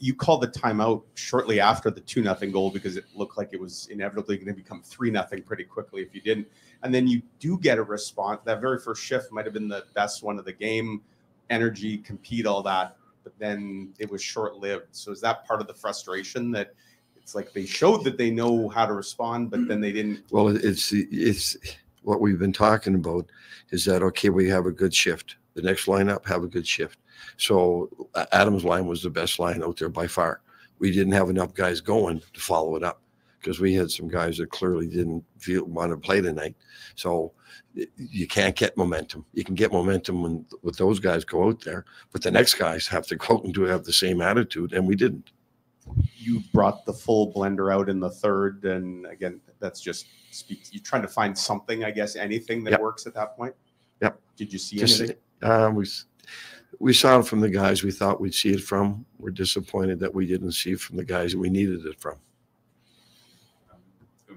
you 0.00 0.14
called 0.14 0.42
the 0.42 0.48
timeout 0.48 1.02
shortly 1.14 1.60
after 1.60 1.90
the 1.90 2.00
two 2.00 2.22
nothing 2.22 2.50
goal 2.50 2.70
because 2.70 2.96
it 2.96 3.04
looked 3.14 3.36
like 3.36 3.50
it 3.52 3.60
was 3.60 3.86
inevitably 3.90 4.36
going 4.36 4.48
to 4.48 4.54
become 4.54 4.82
three 4.82 5.10
nothing 5.10 5.42
pretty 5.42 5.64
quickly 5.64 6.02
if 6.02 6.14
you 6.14 6.20
didn't. 6.20 6.48
And 6.82 6.94
then 6.94 7.06
you 7.06 7.22
do 7.38 7.58
get 7.58 7.78
a 7.78 7.82
response. 7.82 8.40
That 8.44 8.60
very 8.60 8.78
first 8.78 9.02
shift 9.02 9.32
might 9.32 9.44
have 9.44 9.54
been 9.54 9.68
the 9.68 9.84
best 9.94 10.22
one 10.22 10.38
of 10.38 10.44
the 10.44 10.52
game. 10.52 11.02
Energy, 11.50 11.98
compete, 11.98 12.46
all 12.46 12.62
that. 12.62 12.96
But 13.22 13.38
then 13.38 13.92
it 13.98 14.10
was 14.10 14.22
short 14.22 14.56
lived. 14.56 14.86
So 14.92 15.12
is 15.12 15.20
that 15.20 15.46
part 15.46 15.60
of 15.60 15.66
the 15.66 15.74
frustration 15.74 16.50
that 16.52 16.72
it's 17.16 17.34
like 17.34 17.52
they 17.52 17.66
showed 17.66 18.02
that 18.04 18.16
they 18.16 18.30
know 18.30 18.68
how 18.68 18.86
to 18.86 18.94
respond, 18.94 19.50
but 19.50 19.68
then 19.68 19.80
they 19.80 19.92
didn't? 19.92 20.24
Well, 20.30 20.48
it's 20.48 20.92
it's 20.92 21.56
what 22.02 22.20
we've 22.20 22.38
been 22.38 22.52
talking 22.52 22.94
about 22.94 23.26
is 23.70 23.84
that 23.84 24.02
okay? 24.02 24.30
We 24.30 24.48
have 24.48 24.66
a 24.66 24.72
good 24.72 24.94
shift. 24.94 25.36
The 25.54 25.62
next 25.62 25.86
lineup 25.86 26.26
have 26.26 26.42
a 26.42 26.48
good 26.48 26.66
shift. 26.66 26.98
So 27.36 27.90
Adams' 28.32 28.64
line 28.64 28.86
was 28.86 29.02
the 29.02 29.10
best 29.10 29.38
line 29.38 29.62
out 29.62 29.76
there 29.76 29.88
by 29.90 30.06
far. 30.06 30.40
We 30.78 30.90
didn't 30.90 31.12
have 31.12 31.28
enough 31.28 31.52
guys 31.52 31.80
going 31.80 32.22
to 32.32 32.40
follow 32.40 32.76
it 32.76 32.82
up 32.82 33.02
because 33.40 33.58
we 33.60 33.74
had 33.74 33.90
some 33.90 34.08
guys 34.08 34.36
that 34.38 34.50
clearly 34.50 34.86
didn't 34.86 35.24
feel 35.38 35.64
want 35.64 35.90
to 35.92 35.96
play 35.96 36.20
tonight. 36.20 36.54
So 36.94 37.32
you 37.96 38.26
can't 38.26 38.54
get 38.56 38.76
momentum. 38.76 39.24
You 39.32 39.44
can 39.44 39.54
get 39.54 39.72
momentum 39.72 40.22
when 40.22 40.44
with 40.62 40.76
those 40.76 41.00
guys 41.00 41.24
go 41.24 41.48
out 41.48 41.60
there, 41.64 41.84
but 42.12 42.22
the 42.22 42.30
next 42.30 42.54
guys 42.54 42.86
have 42.88 43.06
to 43.06 43.16
go 43.16 43.36
out 43.36 43.44
and 43.44 43.54
do 43.54 43.62
have 43.62 43.84
the 43.84 43.92
same 43.92 44.20
attitude, 44.20 44.72
and 44.72 44.86
we 44.86 44.94
didn't. 44.96 45.30
You 46.16 46.40
brought 46.52 46.84
the 46.84 46.92
full 46.92 47.32
blender 47.32 47.72
out 47.72 47.88
in 47.88 47.98
the 48.00 48.10
third, 48.10 48.64
and 48.64 49.06
again, 49.06 49.40
that's 49.58 49.80
just 49.80 50.06
speaks. 50.30 50.72
You're 50.72 50.82
trying 50.82 51.02
to 51.02 51.08
find 51.08 51.36
something, 51.36 51.84
I 51.84 51.90
guess, 51.90 52.14
anything 52.16 52.62
that 52.64 52.72
Yep. 52.72 52.80
works 52.80 53.06
at 53.06 53.14
that 53.14 53.36
point. 53.36 53.54
Yep. 54.02 54.20
Did 54.36 54.52
you 54.52 54.58
see 54.58 54.76
Just- 54.78 55.00
anything? 55.00 55.16
Uh, 55.42 55.70
we 55.74 55.86
we 56.78 56.92
saw 56.92 57.18
it 57.18 57.26
from 57.26 57.40
the 57.40 57.48
guys 57.50 57.82
we 57.82 57.90
thought 57.90 58.20
we'd 58.20 58.34
see 58.34 58.50
it 58.50 58.62
from. 58.62 59.04
We're 59.18 59.30
disappointed 59.30 59.98
that 60.00 60.14
we 60.14 60.26
didn't 60.26 60.52
see 60.52 60.72
it 60.72 60.80
from 60.80 60.96
the 60.98 61.04
guys 61.04 61.34
we 61.34 61.50
needed 61.50 61.84
it 61.86 61.98
from. 62.00 62.16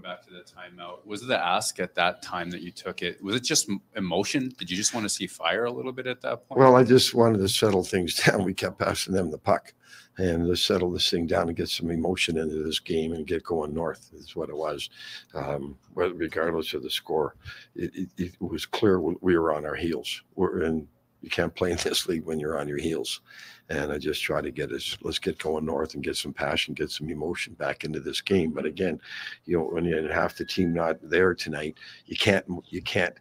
Back 0.04 0.22
to 0.26 0.32
the 0.32 0.42
timeout, 0.42 1.06
was 1.06 1.24
it 1.24 1.28
the 1.28 1.40
ask 1.40 1.80
at 1.80 1.96
that 1.96 2.22
time 2.22 2.52
that 2.52 2.62
you 2.62 2.72
took 2.72 3.02
it? 3.02 3.24
Was 3.24 3.36
it 3.36 3.44
just 3.44 3.70
emotion? 3.96 4.54
Did 4.58 4.70
you 4.70 4.76
just 4.76 4.94
want 4.94 5.06
to 5.06 5.10
see 5.10 5.28
fire 5.28 5.64
a 5.64 5.72
little 5.72 5.94
bit 5.94 6.08
at 6.08 6.20
that 6.22 6.46
point? 6.48 6.60
Well, 6.60 6.76
I 6.76 6.84
just 6.84 7.14
wanted 7.14 7.38
to 7.38 7.48
settle 7.48 7.86
things 7.86 8.16
down. 8.26 8.44
We 8.44 8.54
kept 8.54 8.80
passing 8.80 9.14
them 9.14 9.32
the 9.32 9.38
puck 9.38 9.74
and 10.18 10.46
to 10.48 10.56
settle 10.56 10.92
this 10.92 11.10
thing 11.10 11.26
down 11.26 11.48
and 11.48 11.58
get 11.58 11.70
some 11.70 11.90
emotion 11.90 12.38
into 12.38 12.64
this 12.64 12.80
game 12.80 13.14
and 13.14 13.26
get 13.26 13.44
going 13.44 13.74
north 13.74 14.12
is 14.14 14.36
what 14.36 14.50
it 14.50 14.56
was. 14.56 14.90
Um, 15.34 15.78
regardless 15.96 16.74
of 16.74 16.84
the 16.84 16.90
score, 16.90 17.36
it, 17.76 17.96
it, 17.96 18.10
it 18.18 18.42
was 18.42 18.66
clear 18.66 19.00
we 19.00 19.38
were 19.38 19.54
on 19.54 19.66
our 19.66 19.76
heels. 19.76 20.22
We're 20.36 20.64
in, 20.64 20.88
you 21.22 21.30
can't 21.30 21.56
play 21.56 21.72
in 21.72 21.78
this 21.78 22.08
league 22.08 22.26
when 22.26 22.40
you're 22.40 22.60
on 22.60 22.68
your 22.68 22.78
heels. 22.78 23.22
And 23.70 23.92
I 23.92 23.98
just 23.98 24.22
try 24.22 24.42
to 24.42 24.52
get 24.52 24.72
us, 24.72 24.98
let's 25.02 25.20
get 25.20 25.38
going 25.38 25.66
north 25.66 25.94
and 25.94 26.04
get 26.04 26.18
some 26.18 26.34
passion, 26.34 26.74
get 26.74 26.92
some 26.92 27.10
emotion 27.10 27.54
back 27.54 27.84
into 27.84 28.00
this 28.00 28.22
game. 28.22 28.52
But 28.52 28.66
again, 28.66 29.00
you 29.46 29.58
know, 29.58 29.64
when 29.64 29.86
you 29.86 29.96
have 29.96 30.10
half 30.12 30.36
the 30.36 30.46
team 30.46 30.74
not 30.74 30.98
there 31.02 31.34
tonight, 31.34 31.78
you 32.06 32.18
can't, 32.18 32.46
you 32.70 32.82
can't, 32.82 33.16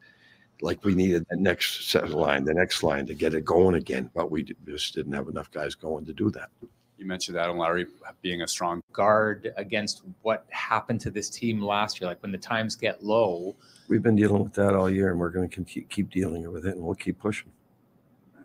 like 0.61 0.85
we 0.85 0.95
needed 0.95 1.27
the 1.31 1.37
next 1.37 1.91
set 1.91 2.05
of 2.05 2.11
line, 2.11 2.45
the 2.45 2.55
next 2.55 2.83
line 2.83 3.07
to 3.07 3.15
get 3.15 3.35
it 3.35 3.45
going 3.45 3.77
again, 3.77 4.11
but 4.15 4.31
we 4.31 4.45
just 4.67 4.95
didn't 4.95 5.13
have 5.13 5.29
enough 5.29 5.51
guys 5.51 5.75
going 5.75 6.05
to 6.05 6.13
do 6.13 6.31
that. 6.31 6.51
you 6.99 7.07
mentioned 7.07 7.37
Adam 7.37 7.57
Lowry 7.57 7.87
being 8.21 8.43
a 8.43 8.49
strong 8.49 8.81
guard 8.93 9.53
against 9.57 10.03
what 10.23 10.47
happened 10.51 11.01
to 11.01 11.11
this 11.11 11.29
team 11.31 11.61
last 11.61 12.01
year. 12.01 12.09
Like 12.09 12.23
when 12.23 12.33
the 12.33 12.39
times 12.39 12.77
get 12.77 13.03
low, 13.03 13.57
We've 13.89 14.03
been 14.03 14.17
dealing 14.17 14.43
with 14.43 14.55
that 14.55 14.75
all 14.75 14.89
year, 14.89 15.11
and 15.11 15.21
we're 15.21 15.31
going 15.31 15.49
to 15.49 15.65
keep 15.65 15.91
keep 15.91 16.11
dealing 16.11 16.51
with 16.51 16.65
it, 16.65 16.77
and 16.77 16.83
we'll 16.83 16.95
keep 16.95 17.19
pushing. 17.19 17.51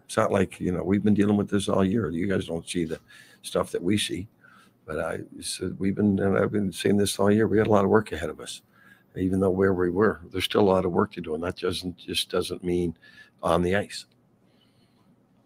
It's 0.07 0.15
not 0.15 0.31
like 0.31 0.59
you 0.61 0.71
know 0.71 0.83
we've 0.83 1.03
been 1.03 1.13
dealing 1.13 1.35
with 1.35 1.49
this 1.49 1.67
all 1.67 1.83
year. 1.83 2.09
You 2.09 2.27
guys 2.27 2.45
don't 2.45 2.67
see 2.67 2.85
the 2.85 2.99
stuff 3.41 3.71
that 3.71 3.83
we 3.83 3.97
see, 3.97 4.27
but 4.85 4.99
I 4.99 5.19
so 5.41 5.75
we've 5.77 5.95
been 5.95 6.17
and 6.19 6.37
I've 6.37 6.51
been 6.51 6.71
saying 6.71 6.95
this 6.95 7.19
all 7.19 7.29
year. 7.29 7.45
We 7.45 7.57
had 7.57 7.67
a 7.67 7.71
lot 7.71 7.83
of 7.83 7.91
work 7.91 8.13
ahead 8.13 8.29
of 8.29 8.39
us, 8.39 8.61
even 9.17 9.41
though 9.41 9.49
where 9.49 9.73
we 9.73 9.89
were, 9.89 10.21
there's 10.31 10.45
still 10.45 10.61
a 10.61 10.71
lot 10.71 10.85
of 10.85 10.93
work 10.93 11.11
to 11.13 11.21
do, 11.21 11.35
and 11.35 11.43
that 11.43 11.57
doesn't 11.57 11.97
just 11.97 12.31
doesn't 12.31 12.63
mean 12.63 12.97
on 13.43 13.61
the 13.61 13.75
ice. 13.75 14.05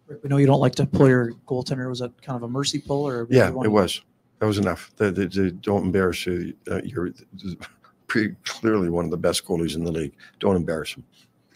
Rick, 0.06 0.24
we 0.24 0.30
know 0.30 0.38
you 0.38 0.46
don't 0.46 0.60
like 0.60 0.76
to 0.76 0.86
pull 0.86 1.10
your 1.10 1.32
goaltender. 1.48 1.90
Was 1.90 2.00
that 2.00 2.22
kind 2.22 2.36
of 2.36 2.44
a 2.44 2.48
mercy 2.48 2.80
pull 2.80 3.08
or? 3.08 3.26
Yeah, 3.32 3.50
one- 3.50 3.66
it 3.66 3.70
was. 3.70 4.02
That 4.40 4.48
was 4.48 4.58
enough. 4.58 4.92
The, 4.96 5.12
the, 5.12 5.28
the, 5.28 5.52
don't 5.52 5.86
embarrass 5.86 6.26
you. 6.26 6.56
Uh, 6.70 6.82
you're 6.84 7.12
pretty 8.08 8.36
clearly 8.44 8.90
one 8.90 9.06
of 9.06 9.12
the 9.12 9.18
best 9.18 9.46
goalies 9.46 9.76
in 9.76 9.84
the 9.84 9.92
league. 9.92 10.14
Don't 10.40 10.56
embarrass 10.56 10.96
him. 10.96 11.04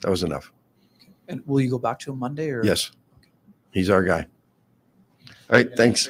That 0.01 0.11
was 0.11 0.23
enough. 0.23 0.51
And 1.27 1.41
will 1.45 1.61
you 1.61 1.69
go 1.69 1.79
back 1.79 1.99
to 1.99 2.11
him 2.11 2.19
Monday 2.19 2.49
or? 2.49 2.63
Yes, 2.63 2.91
he's 3.71 3.89
our 3.89 4.03
guy. 4.03 4.25
All 5.49 5.57
right, 5.57 5.69
thanks. 5.75 6.09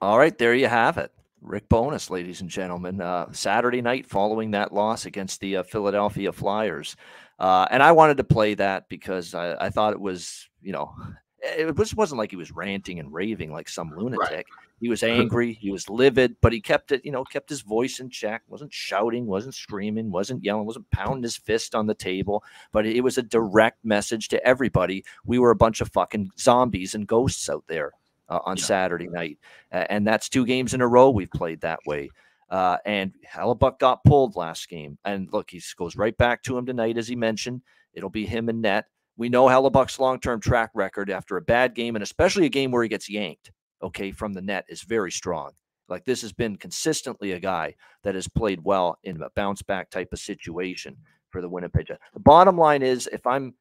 All 0.00 0.18
right, 0.18 0.36
there 0.36 0.54
you 0.54 0.66
have 0.66 0.98
it. 0.98 1.12
Rick 1.42 1.68
Bowness, 1.68 2.08
ladies 2.10 2.40
and 2.40 2.48
gentlemen. 2.48 3.00
Uh, 3.00 3.30
Saturday 3.32 3.82
night 3.82 4.06
following 4.06 4.52
that 4.52 4.72
loss 4.72 5.06
against 5.06 5.40
the 5.40 5.58
uh, 5.58 5.62
Philadelphia 5.62 6.32
Flyers. 6.32 6.96
Uh, 7.38 7.66
and 7.70 7.82
I 7.82 7.92
wanted 7.92 8.16
to 8.18 8.24
play 8.24 8.54
that 8.54 8.88
because 8.88 9.34
I, 9.34 9.66
I 9.66 9.70
thought 9.70 9.92
it 9.92 10.00
was, 10.00 10.48
you 10.62 10.72
know, 10.72 10.94
it 11.42 11.76
was, 11.76 11.94
wasn't 11.94 12.18
like 12.18 12.30
he 12.30 12.36
was 12.36 12.52
ranting 12.52 13.00
and 13.00 13.12
raving 13.12 13.52
like 13.52 13.68
some 13.68 13.92
lunatic. 13.96 14.46
He 14.80 14.88
was 14.88 15.02
angry, 15.02 15.52
he 15.52 15.70
was 15.70 15.88
livid, 15.90 16.36
but 16.40 16.52
he 16.52 16.60
kept 16.60 16.92
it, 16.92 17.04
you 17.04 17.12
know, 17.12 17.24
kept 17.24 17.48
his 17.48 17.62
voice 17.62 18.00
in 18.00 18.10
check, 18.10 18.42
wasn't 18.48 18.72
shouting, 18.72 19.26
wasn't 19.26 19.54
screaming, 19.54 20.10
wasn't 20.10 20.44
yelling, 20.44 20.66
wasn't 20.66 20.90
pounding 20.90 21.22
his 21.22 21.36
fist 21.36 21.74
on 21.74 21.86
the 21.86 21.94
table. 21.94 22.44
But 22.72 22.86
it 22.86 23.02
was 23.02 23.18
a 23.18 23.22
direct 23.22 23.84
message 23.84 24.28
to 24.28 24.46
everybody. 24.46 25.04
We 25.24 25.38
were 25.38 25.50
a 25.50 25.56
bunch 25.56 25.80
of 25.80 25.90
fucking 25.90 26.30
zombies 26.38 26.94
and 26.94 27.06
ghosts 27.06 27.50
out 27.50 27.64
there 27.66 27.92
uh, 28.28 28.40
on 28.44 28.56
Yeah. 28.56 28.64
Saturday 28.64 29.08
night. 29.08 29.38
Uh, 29.72 29.86
and 29.90 30.06
that's 30.06 30.28
two 30.28 30.46
games 30.46 30.74
in 30.74 30.80
a 30.80 30.88
row 30.88 31.10
we've 31.10 31.30
played 31.30 31.60
that 31.62 31.80
way. 31.86 32.10
Uh, 32.50 32.76
and 32.84 33.12
Hellebuyck 33.26 33.78
got 33.78 34.04
pulled 34.04 34.36
last 34.36 34.68
game. 34.68 34.98
And 35.04 35.28
look, 35.32 35.50
he 35.50 35.62
goes 35.76 35.96
right 35.96 36.16
back 36.18 36.42
to 36.44 36.56
him 36.56 36.66
tonight, 36.66 36.98
as 36.98 37.08
he 37.08 37.16
mentioned. 37.16 37.62
It'll 37.94 38.10
be 38.10 38.26
him 38.26 38.48
and 38.48 38.60
net. 38.62 38.86
We 39.16 39.28
know 39.28 39.46
Hellebuyck's 39.46 39.98
long 39.98 40.20
term 40.20 40.40
track 40.40 40.70
record 40.74 41.10
after 41.10 41.36
a 41.36 41.42
bad 41.42 41.74
game, 41.74 41.96
and 41.96 42.02
especially 42.02 42.46
a 42.46 42.50
game 42.50 42.70
where 42.70 42.82
he 42.82 42.88
gets 42.88 43.10
yanked, 43.10 43.50
okay, 43.82 44.10
from 44.10 44.32
the 44.32 44.42
net, 44.42 44.64
is 44.68 44.82
very 44.82 45.12
strong. 45.12 45.52
Like 45.88 46.04
this 46.04 46.22
has 46.22 46.32
been 46.32 46.56
consistently 46.56 47.32
a 47.32 47.40
guy 47.40 47.74
that 48.02 48.14
has 48.14 48.28
played 48.28 48.64
well 48.64 48.98
in 49.04 49.20
a 49.20 49.28
bounce 49.36 49.62
back 49.62 49.90
type 49.90 50.08
of 50.12 50.18
situation 50.18 50.96
for 51.30 51.42
the 51.42 51.48
Winnipeg. 51.48 51.88
The 52.14 52.20
bottom 52.20 52.56
line 52.56 52.82
is 52.82 53.08
if 53.12 53.26
I'm 53.26 53.54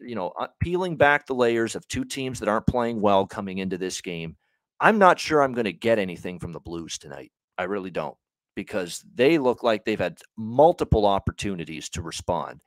you 0.00 0.14
know, 0.14 0.32
uh, 0.38 0.48
peeling 0.60 0.96
back 0.96 1.26
the 1.26 1.34
layers 1.34 1.74
of 1.74 1.86
two 1.88 2.04
teams 2.04 2.40
that 2.40 2.48
aren't 2.48 2.66
playing 2.66 3.00
well 3.00 3.26
coming 3.26 3.58
into 3.58 3.78
this 3.78 4.00
game, 4.00 4.36
I'm 4.80 4.98
not 4.98 5.20
sure 5.20 5.42
I'm 5.42 5.52
going 5.52 5.66
to 5.66 5.72
get 5.72 5.98
anything 5.98 6.38
from 6.38 6.52
the 6.52 6.60
Blues 6.60 6.98
tonight. 6.98 7.32
I 7.58 7.64
really 7.64 7.90
don't 7.90 8.16
because 8.56 9.04
they 9.14 9.38
look 9.38 9.62
like 9.62 9.84
they've 9.84 9.98
had 9.98 10.18
multiple 10.36 11.06
opportunities 11.06 11.88
to 11.90 12.02
respond. 12.02 12.60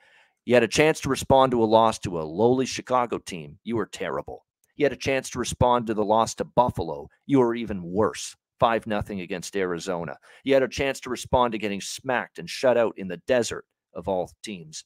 You 0.46 0.56
had 0.56 0.64
a 0.64 0.68
chance 0.68 1.00
to 1.02 1.10
respond 1.10 1.52
to 1.52 1.64
a 1.64 1.66
loss 1.66 2.00
to 2.00 2.20
a 2.20 2.24
lowly 2.24 2.66
Chicago 2.66 3.18
team. 3.18 3.60
You 3.64 3.78
were 3.78 3.86
terrible. 3.86 4.46
You 4.76 4.86
had 4.86 4.94
a 4.94 4.98
chance 4.98 5.30
to 5.32 5.40
respond 5.40 5.88
to 5.88 5.94
the 5.94 6.04
loss 6.04 6.36
to 6.36 6.44
Buffalo. 6.44 7.08
You 7.26 7.40
were 7.40 7.56
even 7.56 7.84
worse. 7.84 8.36
5 8.60 8.88
nothing 8.88 9.22
against 9.22 9.56
Arizona. 9.56 10.18
You 10.44 10.54
had 10.54 10.64
a 10.64 10.68
chance 10.68 11.00
to 11.02 11.10
respond 11.10 11.52
to 11.52 11.58
getting 11.58 11.82
smacked 11.82 12.40
and 12.40 12.50
shut 12.50 12.78
out 12.78 12.94
in 12.98 13.08
the 13.08 13.22
desert 13.28 13.66
of 13.94 14.08
all 14.08 14.32
teams. 14.44 14.86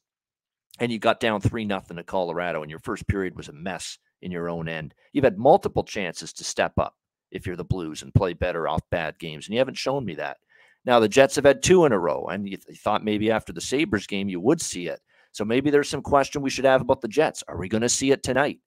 And 0.80 0.92
you 0.92 1.00
got 1.00 1.20
down 1.20 1.42
3 1.42 1.66
nothing 1.66 1.98
to 1.98 2.04
Colorado 2.04 2.62
and 2.62 2.70
your 2.70 2.80
first 2.80 3.08
period 3.08 3.36
was 3.36 3.50
a 3.50 3.54
mess 3.54 3.98
in 4.22 4.32
your 4.32 4.50
own 4.50 4.68
end. 4.68 4.94
You've 5.14 5.24
had 5.24 5.38
multiple 5.38 5.84
chances 5.84 6.34
to 6.34 6.44
step 6.44 6.74
up 6.78 6.96
if 7.32 7.46
you're 7.46 7.56
the 7.56 7.64
Blues 7.64 8.02
and 8.04 8.14
play 8.14 8.34
better 8.34 8.68
off 8.68 8.82
bad 8.90 9.20
games 9.20 9.48
and 9.48 9.54
you 9.54 9.60
haven't 9.60 9.78
shown 9.78 10.06
me 10.06 10.16
that. 10.16 10.38
Now 10.86 11.00
the 11.00 11.10
Jets 11.10 11.36
have 11.36 11.46
had 11.46 11.62
two 11.62 11.86
in 11.86 11.92
a 11.92 12.00
row 12.00 12.28
and 12.28 12.48
you, 12.48 12.58
th- 12.58 12.68
you 12.70 12.76
thought 12.76 13.04
maybe 13.04 13.32
after 13.32 13.54
the 13.54 13.62
Sabres 13.62 14.08
game 14.08 14.30
you 14.30 14.40
would 14.40 14.62
see 14.62 14.88
it. 14.88 15.00
So 15.38 15.46
maybe 15.46 15.70
there's 15.70 15.88
some 15.88 16.02
question 16.02 16.42
we 16.42 16.50
should 16.50 16.66
have 16.66 16.82
about 16.82 17.00
the 17.00 17.08
Jets. 17.08 17.44
Are 17.48 17.60
we 17.60 17.70
going 17.70 17.84
to 17.84 17.90
see 17.90 18.10
it 18.10 18.24
tonight? 18.24 18.58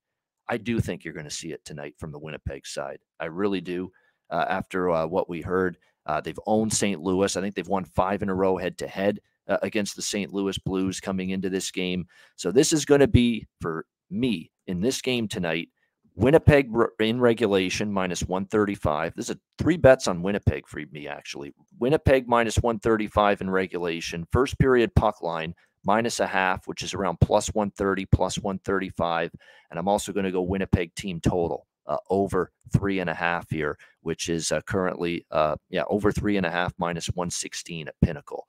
I 0.48 0.56
do 0.56 0.78
think 0.78 1.04
you're 1.04 1.12
going 1.12 1.24
to 1.24 1.30
see 1.30 1.50
it 1.50 1.64
tonight 1.64 1.96
from 1.98 2.12
the 2.12 2.18
Winnipeg 2.20 2.64
side. 2.64 3.00
I 3.18 3.24
really 3.24 3.60
do. 3.60 3.90
Uh, 4.30 4.44
after 4.48 4.88
uh, 4.88 5.04
what 5.04 5.28
we 5.28 5.40
heard, 5.40 5.78
uh, 6.06 6.20
they've 6.20 6.38
owned 6.46 6.72
St. 6.72 7.02
Louis. 7.02 7.36
I 7.36 7.40
think 7.40 7.56
they've 7.56 7.66
won 7.66 7.84
five 7.86 8.22
in 8.22 8.28
a 8.28 8.34
row 8.36 8.56
head 8.56 8.78
to 8.78 8.86
head 8.86 9.18
against 9.48 9.96
the 9.96 10.02
St. 10.02 10.32
Louis 10.32 10.56
Blues 10.58 11.00
coming 11.00 11.30
into 11.30 11.50
this 11.50 11.72
game. 11.72 12.06
So 12.36 12.52
this 12.52 12.72
is 12.72 12.84
going 12.84 13.00
to 13.00 13.08
be 13.08 13.48
for 13.60 13.84
me 14.08 14.52
in 14.68 14.80
this 14.80 15.02
game 15.02 15.26
tonight. 15.26 15.70
Winnipeg 16.14 16.70
in 17.00 17.18
regulation 17.18 17.92
minus 17.92 18.22
135. 18.22 19.14
This 19.16 19.30
is 19.30 19.36
three 19.58 19.76
bets 19.76 20.06
on 20.06 20.22
Winnipeg 20.22 20.68
for 20.68 20.80
me, 20.92 21.08
actually. 21.08 21.52
Winnipeg 21.80 22.28
minus 22.28 22.58
135 22.58 23.40
in 23.40 23.50
regulation. 23.50 24.24
First 24.30 24.56
period 24.60 24.94
puck 24.94 25.20
line 25.20 25.52
minus 25.84 26.20
a 26.20 26.26
half, 26.26 26.66
which 26.66 26.82
is 26.82 26.94
around 26.94 27.20
plus 27.20 27.48
130, 27.54 28.06
plus 28.06 28.38
135. 28.38 29.30
And 29.70 29.78
I'm 29.78 29.88
also 29.88 30.12
going 30.12 30.24
to 30.24 30.32
go 30.32 30.42
Winnipeg 30.42 30.94
team 30.94 31.20
total 31.20 31.66
uh, 31.86 31.96
over 32.08 32.52
three 32.72 33.00
and 33.00 33.10
a 33.10 33.14
half 33.14 33.50
here, 33.50 33.78
which 34.02 34.28
is 34.28 34.52
uh, 34.52 34.60
currently, 34.62 35.26
uh, 35.30 35.56
yeah, 35.70 35.84
over 35.88 36.12
three 36.12 36.36
and 36.36 36.46
a 36.46 36.50
half 36.50 36.72
minus 36.78 37.06
116 37.08 37.88
at 37.88 37.94
Pinnacle. 38.02 38.46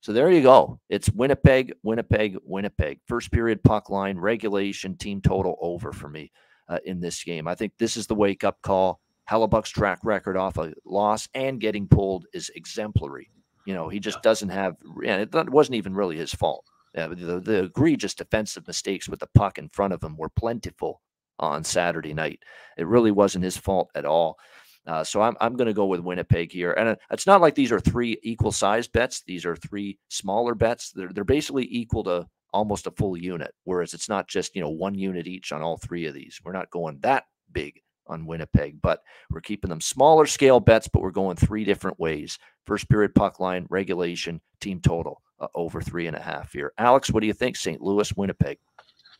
So 0.00 0.12
there 0.12 0.30
you 0.30 0.42
go. 0.42 0.80
It's 0.88 1.10
Winnipeg, 1.10 1.74
Winnipeg, 1.82 2.38
Winnipeg. 2.42 3.00
First 3.06 3.30
period 3.30 3.62
puck 3.62 3.90
line, 3.90 4.18
regulation, 4.18 4.96
team 4.96 5.20
total 5.20 5.58
over 5.60 5.92
for 5.92 6.08
me 6.08 6.32
uh, 6.68 6.78
in 6.86 7.00
this 7.00 7.22
game. 7.22 7.46
I 7.46 7.54
think 7.54 7.72
this 7.78 7.96
is 7.96 8.06
the 8.06 8.14
wake 8.14 8.42
up 8.42 8.62
call. 8.62 9.00
Hellebuyck's 9.30 9.70
track 9.70 10.00
record 10.02 10.36
off 10.36 10.56
a 10.56 10.72
loss 10.84 11.28
and 11.34 11.60
getting 11.60 11.86
pulled 11.86 12.26
is 12.32 12.50
exemplary. 12.56 13.30
You 13.66 13.74
know, 13.74 13.88
he 13.88 14.00
just 14.00 14.22
doesn't 14.22 14.48
have, 14.48 14.76
and 15.06 15.22
it 15.22 15.50
wasn't 15.50 15.76
even 15.76 15.94
really 15.94 16.16
his 16.16 16.34
fault. 16.34 16.64
Uh, 16.96 17.08
the, 17.08 17.40
the 17.40 17.64
egregious 17.64 18.14
defensive 18.14 18.66
mistakes 18.66 19.08
with 19.08 19.20
the 19.20 19.28
puck 19.34 19.58
in 19.58 19.68
front 19.68 19.92
of 19.92 20.02
him 20.02 20.16
were 20.16 20.28
plentiful 20.30 21.00
on 21.38 21.64
Saturday 21.64 22.12
night. 22.12 22.42
It 22.76 22.86
really 22.86 23.10
wasn't 23.10 23.44
his 23.44 23.56
fault 23.56 23.90
at 23.94 24.04
all. 24.04 24.38
Uh, 24.86 25.04
so 25.04 25.20
I'm, 25.20 25.36
I'm 25.40 25.56
going 25.56 25.68
to 25.68 25.74
go 25.74 25.86
with 25.86 26.00
Winnipeg 26.00 26.52
here. 26.52 26.72
And 26.72 26.96
it's 27.10 27.26
not 27.26 27.40
like 27.40 27.54
these 27.54 27.72
are 27.72 27.80
three 27.80 28.18
equal 28.22 28.52
sized 28.52 28.92
bets. 28.92 29.22
These 29.26 29.44
are 29.44 29.56
three 29.56 29.98
smaller 30.08 30.54
bets. 30.54 30.90
They're, 30.90 31.12
they're 31.12 31.24
basically 31.24 31.68
equal 31.70 32.02
to 32.04 32.26
almost 32.52 32.86
a 32.86 32.90
full 32.92 33.16
unit, 33.16 33.54
whereas 33.64 33.94
it's 33.94 34.08
not 34.08 34.26
just, 34.26 34.54
you 34.56 34.60
know, 34.60 34.70
one 34.70 34.94
unit 34.94 35.26
each 35.26 35.52
on 35.52 35.62
all 35.62 35.76
three 35.76 36.06
of 36.06 36.14
these. 36.14 36.40
We're 36.42 36.52
not 36.52 36.70
going 36.70 36.98
that 37.00 37.24
big 37.52 37.80
on 38.06 38.26
Winnipeg, 38.26 38.80
but 38.82 39.02
we're 39.30 39.40
keeping 39.40 39.70
them 39.70 39.80
smaller 39.80 40.26
scale 40.26 40.60
bets, 40.60 40.88
but 40.88 41.02
we're 41.02 41.10
going 41.10 41.36
three 41.36 41.64
different 41.64 41.98
ways. 41.98 42.38
First 42.66 42.88
period 42.88 43.14
puck 43.14 43.40
line, 43.40 43.66
regulation, 43.70 44.40
team 44.60 44.80
total 44.80 45.22
uh, 45.38 45.48
over 45.54 45.80
three 45.80 46.06
and 46.06 46.16
a 46.16 46.20
half 46.20 46.52
here. 46.52 46.72
Alex, 46.78 47.10
what 47.10 47.20
do 47.20 47.26
you 47.26 47.32
think? 47.32 47.56
St. 47.56 47.80
Louis, 47.80 48.12
Winnipeg. 48.16 48.58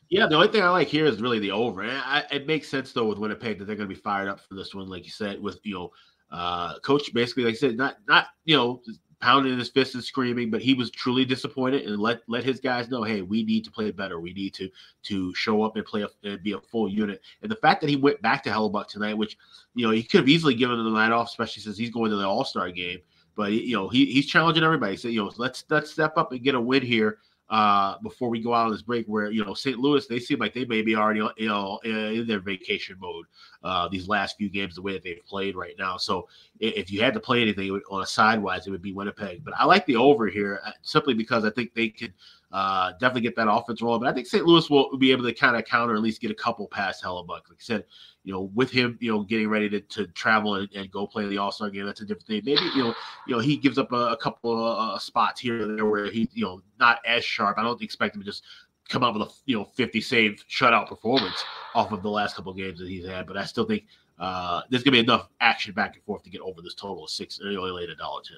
Yeah, 0.09 0.27
the 0.27 0.35
only 0.35 0.49
thing 0.49 0.63
I 0.63 0.71
like 0.71 0.89
here 0.89 1.07
is 1.07 1.23
really 1.23 1.39
the 1.39 1.53
over. 1.53 1.85
I, 1.85 2.25
it 2.33 2.47
makes 2.47 2.69
sense 2.69 2.93
though 2.93 3.07
with 3.07 3.19
Winnipeg 3.19 3.59
that 3.59 3.67
they're 3.67 3.77
going 3.77 3.89
to 3.89 3.95
be 3.95 4.01
fired 4.01 4.29
up 4.29 4.41
for 4.41 4.55
this 4.55 4.75
one, 4.75 4.89
like 4.89 5.05
you 5.05 5.13
said, 5.13 5.41
with 5.41 5.61
you 5.63 5.75
know, 5.75 5.91
uh, 6.33 6.79
coach 6.81 7.13
basically 7.15 7.45
like 7.45 7.55
I 7.55 7.57
said, 7.57 7.77
not 7.77 7.97
not 8.09 8.27
you 8.45 8.57
know 8.57 8.83
pounding 9.21 9.59
his 9.59 9.69
fist 9.69 9.95
and 9.95 10.03
screaming, 10.03 10.51
but 10.51 10.63
he 10.63 10.75
was 10.75 10.91
truly 10.91 11.25
disappointed 11.25 11.85
and 11.87 11.99
let 11.99 12.23
let 12.27 12.45
his 12.45 12.61
guys 12.61 12.89
know, 12.89 13.03
hey, 13.03 13.23
we 13.23 13.45
need 13.45 13.65
to 13.65 13.71
play 13.71 13.91
better. 13.91 14.19
We 14.21 14.33
need 14.33 14.55
to 14.55 14.71
to 15.05 15.35
show 15.35 15.63
up 15.63 15.77
and 15.77 15.85
play 15.85 16.03
a, 16.03 16.09
and 16.25 16.43
be 16.43 16.53
a 16.53 16.61
full 16.61 16.89
unit. 16.89 17.21
And 17.43 17.51
the 17.51 17.57
fact 17.57 17.81
that 17.83 17.91
he 17.91 17.97
went 17.97 18.23
back 18.23 18.43
to 18.45 18.51
Hellebuyck 18.51 18.89
tonight, 18.89 19.15
which 19.15 19.37
you 19.75 19.87
know 19.87 19.93
he 19.93 20.03
could 20.03 20.21
have 20.21 20.29
easily 20.29 20.55
given 20.55 20.83
the 20.83 20.91
night 20.91 21.13
off, 21.13 21.29
especially 21.29 21.63
since 21.63 21.77
he's 21.77 21.91
going 21.91 22.11
to 22.11 22.17
the 22.17 22.27
All 22.27 22.45
Star 22.45 22.71
game. 22.71 22.99
But 23.37 23.53
you 23.53 23.77
know 23.77 23.89
he, 23.89 24.07
he's 24.07 24.27
challenging 24.27 24.65
everybody. 24.65 24.97
So 24.97 25.09
you 25.09 25.23
know 25.23 25.33
let's 25.37 25.65
let's 25.69 25.91
step 25.91 26.17
up 26.17 26.33
and 26.33 26.43
get 26.43 26.55
a 26.55 26.61
win 26.61 26.83
here 26.83 27.19
uh, 27.51 27.99
before 28.03 28.29
we 28.29 28.41
go 28.41 28.55
out 28.55 28.67
on 28.67 28.73
this 28.73 28.83
break, 28.83 29.07
where 29.07 29.31
you 29.31 29.45
know 29.45 29.55
St. 29.55 29.79
Louis, 29.79 30.07
they 30.07 30.21
seem 30.21 30.39
like 30.39 30.55
they 30.55 30.65
may 30.65 30.83
be 30.83 30.95
already 30.95 31.21
you 31.37 31.49
know 31.49 31.79
in 31.85 32.27
their 32.27 32.39
vacation 32.39 32.97
mode 33.01 33.27
uh, 33.65 33.89
these 33.89 34.09
last 34.09 34.37
few 34.37 34.49
games, 34.49 34.77
the 34.77 34.83
way 34.83 34.93
that 34.93 35.03
they've 35.03 35.25
played 35.27 35.57
right 35.57 35.75
now. 35.79 35.97
So 35.97 36.29
if 36.61 36.93
you 36.93 37.03
had 37.03 37.13
to 37.15 37.21
play 37.21 37.43
anything 37.43 37.71
on 37.91 38.03
a 38.03 38.07
sidewise, 38.07 38.67
it 38.67 38.71
would 38.71 38.83
be 38.83 38.93
Winnipeg. 38.93 39.45
But 39.45 39.55
I 39.59 39.65
like 39.65 39.85
the 39.87 39.97
over 39.97 40.29
here 40.29 40.61
uh, 40.65 40.71
simply 40.83 41.13
because 41.13 41.45
I 41.45 41.51
think 41.51 41.75
they 41.75 41.89
could 41.89 42.15
uh, 42.53 42.93
definitely 42.93 43.23
get 43.23 43.37
that 43.37 43.51
offense 43.51 43.83
rolling. 43.83 44.01
But 44.01 44.09
I 44.09 44.13
think 44.13 44.27
St. 44.27 44.45
Louis 44.45 44.69
will 44.71 44.97
be 44.97 45.13
able 45.13 45.25
to 45.25 45.35
kind 45.35 45.57
of 45.57 45.65
counter 45.65 45.95
at 45.95 46.03
least 46.03 46.21
get 46.21 46.31
a 46.31 46.35
couple 46.35 46.67
past 46.69 47.03
Hellebuyck. 47.03 47.29
Like 47.29 47.53
I 47.53 47.57
said, 47.59 47.85
you 48.25 48.33
know, 48.33 48.51
with 48.55 48.71
him, 48.71 48.99
you 49.01 49.11
know, 49.11 49.23
getting 49.23 49.49
ready 49.49 49.69
to, 49.71 49.81
to 49.81 50.07
travel 50.09 50.57
and, 50.57 50.69
and 50.75 50.91
go 50.91 51.07
play 51.07 51.27
the 51.27 51.39
All 51.39 51.53
Star 51.53 51.71
game, 51.71 51.87
that's 51.87 52.01
a 52.01 52.05
different 52.05 52.27
thing. 52.27 52.43
Maybe 52.45 52.63
you 52.75 52.85
know, 52.85 52.95
you 53.27 53.35
know, 53.35 53.41
he 53.41 53.57
gives 53.57 53.79
up 53.79 53.93
a, 53.93 54.13
a 54.13 54.17
couple 54.17 54.53
of 54.53 54.79
uh, 54.79 54.99
spots 54.99 55.41
here 55.41 55.63
and 55.63 55.79
there 55.79 55.87
where 55.87 56.11
he, 56.11 56.29
you 56.33 56.45
know, 56.45 56.63
not 56.79 56.99
as 57.07 57.25
sharp. 57.25 57.59
I 57.59 57.63
don't 57.63 57.81
expect 57.83 58.15
him 58.15 58.23
to 58.23 58.27
just 58.27 58.45
come 58.89 59.05
up 59.05 59.15
with 59.15 59.29
a 59.29 59.33
you 59.47 59.57
know 59.57 59.65
50 59.65 60.01
save 60.01 60.45
shutout 60.51 60.89
performance 60.89 61.45
off 61.75 61.93
of 61.93 62.03
the 62.03 62.11
last 62.11 62.37
couple 62.37 62.53
of 62.53 62.59
games 62.59 62.79
that 62.81 62.89
he's 62.89 63.07
had. 63.07 63.27
But 63.27 63.37
I 63.37 63.45
still 63.45 63.65
think 63.65 63.85
uh, 64.19 64.63
there's 64.69 64.83
gonna 64.83 64.93
be 64.93 64.99
enough 64.99 65.29
action 65.41 65.73
back 65.73 65.95
and 65.95 66.05
forth 66.05 66.23
to 66.25 66.31
get 66.31 66.41
over 66.43 66.61
this 66.61 66.75
total 66.75 67.05
of 67.05 67.11
six. 67.11 67.41
Only 67.43 67.71
laid 67.71 67.89
a 67.89 67.97
dollar 67.97 68.23
ten. 68.23 68.37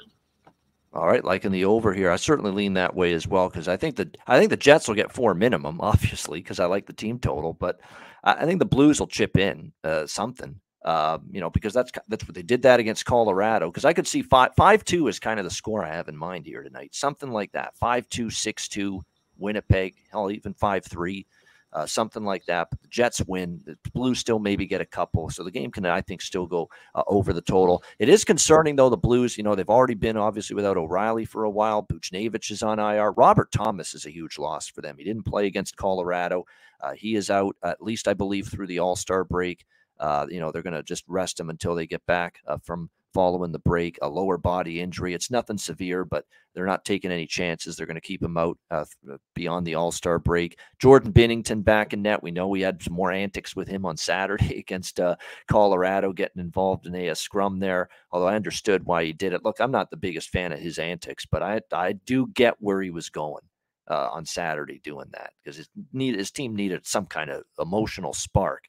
All 0.94 1.06
right, 1.06 1.24
like 1.24 1.46
in 1.46 1.52
the 1.52 1.64
over 1.64 1.94
here, 1.94 2.10
I 2.10 2.16
certainly 2.16 2.50
lean 2.50 2.74
that 2.74 2.94
way 2.94 3.14
as 3.14 3.26
well 3.26 3.48
because 3.48 3.66
I 3.66 3.78
think 3.78 3.96
that 3.96 4.18
I 4.26 4.38
think 4.38 4.50
the 4.50 4.58
Jets 4.58 4.88
will 4.88 4.94
get 4.94 5.12
four 5.12 5.34
minimum, 5.34 5.80
obviously, 5.80 6.40
because 6.40 6.60
I 6.60 6.66
like 6.66 6.86
the 6.86 6.92
team 6.92 7.18
total. 7.18 7.54
But 7.54 7.80
I 8.22 8.44
think 8.44 8.58
the 8.58 8.66
Blues 8.66 9.00
will 9.00 9.06
chip 9.06 9.38
in 9.38 9.72
uh, 9.82 10.06
something, 10.06 10.60
uh, 10.84 11.18
you 11.30 11.40
know, 11.40 11.48
because 11.48 11.72
that's 11.72 11.90
that's 12.08 12.26
what 12.26 12.34
they 12.34 12.42
did 12.42 12.62
that 12.62 12.78
against 12.78 13.06
Colorado. 13.06 13.70
Because 13.70 13.86
I 13.86 13.94
could 13.94 14.06
see 14.06 14.20
five 14.20 14.50
five 14.54 14.84
two 14.84 15.08
is 15.08 15.18
kind 15.18 15.40
of 15.40 15.44
the 15.44 15.50
score 15.50 15.82
I 15.82 15.94
have 15.94 16.08
in 16.08 16.16
mind 16.16 16.44
here 16.44 16.62
tonight, 16.62 16.94
something 16.94 17.30
like 17.30 17.52
that, 17.52 17.74
five 17.78 18.06
two 18.10 18.28
six 18.28 18.68
two, 18.68 19.00
Winnipeg, 19.38 19.94
hell, 20.10 20.30
even 20.30 20.52
five 20.52 20.84
three 20.84 21.26
uh, 21.72 21.86
something 21.86 22.24
like 22.24 22.44
that. 22.46 22.68
But 22.70 22.80
the 22.82 22.88
Jets 22.88 23.20
win. 23.26 23.60
The 23.64 23.76
Blues 23.92 24.18
still 24.18 24.38
maybe 24.38 24.66
get 24.66 24.80
a 24.80 24.86
couple. 24.86 25.30
So 25.30 25.42
the 25.42 25.50
game 25.50 25.70
can, 25.70 25.86
I 25.86 26.00
think, 26.00 26.20
still 26.20 26.46
go 26.46 26.68
uh, 26.94 27.02
over 27.06 27.32
the 27.32 27.40
total. 27.40 27.82
It 27.98 28.08
is 28.08 28.24
concerning, 28.24 28.76
though, 28.76 28.90
the 28.90 28.96
Blues, 28.96 29.36
you 29.36 29.44
know, 29.44 29.54
they've 29.54 29.68
already 29.68 29.94
been 29.94 30.16
obviously 30.16 30.54
without 30.54 30.76
O'Reilly 30.76 31.24
for 31.24 31.44
a 31.44 31.50
while. 31.50 31.82
Buchnevich 31.82 32.50
is 32.50 32.62
on 32.62 32.78
IR. 32.78 33.12
Robert 33.12 33.50
Thomas 33.52 33.94
is 33.94 34.06
a 34.06 34.10
huge 34.10 34.38
loss 34.38 34.68
for 34.68 34.82
them. 34.82 34.96
He 34.98 35.04
didn't 35.04 35.24
play 35.24 35.46
against 35.46 35.76
Colorado. 35.76 36.44
Uh, 36.80 36.92
he 36.92 37.14
is 37.14 37.30
out, 37.30 37.56
at 37.62 37.82
least 37.82 38.08
I 38.08 38.14
believe, 38.14 38.48
through 38.48 38.66
the 38.66 38.80
All 38.80 38.96
Star 38.96 39.24
break. 39.24 39.64
Uh, 39.98 40.26
you 40.28 40.40
know, 40.40 40.50
they're 40.50 40.62
going 40.62 40.74
to 40.74 40.82
just 40.82 41.04
rest 41.06 41.38
him 41.38 41.48
until 41.48 41.74
they 41.74 41.86
get 41.86 42.04
back 42.06 42.40
uh, 42.46 42.58
from 42.62 42.90
following 43.12 43.52
the 43.52 43.58
break, 43.58 43.98
a 44.02 44.08
lower 44.08 44.38
body 44.38 44.80
injury. 44.80 45.14
It's 45.14 45.30
nothing 45.30 45.58
severe, 45.58 46.04
but 46.04 46.24
they're 46.54 46.66
not 46.66 46.84
taking 46.84 47.10
any 47.10 47.26
chances. 47.26 47.76
They're 47.76 47.86
going 47.86 47.94
to 47.94 48.00
keep 48.00 48.22
him 48.22 48.36
out 48.36 48.58
uh, 48.70 48.84
uh 49.10 49.16
beyond 49.34 49.66
the 49.66 49.74
All 49.74 49.92
Star 49.92 50.18
break. 50.18 50.58
Jordan 50.78 51.12
Binnington 51.12 51.64
back 51.64 51.92
in 51.92 52.02
net. 52.02 52.22
We 52.22 52.30
know 52.30 52.48
we 52.48 52.60
had 52.60 52.82
some 52.82 52.94
more 52.94 53.12
antics 53.12 53.56
with 53.56 53.68
him 53.68 53.86
on 53.86 53.96
Saturday 53.96 54.58
against 54.58 55.00
uh, 55.00 55.16
Colorado, 55.48 56.12
getting 56.12 56.40
involved 56.40 56.86
in 56.86 56.94
a, 56.94 57.14
scrum 57.14 57.58
there. 57.58 57.88
Although 58.10 58.28
I 58.28 58.36
understood 58.36 58.84
why 58.84 59.04
he 59.04 59.12
did 59.12 59.32
it. 59.32 59.44
Look, 59.44 59.60
I'm 59.60 59.70
not 59.70 59.90
the 59.90 59.96
biggest 59.96 60.30
fan 60.30 60.52
of 60.52 60.58
his 60.58 60.78
antics, 60.78 61.26
but 61.26 61.42
I 61.42 61.60
I 61.72 61.92
do 61.92 62.26
get 62.34 62.56
where 62.58 62.82
he 62.82 62.90
was 62.90 63.10
going. 63.10 63.42
Uh, 63.88 64.08
on 64.12 64.24
Saturday, 64.24 64.80
doing 64.84 65.08
that 65.10 65.32
because 65.42 65.56
his, 65.56 65.68
his 65.92 66.30
team 66.30 66.54
needed 66.54 66.86
some 66.86 67.04
kind 67.04 67.28
of 67.28 67.42
emotional 67.58 68.14
spark 68.14 68.62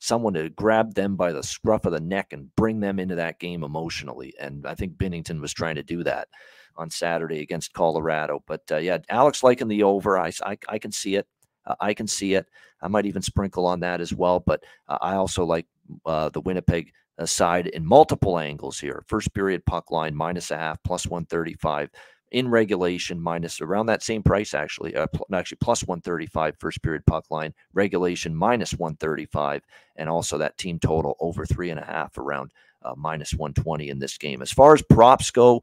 someone 0.00 0.32
to 0.32 0.48
grab 0.48 0.94
them 0.94 1.14
by 1.14 1.30
the 1.30 1.42
scruff 1.42 1.84
of 1.84 1.92
the 1.92 2.00
neck 2.00 2.32
and 2.32 2.54
bring 2.56 2.80
them 2.80 2.98
into 2.98 3.14
that 3.14 3.38
game 3.38 3.62
emotionally. 3.62 4.34
And 4.40 4.66
I 4.66 4.74
think 4.74 4.94
Binnington 4.94 5.40
was 5.40 5.52
trying 5.52 5.76
to 5.76 5.82
do 5.82 6.02
that 6.04 6.28
on 6.76 6.90
Saturday 6.90 7.40
against 7.40 7.74
Colorado. 7.74 8.42
But 8.46 8.62
uh, 8.72 8.78
yeah, 8.78 8.98
Alex 9.10 9.42
liking 9.42 9.68
the 9.68 9.82
over. 9.82 10.18
I, 10.18 10.32
I, 10.44 10.58
I 10.68 10.78
can 10.78 10.90
see 10.90 11.16
it. 11.16 11.26
Uh, 11.66 11.74
I 11.80 11.92
can 11.92 12.06
see 12.06 12.34
it. 12.34 12.46
I 12.80 12.88
might 12.88 13.04
even 13.04 13.20
sprinkle 13.20 13.66
on 13.66 13.80
that 13.80 14.00
as 14.00 14.14
well. 14.14 14.40
But 14.40 14.64
uh, 14.88 14.98
I 15.02 15.14
also 15.14 15.44
like 15.44 15.66
uh, 16.06 16.30
the 16.30 16.40
Winnipeg 16.40 16.92
uh, 17.18 17.26
side 17.26 17.66
in 17.66 17.84
multiple 17.84 18.38
angles 18.38 18.80
here. 18.80 19.04
First 19.06 19.34
period 19.34 19.64
puck 19.66 19.90
line 19.90 20.14
minus 20.14 20.50
a 20.50 20.56
half, 20.56 20.82
plus 20.82 21.06
135 21.06 21.90
in 22.30 22.48
regulation, 22.48 23.20
minus 23.20 23.60
around 23.60 23.86
that 23.86 24.02
same 24.02 24.22
price, 24.22 24.54
actually, 24.54 24.94
uh, 24.94 25.06
pl- 25.08 25.26
actually 25.32 25.58
plus 25.60 25.82
135 25.84 26.56
first 26.58 26.82
period 26.82 27.04
puck 27.06 27.30
line, 27.30 27.52
regulation 27.72 28.34
minus 28.34 28.72
135, 28.74 29.62
and 29.96 30.08
also 30.08 30.38
that 30.38 30.56
team 30.56 30.78
total 30.78 31.16
over 31.20 31.44
three 31.44 31.70
and 31.70 31.80
a 31.80 31.84
half 31.84 32.18
around 32.18 32.52
uh, 32.82 32.94
minus 32.96 33.34
120 33.34 33.88
in 33.88 33.98
this 33.98 34.16
game. 34.16 34.42
As 34.42 34.52
far 34.52 34.74
as 34.74 34.82
props 34.82 35.30
go, 35.30 35.62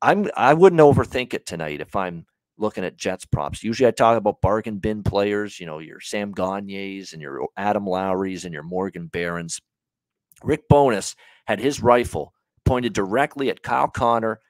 I'm 0.00 0.30
I 0.36 0.54
wouldn't 0.54 0.80
overthink 0.80 1.34
it 1.34 1.46
tonight 1.46 1.80
if 1.80 1.96
I'm 1.96 2.26
looking 2.56 2.84
at 2.84 2.96
Jets 2.96 3.24
props. 3.24 3.62
Usually 3.62 3.86
I 3.86 3.92
talk 3.92 4.16
about 4.16 4.40
bargain 4.40 4.78
bin 4.78 5.02
players, 5.02 5.58
you 5.58 5.66
know, 5.66 5.78
your 5.78 6.00
Sam 6.00 6.32
Gagnes 6.32 7.12
and 7.12 7.22
your 7.22 7.48
Adam 7.56 7.86
Lowry's 7.86 8.44
and 8.44 8.52
your 8.52 8.62
Morgan 8.62 9.06
Barrons. 9.06 9.60
Rick 10.42 10.68
Bowness 10.68 11.16
had 11.46 11.60
his 11.60 11.82
rifle 11.82 12.34
pointed 12.64 12.92
directly 12.92 13.48
at 13.50 13.62
Kyle 13.62 13.88
Connor, 13.88 14.40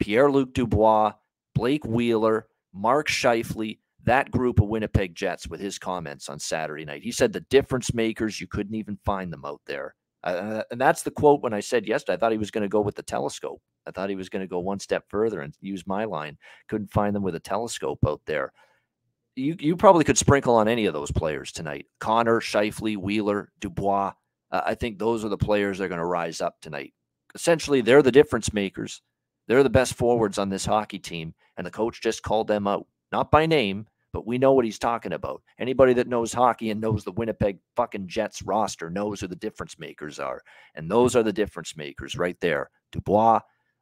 Pierre 0.00 0.30
Luc 0.30 0.52
Dubois, 0.54 1.12
Blake 1.54 1.84
Wheeler, 1.84 2.46
Mark 2.72 3.08
Scheifele, 3.08 3.78
that 4.04 4.30
group 4.30 4.60
of 4.60 4.68
Winnipeg 4.68 5.14
Jets 5.14 5.46
with 5.46 5.60
his 5.60 5.78
comments 5.78 6.28
on 6.28 6.38
Saturday 6.38 6.84
night. 6.84 7.02
He 7.02 7.12
said 7.12 7.32
the 7.32 7.40
difference 7.40 7.92
makers, 7.92 8.40
you 8.40 8.46
couldn't 8.46 8.74
even 8.74 8.98
find 9.04 9.32
them 9.32 9.44
out 9.44 9.60
there. 9.66 9.94
Uh, 10.22 10.62
and 10.70 10.80
that's 10.80 11.02
the 11.02 11.10
quote 11.10 11.42
when 11.42 11.54
I 11.54 11.60
said 11.60 11.86
yesterday, 11.86 12.14
I 12.14 12.16
thought 12.16 12.32
he 12.32 12.38
was 12.38 12.50
going 12.50 12.62
to 12.62 12.68
go 12.68 12.80
with 12.80 12.94
the 12.94 13.02
telescope. 13.02 13.60
I 13.86 13.90
thought 13.90 14.10
he 14.10 14.16
was 14.16 14.28
going 14.28 14.42
to 14.42 14.48
go 14.48 14.58
one 14.58 14.78
step 14.78 15.04
further 15.08 15.40
and 15.40 15.54
use 15.60 15.86
my 15.86 16.04
line. 16.04 16.36
Couldn't 16.68 16.90
find 16.90 17.14
them 17.14 17.22
with 17.22 17.34
a 17.34 17.40
telescope 17.40 18.00
out 18.06 18.20
there. 18.26 18.52
You 19.36 19.56
you 19.58 19.76
probably 19.76 20.04
could 20.04 20.18
sprinkle 20.18 20.56
on 20.56 20.68
any 20.68 20.86
of 20.86 20.92
those 20.92 21.10
players 21.10 21.52
tonight. 21.52 21.86
Connor, 21.98 22.40
Scheifele, 22.40 22.96
Wheeler, 22.98 23.52
Dubois. 23.60 24.12
Uh, 24.50 24.60
I 24.64 24.74
think 24.74 24.98
those 24.98 25.24
are 25.24 25.28
the 25.28 25.38
players 25.38 25.78
that 25.78 25.84
are 25.84 25.88
going 25.88 26.00
to 26.00 26.04
rise 26.04 26.40
up 26.40 26.56
tonight. 26.60 26.92
Essentially, 27.34 27.80
they're 27.80 28.02
the 28.02 28.12
difference 28.12 28.52
makers. 28.52 29.00
They're 29.50 29.64
the 29.64 29.68
best 29.68 29.94
forwards 29.94 30.38
on 30.38 30.48
this 30.48 30.64
hockey 30.64 31.00
team, 31.00 31.34
and 31.56 31.66
the 31.66 31.72
coach 31.72 32.00
just 32.00 32.22
called 32.22 32.46
them 32.46 32.68
out, 32.68 32.86
not 33.10 33.32
by 33.32 33.46
name, 33.46 33.88
but 34.12 34.24
we 34.24 34.38
know 34.38 34.52
what 34.52 34.64
he's 34.64 34.78
talking 34.78 35.12
about. 35.12 35.42
Anybody 35.58 35.92
that 35.94 36.06
knows 36.06 36.32
hockey 36.32 36.70
and 36.70 36.80
knows 36.80 37.02
the 37.02 37.10
Winnipeg 37.10 37.58
fucking 37.74 38.06
Jets 38.06 38.42
roster 38.42 38.90
knows 38.90 39.20
who 39.20 39.26
the 39.26 39.34
difference 39.34 39.76
makers 39.76 40.20
are. 40.20 40.40
And 40.76 40.88
those 40.88 41.16
are 41.16 41.24
the 41.24 41.32
difference 41.32 41.76
makers 41.76 42.14
right 42.14 42.36
there. 42.40 42.70
Dubois, 42.92 43.40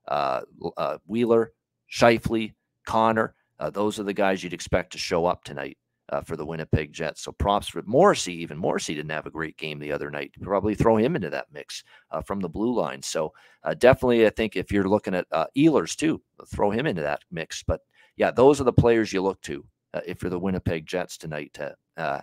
uh, 0.08 0.40
uh, 0.78 0.96
Wheeler, 1.04 1.52
Scheifele, 1.92 2.54
Connor. 2.86 3.34
Uh, 3.60 3.68
those 3.68 4.00
are 4.00 4.04
the 4.04 4.14
guys 4.14 4.42
you'd 4.42 4.54
expect 4.54 4.92
to 4.92 4.98
show 4.98 5.26
up 5.26 5.44
tonight 5.44 5.76
uh, 6.10 6.20
for 6.22 6.36
the 6.36 6.44
Winnipeg 6.44 6.92
Jets. 6.92 7.22
So 7.22 7.32
props 7.32 7.68
for 7.68 7.82
Morrissey. 7.82 8.34
Even 8.34 8.56
Morrissey 8.56 8.94
didn't 8.94 9.10
have 9.10 9.26
a 9.26 9.30
great 9.30 9.56
game 9.56 9.78
the 9.78 9.92
other 9.92 10.10
night. 10.10 10.32
Probably 10.40 10.74
throw 10.74 10.96
him 10.96 11.16
into 11.16 11.30
that 11.30 11.46
mix 11.52 11.84
uh, 12.10 12.22
from 12.22 12.40
the 12.40 12.48
blue 12.48 12.74
line. 12.74 13.02
So 13.02 13.32
uh, 13.64 13.74
definitely, 13.74 14.26
I 14.26 14.30
think 14.30 14.56
if 14.56 14.72
you're 14.72 14.88
looking 14.88 15.14
at 15.14 15.26
uh, 15.32 15.46
Ehlers 15.56 15.96
too, 15.96 16.22
throw 16.46 16.70
him 16.70 16.86
into 16.86 17.02
that 17.02 17.20
mix. 17.30 17.62
But 17.62 17.80
yeah, 18.16 18.30
those 18.30 18.60
are 18.60 18.64
the 18.64 18.72
players 18.72 19.12
you 19.12 19.22
look 19.22 19.40
to 19.42 19.64
uh, 19.94 20.00
if 20.06 20.22
you're 20.22 20.30
the 20.30 20.38
Winnipeg 20.38 20.86
Jets 20.86 21.18
tonight 21.18 21.52
to 21.54 21.74
uh, 21.96 22.20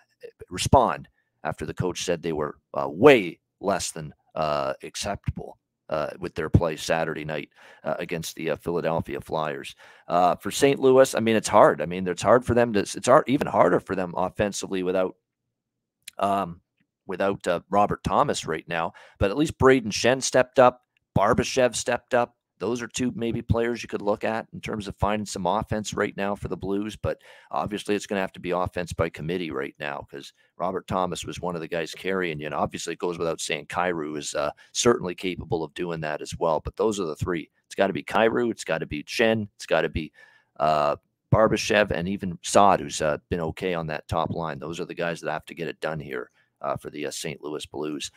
respond 0.50 1.08
after 1.44 1.66
the 1.66 1.74
coach 1.74 2.04
said 2.04 2.22
they 2.22 2.34
were 2.34 2.58
way 2.74 3.40
less 3.62 3.92
than 3.92 4.14
acceptable 4.84 5.58
uh, 5.90 6.10
with 6.20 6.36
their 6.36 6.50
play 6.50 6.76
Saturday 6.76 7.26
night 7.26 7.50
uh, 7.84 7.96
against 8.00 8.36
the 8.36 8.56
Philadelphia 8.56 9.22
Flyers. 9.22 9.76
for 10.08 10.52
St. 10.52 10.80
Louis, 10.80 11.14
I 11.16 11.20
mean, 11.20 11.36
it's 11.36 11.48
hard. 11.48 11.82
I 11.82 11.86
mean, 11.86 12.08
it's 12.08 12.22
hard 12.22 12.46
for 12.46 12.54
them 12.54 12.74
to. 12.74 12.80
It's 12.80 13.08
hard, 13.08 13.26
even 13.28 13.48
harder 13.48 13.80
for 13.80 13.96
them 13.96 14.14
offensively 14.16 14.84
without. 14.84 15.16
Um, 16.18 16.62
without 17.08 17.46
Robert 17.70 18.04
Thomas 18.04 18.48
right 18.48 18.68
now, 18.68 18.94
but 19.20 19.30
at 19.30 19.38
least 19.38 19.60
Brayden 19.60 19.92
Schenn 19.92 20.24
stepped 20.24 20.58
up. 20.58 20.82
Barbashev 21.16 21.76
stepped 21.76 22.16
up 22.16 22.36
those 22.60 22.82
are 22.82 22.88
two 22.88 23.12
maybe 23.16 23.42
players 23.42 23.84
you 23.84 23.90
could 23.90 24.02
look 24.02 24.24
at 24.24 24.48
in 24.54 24.62
terms 24.62 24.88
of 24.88 24.96
finding 24.96 25.26
some 25.26 25.46
offense 25.46 25.94
right 25.94 26.16
now 26.16 26.36
for 26.36 26.48
the 26.48 26.56
Blues. 26.56 26.96
But 26.96 27.22
obviously, 27.52 27.96
it's 27.96 28.06
going 28.06 28.18
to 28.18 28.22
have 28.22 28.32
to 28.34 28.40
be 28.40 28.52
offense 28.52 28.94
by 28.94 29.10
committee 29.10 29.52
right 29.52 29.76
now 29.80 30.06
because 30.10 30.34
Robert 30.58 30.88
Thomas 30.88 31.26
was 31.26 31.42
one 31.42 31.56
of 31.56 31.62
the 31.62 31.68
guys 31.68 31.94
carrying 31.94 32.40
you. 32.40 32.46
And 32.46 32.56
obviously, 32.56 32.94
it 32.94 33.00
goes 33.00 33.18
without 33.18 33.42
saying, 33.42 33.66
Kyrou 33.68 34.18
is 34.18 34.34
uh, 34.34 34.52
certainly 34.72 35.16
capable 35.16 35.64
of 35.64 35.74
doing 35.74 36.00
that 36.02 36.22
as 36.22 36.38
well. 36.38 36.62
But 36.62 36.78
those 36.78 37.00
are 37.00 37.06
the 37.06 37.16
three. 37.16 37.50
It's 37.66 37.76
got 37.76 37.88
to 37.88 37.94
be 37.94 38.04
Kyrou, 38.04 38.52
it's 38.52 38.64
got 38.64 38.78
to 38.78 38.86
be 38.86 39.04
Schenn. 39.04 39.50
it's 39.56 39.66
got 39.66 39.82
to 39.82 39.90
be 39.90 40.12
uh, 40.60 40.96
Barbashev, 41.34 41.92
and 41.92 42.08
even 42.08 42.40
Saad, 42.42 42.80
who's 42.80 43.02
uh, 43.02 43.18
been 43.30 43.42
okay 43.42 43.74
on 43.74 43.88
that 43.88 44.08
top 44.08 44.34
line. 44.34 44.60
Those 44.60 44.80
are 44.80 44.86
the 44.86 44.94
guys 44.94 45.20
that 45.22 45.32
have 45.32 45.46
to 45.46 45.56
get 45.56 45.68
it 45.68 45.82
done 45.82 46.00
here. 46.00 46.30
Uh, 46.62 46.76
for 46.78 46.90
the 46.90 47.06
uh, 47.06 47.12
St. 47.12 47.44
Louis 47.44 47.64
Blues. 47.68 48.10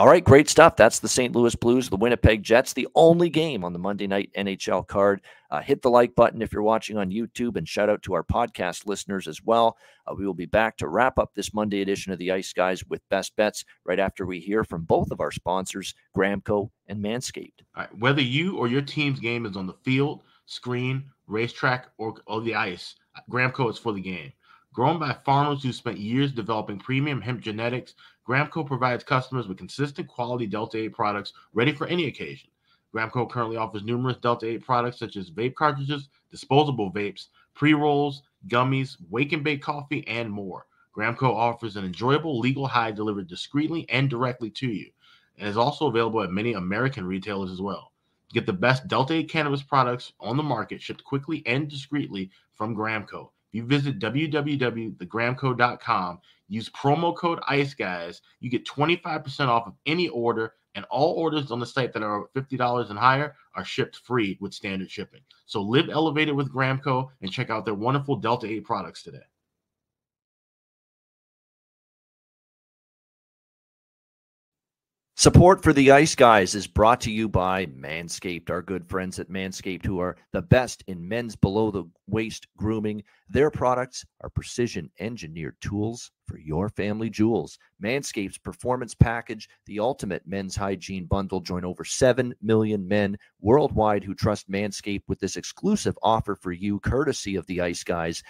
All 0.00 0.06
right, 0.06 0.22
great 0.22 0.48
stuff. 0.48 0.76
That's 0.76 1.00
the 1.00 1.08
St. 1.08 1.34
Louis 1.34 1.56
Blues, 1.56 1.88
the 1.88 1.96
Winnipeg 1.96 2.44
Jets, 2.44 2.72
the 2.72 2.86
only 2.94 3.28
game 3.28 3.64
on 3.64 3.72
the 3.72 3.80
Monday 3.80 4.06
night 4.06 4.30
NHL 4.38 4.86
card. 4.86 5.22
Uh, 5.50 5.60
hit 5.60 5.82
the 5.82 5.90
like 5.90 6.14
button 6.14 6.40
if 6.40 6.52
you're 6.52 6.62
watching 6.62 6.96
on 6.96 7.10
YouTube, 7.10 7.56
and 7.56 7.68
shout 7.68 7.90
out 7.90 8.00
to 8.02 8.14
our 8.14 8.22
podcast 8.22 8.86
listeners 8.86 9.26
as 9.26 9.42
well. 9.42 9.76
Uh, 10.06 10.14
we 10.14 10.24
will 10.24 10.34
be 10.34 10.46
back 10.46 10.76
to 10.76 10.86
wrap 10.86 11.18
up 11.18 11.32
this 11.34 11.52
Monday 11.52 11.80
edition 11.80 12.12
of 12.12 12.18
the 12.20 12.30
Ice 12.30 12.52
Guys 12.52 12.84
with 12.86 13.08
best 13.08 13.34
bets 13.34 13.64
right 13.84 13.98
after 13.98 14.24
we 14.24 14.38
hear 14.38 14.62
from 14.62 14.84
both 14.84 15.10
of 15.10 15.18
our 15.18 15.32
sponsors, 15.32 15.96
Gramco 16.16 16.70
and 16.86 17.02
Manscaped. 17.02 17.62
All 17.74 17.82
right, 17.82 17.98
whether 17.98 18.22
you 18.22 18.56
or 18.56 18.68
your 18.68 18.82
team's 18.82 19.18
game 19.18 19.46
is 19.46 19.56
on 19.56 19.66
the 19.66 19.74
field, 19.82 20.22
screen, 20.46 21.06
racetrack, 21.26 21.88
or, 21.98 22.14
or 22.28 22.40
the 22.40 22.54
ice, 22.54 22.94
Gramco 23.28 23.68
is 23.68 23.78
for 23.78 23.92
the 23.92 24.00
game. 24.00 24.32
Grown 24.78 25.00
by 25.00 25.12
farmers 25.24 25.64
who 25.64 25.72
spent 25.72 25.98
years 25.98 26.30
developing 26.30 26.78
premium 26.78 27.20
hemp 27.20 27.40
genetics, 27.40 27.96
Gramco 28.24 28.64
provides 28.64 29.02
customers 29.02 29.48
with 29.48 29.58
consistent 29.58 30.06
quality 30.06 30.46
Delta 30.46 30.78
8 30.78 30.92
products 30.92 31.32
ready 31.52 31.72
for 31.72 31.88
any 31.88 32.06
occasion. 32.06 32.48
Gramco 32.94 33.28
currently 33.28 33.56
offers 33.56 33.82
numerous 33.82 34.18
Delta 34.18 34.46
8 34.46 34.64
products 34.64 35.00
such 35.00 35.16
as 35.16 35.32
vape 35.32 35.56
cartridges, 35.56 36.10
disposable 36.30 36.92
vapes, 36.92 37.26
pre 37.54 37.74
rolls, 37.74 38.22
gummies, 38.46 38.98
wake 39.10 39.32
and 39.32 39.42
bake 39.42 39.62
coffee, 39.62 40.06
and 40.06 40.30
more. 40.30 40.66
Gramco 40.96 41.34
offers 41.34 41.74
an 41.74 41.84
enjoyable 41.84 42.38
legal 42.38 42.68
high 42.68 42.92
delivered 42.92 43.26
discreetly 43.26 43.84
and 43.88 44.08
directly 44.08 44.48
to 44.48 44.68
you, 44.68 44.92
and 45.38 45.48
is 45.48 45.56
also 45.56 45.88
available 45.88 46.22
at 46.22 46.30
many 46.30 46.52
American 46.52 47.04
retailers 47.04 47.50
as 47.50 47.60
well. 47.60 47.90
Get 48.32 48.46
the 48.46 48.52
best 48.52 48.86
Delta 48.86 49.14
8 49.14 49.28
cannabis 49.28 49.60
products 49.64 50.12
on 50.20 50.36
the 50.36 50.44
market 50.44 50.80
shipped 50.80 51.02
quickly 51.02 51.42
and 51.46 51.68
discreetly 51.68 52.30
from 52.54 52.76
Gramco. 52.76 53.30
If 53.50 53.54
you 53.54 53.66
visit 53.66 53.98
www.thegramco.com, 53.98 56.20
use 56.48 56.70
promo 56.70 57.16
code 57.16 57.40
ICE 57.48 57.74
guys, 57.74 58.22
you 58.40 58.50
get 58.50 58.66
25% 58.66 59.48
off 59.48 59.66
of 59.66 59.74
any 59.86 60.08
order, 60.08 60.54
and 60.74 60.84
all 60.90 61.14
orders 61.14 61.50
on 61.50 61.58
the 61.58 61.66
site 61.66 61.94
that 61.94 62.02
are 62.02 62.28
$50 62.36 62.90
and 62.90 62.98
higher 62.98 63.34
are 63.56 63.64
shipped 63.64 63.96
free 64.04 64.36
with 64.40 64.54
standard 64.54 64.90
shipping. 64.90 65.22
So 65.46 65.62
live 65.62 65.88
elevated 65.88 66.36
with 66.36 66.52
Gramco 66.52 67.08
and 67.20 67.32
check 67.32 67.50
out 67.50 67.64
their 67.64 67.74
wonderful 67.74 68.16
Delta 68.16 68.46
8 68.46 68.64
products 68.64 69.02
today. 69.02 69.24
Support 75.18 75.64
for 75.64 75.72
the 75.72 75.90
Ice 75.90 76.14
Guys 76.14 76.54
is 76.54 76.68
brought 76.68 77.00
to 77.00 77.10
you 77.10 77.28
by 77.28 77.66
Manscaped, 77.66 78.50
our 78.50 78.62
good 78.62 78.88
friends 78.88 79.18
at 79.18 79.28
Manscaped, 79.28 79.84
who 79.84 79.98
are 79.98 80.16
the 80.32 80.42
best 80.42 80.84
in 80.86 81.08
men's 81.08 81.34
below 81.34 81.72
the 81.72 81.90
waist 82.06 82.46
grooming. 82.56 83.02
Their 83.28 83.50
products 83.50 84.06
are 84.20 84.30
precision 84.30 84.88
engineered 85.00 85.56
tools 85.60 86.12
for 86.28 86.38
your 86.38 86.68
family 86.68 87.10
jewels. 87.10 87.58
Manscaped's 87.82 88.38
performance 88.38 88.94
package, 88.94 89.48
the 89.66 89.80
ultimate 89.80 90.22
men's 90.24 90.54
hygiene 90.54 91.06
bundle, 91.06 91.40
join 91.40 91.64
over 91.64 91.84
7 91.84 92.32
million 92.40 92.86
men 92.86 93.18
worldwide 93.40 94.04
who 94.04 94.14
trust 94.14 94.48
Manscaped 94.48 95.02
with 95.08 95.18
this 95.18 95.36
exclusive 95.36 95.98
offer 96.00 96.36
for 96.36 96.52
you, 96.52 96.78
courtesy 96.78 97.34
of 97.34 97.44
the 97.46 97.60
Ice 97.60 97.82
Guys. 97.82 98.22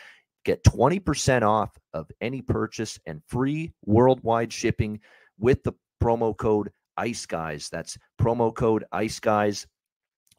Get 0.46 0.64
20% 0.64 1.42
off 1.42 1.76
of 1.92 2.10
any 2.22 2.40
purchase 2.40 2.98
and 3.04 3.20
free 3.26 3.74
worldwide 3.84 4.54
shipping 4.54 5.00
with 5.38 5.62
the 5.64 5.74
promo 6.00 6.34
code 6.34 6.70
ICE 6.98 7.26
Guys. 7.26 7.68
That's 7.70 7.96
promo 8.20 8.54
code 8.54 8.84
ICE 8.92 9.18
Guys, 9.20 9.66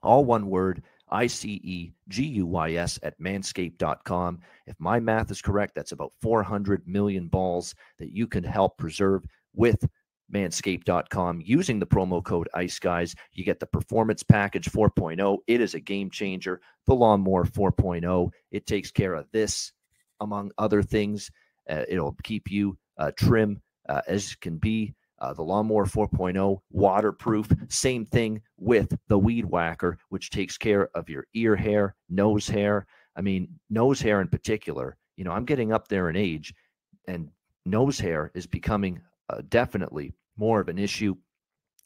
all 0.04 0.26
one 0.26 0.48
word, 0.48 0.84
I 1.10 1.28
C 1.28 1.60
E 1.64 1.94
G 2.08 2.24
U 2.26 2.46
Y 2.46 2.74
S 2.74 3.00
at 3.02 3.20
manscaped.com. 3.20 4.40
If 4.68 4.76
my 4.80 5.00
math 5.00 5.32
is 5.32 5.42
correct, 5.42 5.74
that's 5.76 5.92
about 5.92 6.14
400 6.22 6.88
million 6.88 7.28
balls 7.28 7.74
that 7.98 8.12
you 8.12 8.28
can 8.28 8.44
help 8.44 8.78
preserve 8.78 9.26
with 9.56 9.88
manscaped.com 10.32 11.42
using 11.44 11.80
the 11.80 11.88
promo 11.88 12.24
code 12.24 12.48
ICE 12.54 12.78
Guys. 12.80 13.16
You 13.34 13.44
get 13.44 13.60
the 13.60 13.66
Performance 13.66 14.24
Package 14.24 14.70
4.0. 14.70 15.40
It 15.48 15.62
is 15.62 15.74
a 15.74 15.80
game 15.80 16.10
changer. 16.12 16.62
The 16.86 16.94
Lawnmower 16.94 17.46
4.0. 17.46 18.32
It 18.52 18.68
takes 18.68 18.92
care 18.92 19.16
of 19.16 19.26
this, 19.32 19.72
among 20.20 20.52
other 20.58 20.84
things. 20.84 21.32
Uh, 21.68 21.84
it'll 21.88 22.16
keep 22.24 22.52
you 22.52 22.78
uh, 22.98 23.12
trim 23.16 23.62
uh, 23.88 24.02
as 24.08 24.36
can 24.36 24.58
be. 24.58 24.94
Uh, 25.22 25.34
the 25.34 25.44
Lawnmower 25.44 25.86
4.0, 25.86 26.60
waterproof. 26.72 27.50
Same 27.68 28.06
thing 28.06 28.42
with 28.58 28.98
the 29.08 29.18
Weed 29.18 29.46
Whacker, 29.46 29.98
which 30.10 30.30
takes 30.30 30.58
care 30.58 30.90
of 30.96 31.10
your 31.10 31.26
ear 31.34 31.56
hair, 31.56 31.96
nose 32.10 32.48
hair. 32.48 32.86
I 33.16 33.22
mean, 33.22 33.60
nose 33.70 34.02
hair 34.02 34.22
in 34.22 34.28
particular. 34.30 34.98
You 35.18 35.26
know, 35.26 35.32
I'm 35.32 35.46
getting 35.46 35.74
up 35.74 35.88
there 35.88 36.10
in 36.10 36.16
age, 36.16 36.54
and 37.08 37.30
nose 37.66 38.00
hair 38.00 38.32
is 38.34 38.48
becoming 38.48 39.02
uh, 39.30 39.42
definitely 39.50 40.14
more 40.38 40.62
of 40.62 40.70
an 40.70 40.80
issue. 40.80 41.16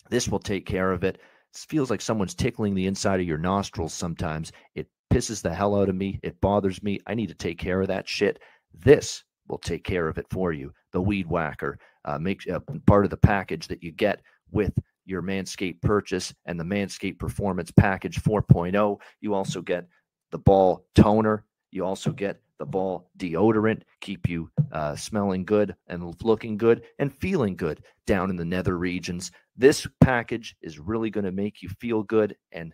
This 0.09 0.29
will 0.29 0.39
take 0.39 0.65
care 0.65 0.91
of 0.91 1.03
it. 1.03 1.15
It 1.15 1.65
feels 1.69 1.89
like 1.89 2.01
someone's 2.01 2.35
tickling 2.35 2.75
the 2.75 2.87
inside 2.87 3.19
of 3.19 3.27
your 3.27 3.37
nostrils 3.37 3.93
sometimes. 3.93 4.51
It 4.75 4.87
pisses 5.11 5.41
the 5.41 5.53
hell 5.53 5.75
out 5.75 5.89
of 5.89 5.95
me. 5.95 6.19
It 6.23 6.39
bothers 6.41 6.83
me. 6.83 6.99
I 7.07 7.15
need 7.15 7.29
to 7.29 7.35
take 7.35 7.57
care 7.57 7.81
of 7.81 7.87
that 7.87 8.07
shit. 8.07 8.39
This 8.73 9.23
will 9.47 9.57
take 9.57 9.83
care 9.83 10.07
of 10.07 10.17
it 10.17 10.25
for 10.29 10.51
you. 10.53 10.73
The 10.91 11.01
Weed 11.01 11.27
Whacker 11.27 11.77
uh, 12.05 12.19
uh, 12.51 12.59
part 12.85 13.05
of 13.05 13.11
the 13.11 13.17
package 13.17 13.67
that 13.67 13.83
you 13.83 13.91
get 13.91 14.21
with 14.51 14.77
your 15.05 15.21
Manscaped 15.21 15.81
purchase 15.81 16.33
and 16.45 16.59
the 16.59 16.63
Manscaped 16.63 17.19
Performance 17.19 17.71
Package 17.71 18.21
4.0. 18.21 18.97
You 19.21 19.33
also 19.33 19.61
get 19.61 19.87
the 20.31 20.37
ball 20.37 20.85
toner. 20.95 21.45
You 21.71 21.85
also 21.85 22.11
get 22.11 22.39
the 22.59 22.65
ball 22.65 23.09
deodorant, 23.17 23.81
keep 23.99 24.29
you 24.29 24.49
uh, 24.71 24.95
smelling 24.95 25.43
good 25.43 25.75
and 25.87 26.15
looking 26.23 26.57
good 26.57 26.83
and 26.99 27.13
feeling 27.13 27.55
good 27.55 27.83
down 28.05 28.29
in 28.29 28.35
the 28.35 28.45
nether 28.45 28.77
regions. 28.77 29.31
This 29.57 29.87
package 30.01 30.55
is 30.61 30.79
really 30.79 31.09
going 31.09 31.25
to 31.25 31.31
make 31.31 31.61
you 31.61 31.69
feel 31.69 32.03
good 32.03 32.35
and 32.51 32.73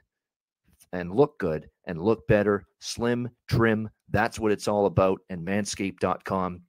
and 0.94 1.12
look 1.12 1.38
good 1.40 1.70
and 1.86 2.02
look 2.02 2.28
better, 2.28 2.64
slim, 2.80 3.30
trim. 3.48 3.90
That's 4.10 4.40
what 4.40 4.52
it's 4.52 4.68
all 4.68 4.86
about. 4.86 5.20
And 5.30 5.46
manscaped.com 5.46 6.62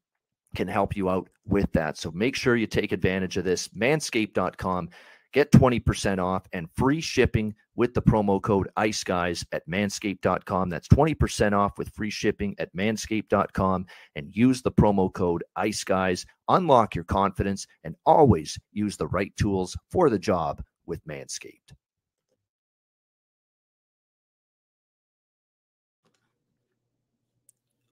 can 0.57 0.69
help 0.69 0.97
you 0.97 1.09
out 1.09 1.29
with 1.47 1.71
that. 1.73 1.97
So 1.97 2.11
make 2.11 2.37
sure 2.37 2.57
you 2.57 2.67
take 2.67 2.93
advantage 2.93 3.37
of 3.37 3.45
this. 3.45 3.69
Manscaped.com. 3.69 4.91
Get 5.33 5.53
20% 5.53 6.19
off 6.19 6.43
and 6.53 6.69
free 6.73 7.01
shipping 7.01 7.55
with 7.77 7.95
the 7.95 8.03
promo 8.03 8.43
code 8.43 8.69
ICE 8.77 9.05
Guys 9.05 9.45
at 9.53 9.67
manscaped.com. 9.69 10.69
That's 10.69 10.89
20% 10.89 11.53
off 11.53 11.79
with 11.79 11.89
free 11.91 12.11
shipping 12.11 12.57
at 12.59 12.75
manscaped.com 12.75 13.87
and 14.17 14.37
use 14.37 14.61
the 14.61 14.73
promo 14.73 15.13
code 15.13 15.45
ICE 15.55 15.85
Guys. 15.85 16.27
Unlock 16.49 16.97
your 16.97 17.05
confidence 17.05 17.67
and 17.85 17.95
always 18.07 18.59
use 18.73 18.97
the 18.97 19.07
right 19.07 19.35
tools 19.37 19.77
for 19.91 20.11
the 20.11 20.19
job 20.19 20.63
with 20.87 21.07
Manscaped. 21.07 21.73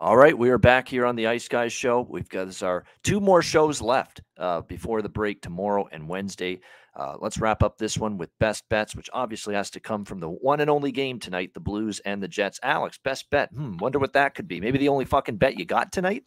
All 0.00 0.16
right, 0.16 0.36
we 0.36 0.50
are 0.50 0.58
back 0.58 0.86
here 0.86 1.04
on 1.04 1.16
the 1.16 1.26
Ice 1.26 1.48
Guys 1.48 1.72
show. 1.72 2.06
We've 2.08 2.28
got 2.28 2.44
this 2.44 2.62
our 2.62 2.84
two 3.02 3.20
more 3.20 3.42
shows 3.42 3.82
left 3.82 4.20
uh, 4.36 4.60
before 4.60 5.02
the 5.02 5.08
break 5.08 5.42
tomorrow 5.42 5.88
and 5.90 6.08
Wednesday. 6.08 6.60
Uh, 6.94 7.16
let's 7.18 7.38
wrap 7.38 7.64
up 7.64 7.78
this 7.78 7.98
one 7.98 8.16
with 8.16 8.30
best 8.38 8.62
bets, 8.68 8.94
which 8.94 9.10
obviously 9.12 9.56
has 9.56 9.70
to 9.70 9.80
come 9.80 10.04
from 10.04 10.20
the 10.20 10.28
one 10.28 10.60
and 10.60 10.70
only 10.70 10.92
game 10.92 11.18
tonight, 11.18 11.52
the 11.52 11.58
Blues 11.58 12.00
and 12.04 12.22
the 12.22 12.28
Jets. 12.28 12.60
Alex, 12.62 12.96
best 13.02 13.28
bet. 13.30 13.50
Hmm, 13.52 13.76
wonder 13.78 13.98
what 13.98 14.12
that 14.12 14.36
could 14.36 14.46
be. 14.46 14.60
Maybe 14.60 14.78
the 14.78 14.88
only 14.88 15.04
fucking 15.04 15.36
bet 15.36 15.58
you 15.58 15.64
got 15.64 15.90
tonight. 15.90 16.22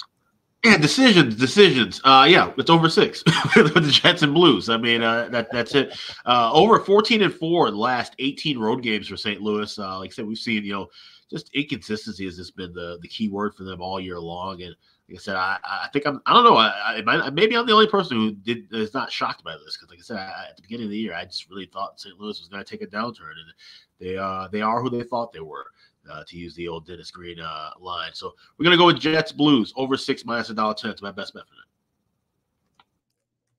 Yeah, 0.65 0.76
decisions, 0.76 1.38
decisions. 1.38 2.01
Uh, 2.03 2.28
yeah, 2.30 2.51
it's 2.57 2.69
over 2.69 2.89
six 2.89 3.24
with 3.55 3.74
the 3.74 3.89
Jets 3.89 4.22
and 4.22 4.34
Blues. 4.34 4.67
I 4.67 4.76
mean, 4.76 5.01
uh, 5.01 5.30
that 5.30 5.47
that's 5.49 5.76
it. 5.76 5.97
Uh, 6.26 6.51
over 6.53 6.78
fourteen 6.78 7.22
and 7.22 7.34
four 7.34 7.69
in 7.69 7.74
the 7.74 7.80
last 7.80 8.15
eighteen 8.19 8.59
road 8.59 8.84
games 8.84 9.07
for 9.07 9.15
St. 9.15 9.41
Louis. 9.41 9.80
Uh, 9.80 9.99
like 9.99 10.11
I 10.11 10.13
said, 10.13 10.26
we've 10.26 10.38
seen 10.38 10.65
you 10.65 10.74
know 10.74 10.89
just 11.32 11.49
inconsistency 11.53 12.25
has 12.25 12.38
just 12.38 12.55
been 12.55 12.73
the 12.73 12.99
the 13.01 13.07
key 13.07 13.29
word 13.29 13.55
for 13.55 13.63
them 13.63 13.82
all 13.82 13.99
year 13.99 14.19
long. 14.19 14.61
And 14.61 14.75
like 15.09 15.17
I 15.17 15.21
said, 15.21 15.36
I, 15.36 15.57
I 15.63 15.88
think 15.91 16.05
I'm 16.05 16.21
I 16.25 16.34
don't 16.34 16.43
know. 16.43 16.57
I, 16.57 17.01
I 17.07 17.29
maybe 17.32 17.55
I'm 17.55 17.65
the 17.65 17.73
only 17.73 17.88
person 17.88 18.17
who 18.17 18.32
did 18.34 18.67
is 18.71 18.93
not 18.93 19.11
shocked 19.11 19.43
by 19.43 19.53
this 19.53 19.77
because 19.77 19.89
like 19.89 19.99
I 19.99 20.03
said 20.03 20.17
I, 20.17 20.49
at 20.49 20.57
the 20.57 20.61
beginning 20.61 20.86
of 20.86 20.91
the 20.91 20.97
year, 20.97 21.15
I 21.15 21.25
just 21.25 21.49
really 21.49 21.65
thought 21.65 21.99
St. 21.99 22.19
Louis 22.19 22.39
was 22.39 22.49
going 22.49 22.63
to 22.63 22.69
take 22.69 22.82
a 22.82 22.88
downturn, 22.88 23.32
and 23.32 23.53
they 23.99 24.17
uh 24.17 24.47
they 24.51 24.61
are 24.61 24.82
who 24.82 24.89
they 24.89 25.03
thought 25.03 25.34
they 25.34 25.39
were. 25.39 25.67
Uh, 26.11 26.23
to 26.27 26.36
use 26.36 26.55
the 26.55 26.67
old 26.67 26.84
Dennis 26.88 27.11
Green 27.11 27.39
uh, 27.39 27.69
line, 27.79 28.09
so 28.11 28.34
we're 28.57 28.63
gonna 28.63 28.75
go 28.75 28.88
with 28.88 28.99
Jets 28.99 29.32
Blues 29.32 29.71
over 29.75 29.95
six 29.95 30.25
minus 30.25 30.49
a 30.49 30.55
dollar 30.55 30.73
ten. 30.73 30.89
It's 30.89 31.03
my 31.03 31.11
best 31.11 31.36
bet 31.36 31.47
for 31.47 31.53
that. 31.53 31.70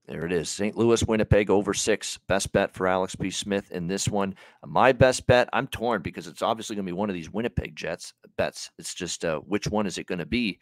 There 0.06 0.26
it 0.26 0.32
is. 0.32 0.48
St. 0.48 0.76
Louis, 0.76 1.04
Winnipeg 1.04 1.48
over 1.48 1.72
six. 1.72 2.18
Best 2.26 2.52
bet 2.52 2.74
for 2.74 2.88
Alex 2.88 3.14
B. 3.14 3.30
Smith 3.30 3.70
in 3.70 3.86
this 3.86 4.08
one. 4.08 4.34
My 4.66 4.90
best 4.90 5.26
bet, 5.28 5.48
I'm 5.52 5.68
torn 5.68 6.02
because 6.02 6.26
it's 6.26 6.42
obviously 6.42 6.74
going 6.74 6.86
to 6.86 6.92
be 6.92 6.96
one 6.96 7.08
of 7.08 7.14
these 7.14 7.32
Winnipeg 7.32 7.76
Jets 7.76 8.12
bets. 8.36 8.70
It's 8.78 8.94
just 8.94 9.24
uh, 9.24 9.38
which 9.40 9.68
one 9.68 9.86
is 9.86 9.98
it 9.98 10.06
going 10.06 10.18
to 10.18 10.26
be 10.26 10.58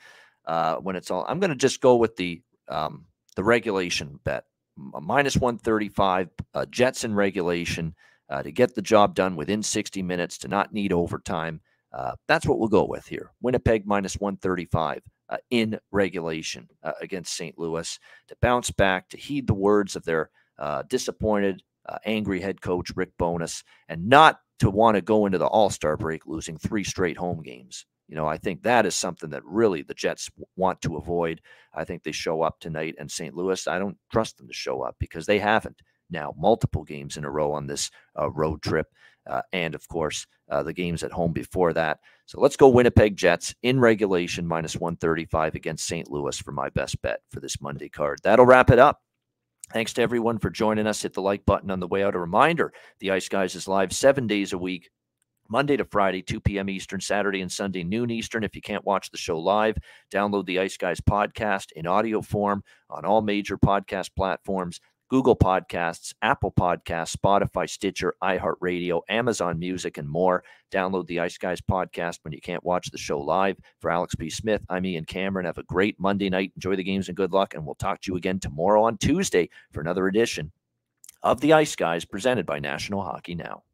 uh, 0.46 0.76
when 0.76 0.94
it's 0.94 1.10
all. 1.10 1.24
I'm 1.26 1.40
going 1.40 1.50
to 1.50 1.56
just 1.56 1.80
go 1.80 1.96
with 1.96 2.16
the 2.16 2.42
um, 2.68 3.06
the 3.34 3.44
regulation 3.44 4.20
bet. 4.24 4.44
Minus 4.76 5.36
135, 5.36 6.28
uh, 6.54 6.66
Jets 6.66 7.04
in 7.04 7.14
regulation 7.14 7.94
uh, 8.28 8.42
to 8.42 8.52
get 8.52 8.74
the 8.74 8.82
job 8.82 9.14
done 9.14 9.36
within 9.36 9.62
60 9.62 10.02
minutes, 10.02 10.38
to 10.38 10.48
not 10.48 10.72
need 10.72 10.92
overtime. 10.92 11.60
Uh, 11.92 12.12
that's 12.28 12.46
what 12.46 12.58
we'll 12.58 12.68
go 12.68 12.84
with 12.84 13.06
here. 13.06 13.32
Winnipeg 13.42 13.86
minus 13.86 14.14
135 14.14 15.02
uh, 15.30 15.38
in 15.50 15.78
regulation 15.92 16.68
uh, 16.82 16.92
against 17.00 17.34
St. 17.34 17.58
Louis 17.58 17.98
to 18.28 18.36
bounce 18.42 18.70
back, 18.70 19.08
to 19.08 19.16
heed 19.16 19.46
the 19.46 19.54
words 19.54 19.96
of 19.96 20.04
their 20.04 20.30
uh, 20.58 20.82
disappointed, 20.88 21.62
uh, 21.88 21.98
angry 22.04 22.40
head 22.40 22.60
coach, 22.60 22.90
Rick 22.94 23.10
Bowness, 23.18 23.64
and 23.88 24.06
not 24.08 24.40
to 24.58 24.68
want 24.68 24.96
to 24.96 25.00
go 25.00 25.26
into 25.26 25.38
the 25.38 25.46
All 25.46 25.70
Star 25.70 25.96
break 25.96 26.26
losing 26.26 26.58
three 26.58 26.84
straight 26.84 27.16
home 27.16 27.42
games. 27.42 27.86
You 28.08 28.16
know, 28.16 28.26
I 28.26 28.38
think 28.38 28.62
that 28.62 28.86
is 28.86 28.96
something 28.96 29.30
that 29.30 29.44
really 29.44 29.82
the 29.82 29.94
Jets 29.94 30.28
want 30.56 30.82
to 30.82 30.96
avoid. 30.96 31.40
I 31.72 31.84
think 31.84 32.02
they 32.02 32.12
show 32.12 32.42
up 32.42 32.58
tonight, 32.58 32.96
and 32.98 33.10
St. 33.10 33.34
Louis, 33.34 33.68
I 33.68 33.78
don't 33.78 33.96
trust 34.10 34.36
them 34.36 34.48
to 34.48 34.52
show 34.52 34.82
up 34.82 34.96
because 34.98 35.26
they 35.26 35.38
haven't 35.38 35.80
now 36.10 36.34
multiple 36.38 36.84
games 36.84 37.16
in 37.16 37.24
a 37.24 37.30
row 37.30 37.52
on 37.52 37.66
this 37.66 37.90
uh, 38.18 38.30
road 38.30 38.62
trip. 38.62 38.86
Uh, 39.28 39.42
and 39.52 39.74
of 39.74 39.86
course, 39.88 40.26
uh, 40.50 40.62
the 40.62 40.72
games 40.72 41.02
at 41.02 41.12
home 41.12 41.32
before 41.32 41.72
that. 41.72 41.98
So 42.26 42.40
let's 42.40 42.56
go 42.56 42.68
Winnipeg 42.68 43.16
Jets 43.16 43.54
in 43.62 43.78
regulation 43.78 44.46
minus 44.46 44.76
135 44.76 45.54
against 45.54 45.86
St. 45.86 46.10
Louis 46.10 46.38
for 46.38 46.52
my 46.52 46.68
best 46.70 47.00
bet 47.02 47.20
for 47.30 47.40
this 47.40 47.60
Monday 47.60 47.88
card. 47.88 48.20
That'll 48.22 48.46
wrap 48.46 48.70
it 48.70 48.78
up. 48.78 49.00
Thanks 49.72 49.92
to 49.94 50.02
everyone 50.02 50.38
for 50.38 50.50
joining 50.50 50.86
us. 50.86 51.02
Hit 51.02 51.14
the 51.14 51.22
like 51.22 51.46
button 51.46 51.70
on 51.70 51.78
the 51.78 51.86
way 51.86 52.02
out. 52.02 52.16
A 52.16 52.18
reminder 52.18 52.72
the 52.98 53.12
Ice 53.12 53.28
Guys 53.28 53.54
is 53.54 53.68
live 53.68 53.92
seven 53.92 54.26
days 54.26 54.52
a 54.52 54.58
week. 54.58 54.90
Monday 55.48 55.76
to 55.76 55.84
Friday, 55.84 56.22
2 56.22 56.40
p.m. 56.40 56.70
Eastern, 56.70 57.00
Saturday 57.00 57.40
and 57.40 57.50
Sunday, 57.50 57.82
noon 57.82 58.10
Eastern. 58.10 58.44
If 58.44 58.54
you 58.54 58.62
can't 58.62 58.84
watch 58.84 59.10
the 59.10 59.18
show 59.18 59.38
live, 59.38 59.76
download 60.12 60.46
the 60.46 60.60
Ice 60.60 60.76
Guys 60.76 61.00
podcast 61.00 61.72
in 61.74 61.88
audio 61.88 62.20
form 62.20 62.62
on 62.88 63.04
all 63.04 63.20
major 63.20 63.58
podcast 63.58 64.10
platforms. 64.16 64.80
Google 65.10 65.34
Podcasts, 65.34 66.14
Apple 66.22 66.52
Podcasts, 66.52 67.16
Spotify, 67.16 67.68
Stitcher, 67.68 68.14
iHeartRadio, 68.22 69.02
Amazon 69.08 69.58
Music, 69.58 69.98
and 69.98 70.08
more. 70.08 70.44
Download 70.70 71.04
the 71.08 71.18
Ice 71.18 71.36
Guys 71.36 71.60
podcast 71.60 72.20
when 72.22 72.32
you 72.32 72.40
can't 72.40 72.62
watch 72.62 72.90
the 72.92 72.98
show 72.98 73.18
live. 73.18 73.56
For 73.80 73.90
Alex 73.90 74.14
B. 74.14 74.30
Smith, 74.30 74.62
I'm 74.68 74.86
Ian 74.86 75.04
Cameron. 75.04 75.46
Have 75.46 75.58
a 75.58 75.64
great 75.64 75.98
Monday 75.98 76.30
night. 76.30 76.52
Enjoy 76.54 76.76
the 76.76 76.84
games 76.84 77.08
and 77.08 77.16
good 77.16 77.32
luck. 77.32 77.54
And 77.54 77.66
we'll 77.66 77.74
talk 77.74 78.00
to 78.02 78.12
you 78.12 78.16
again 78.16 78.38
tomorrow 78.38 78.84
on 78.84 78.98
Tuesday 78.98 79.50
for 79.72 79.80
another 79.80 80.06
edition 80.06 80.52
of 81.24 81.40
the 81.40 81.54
Ice 81.54 81.74
Guys 81.74 82.04
presented 82.04 82.46
by 82.46 82.60
National 82.60 83.02
Hockey 83.02 83.34
Now. 83.34 83.64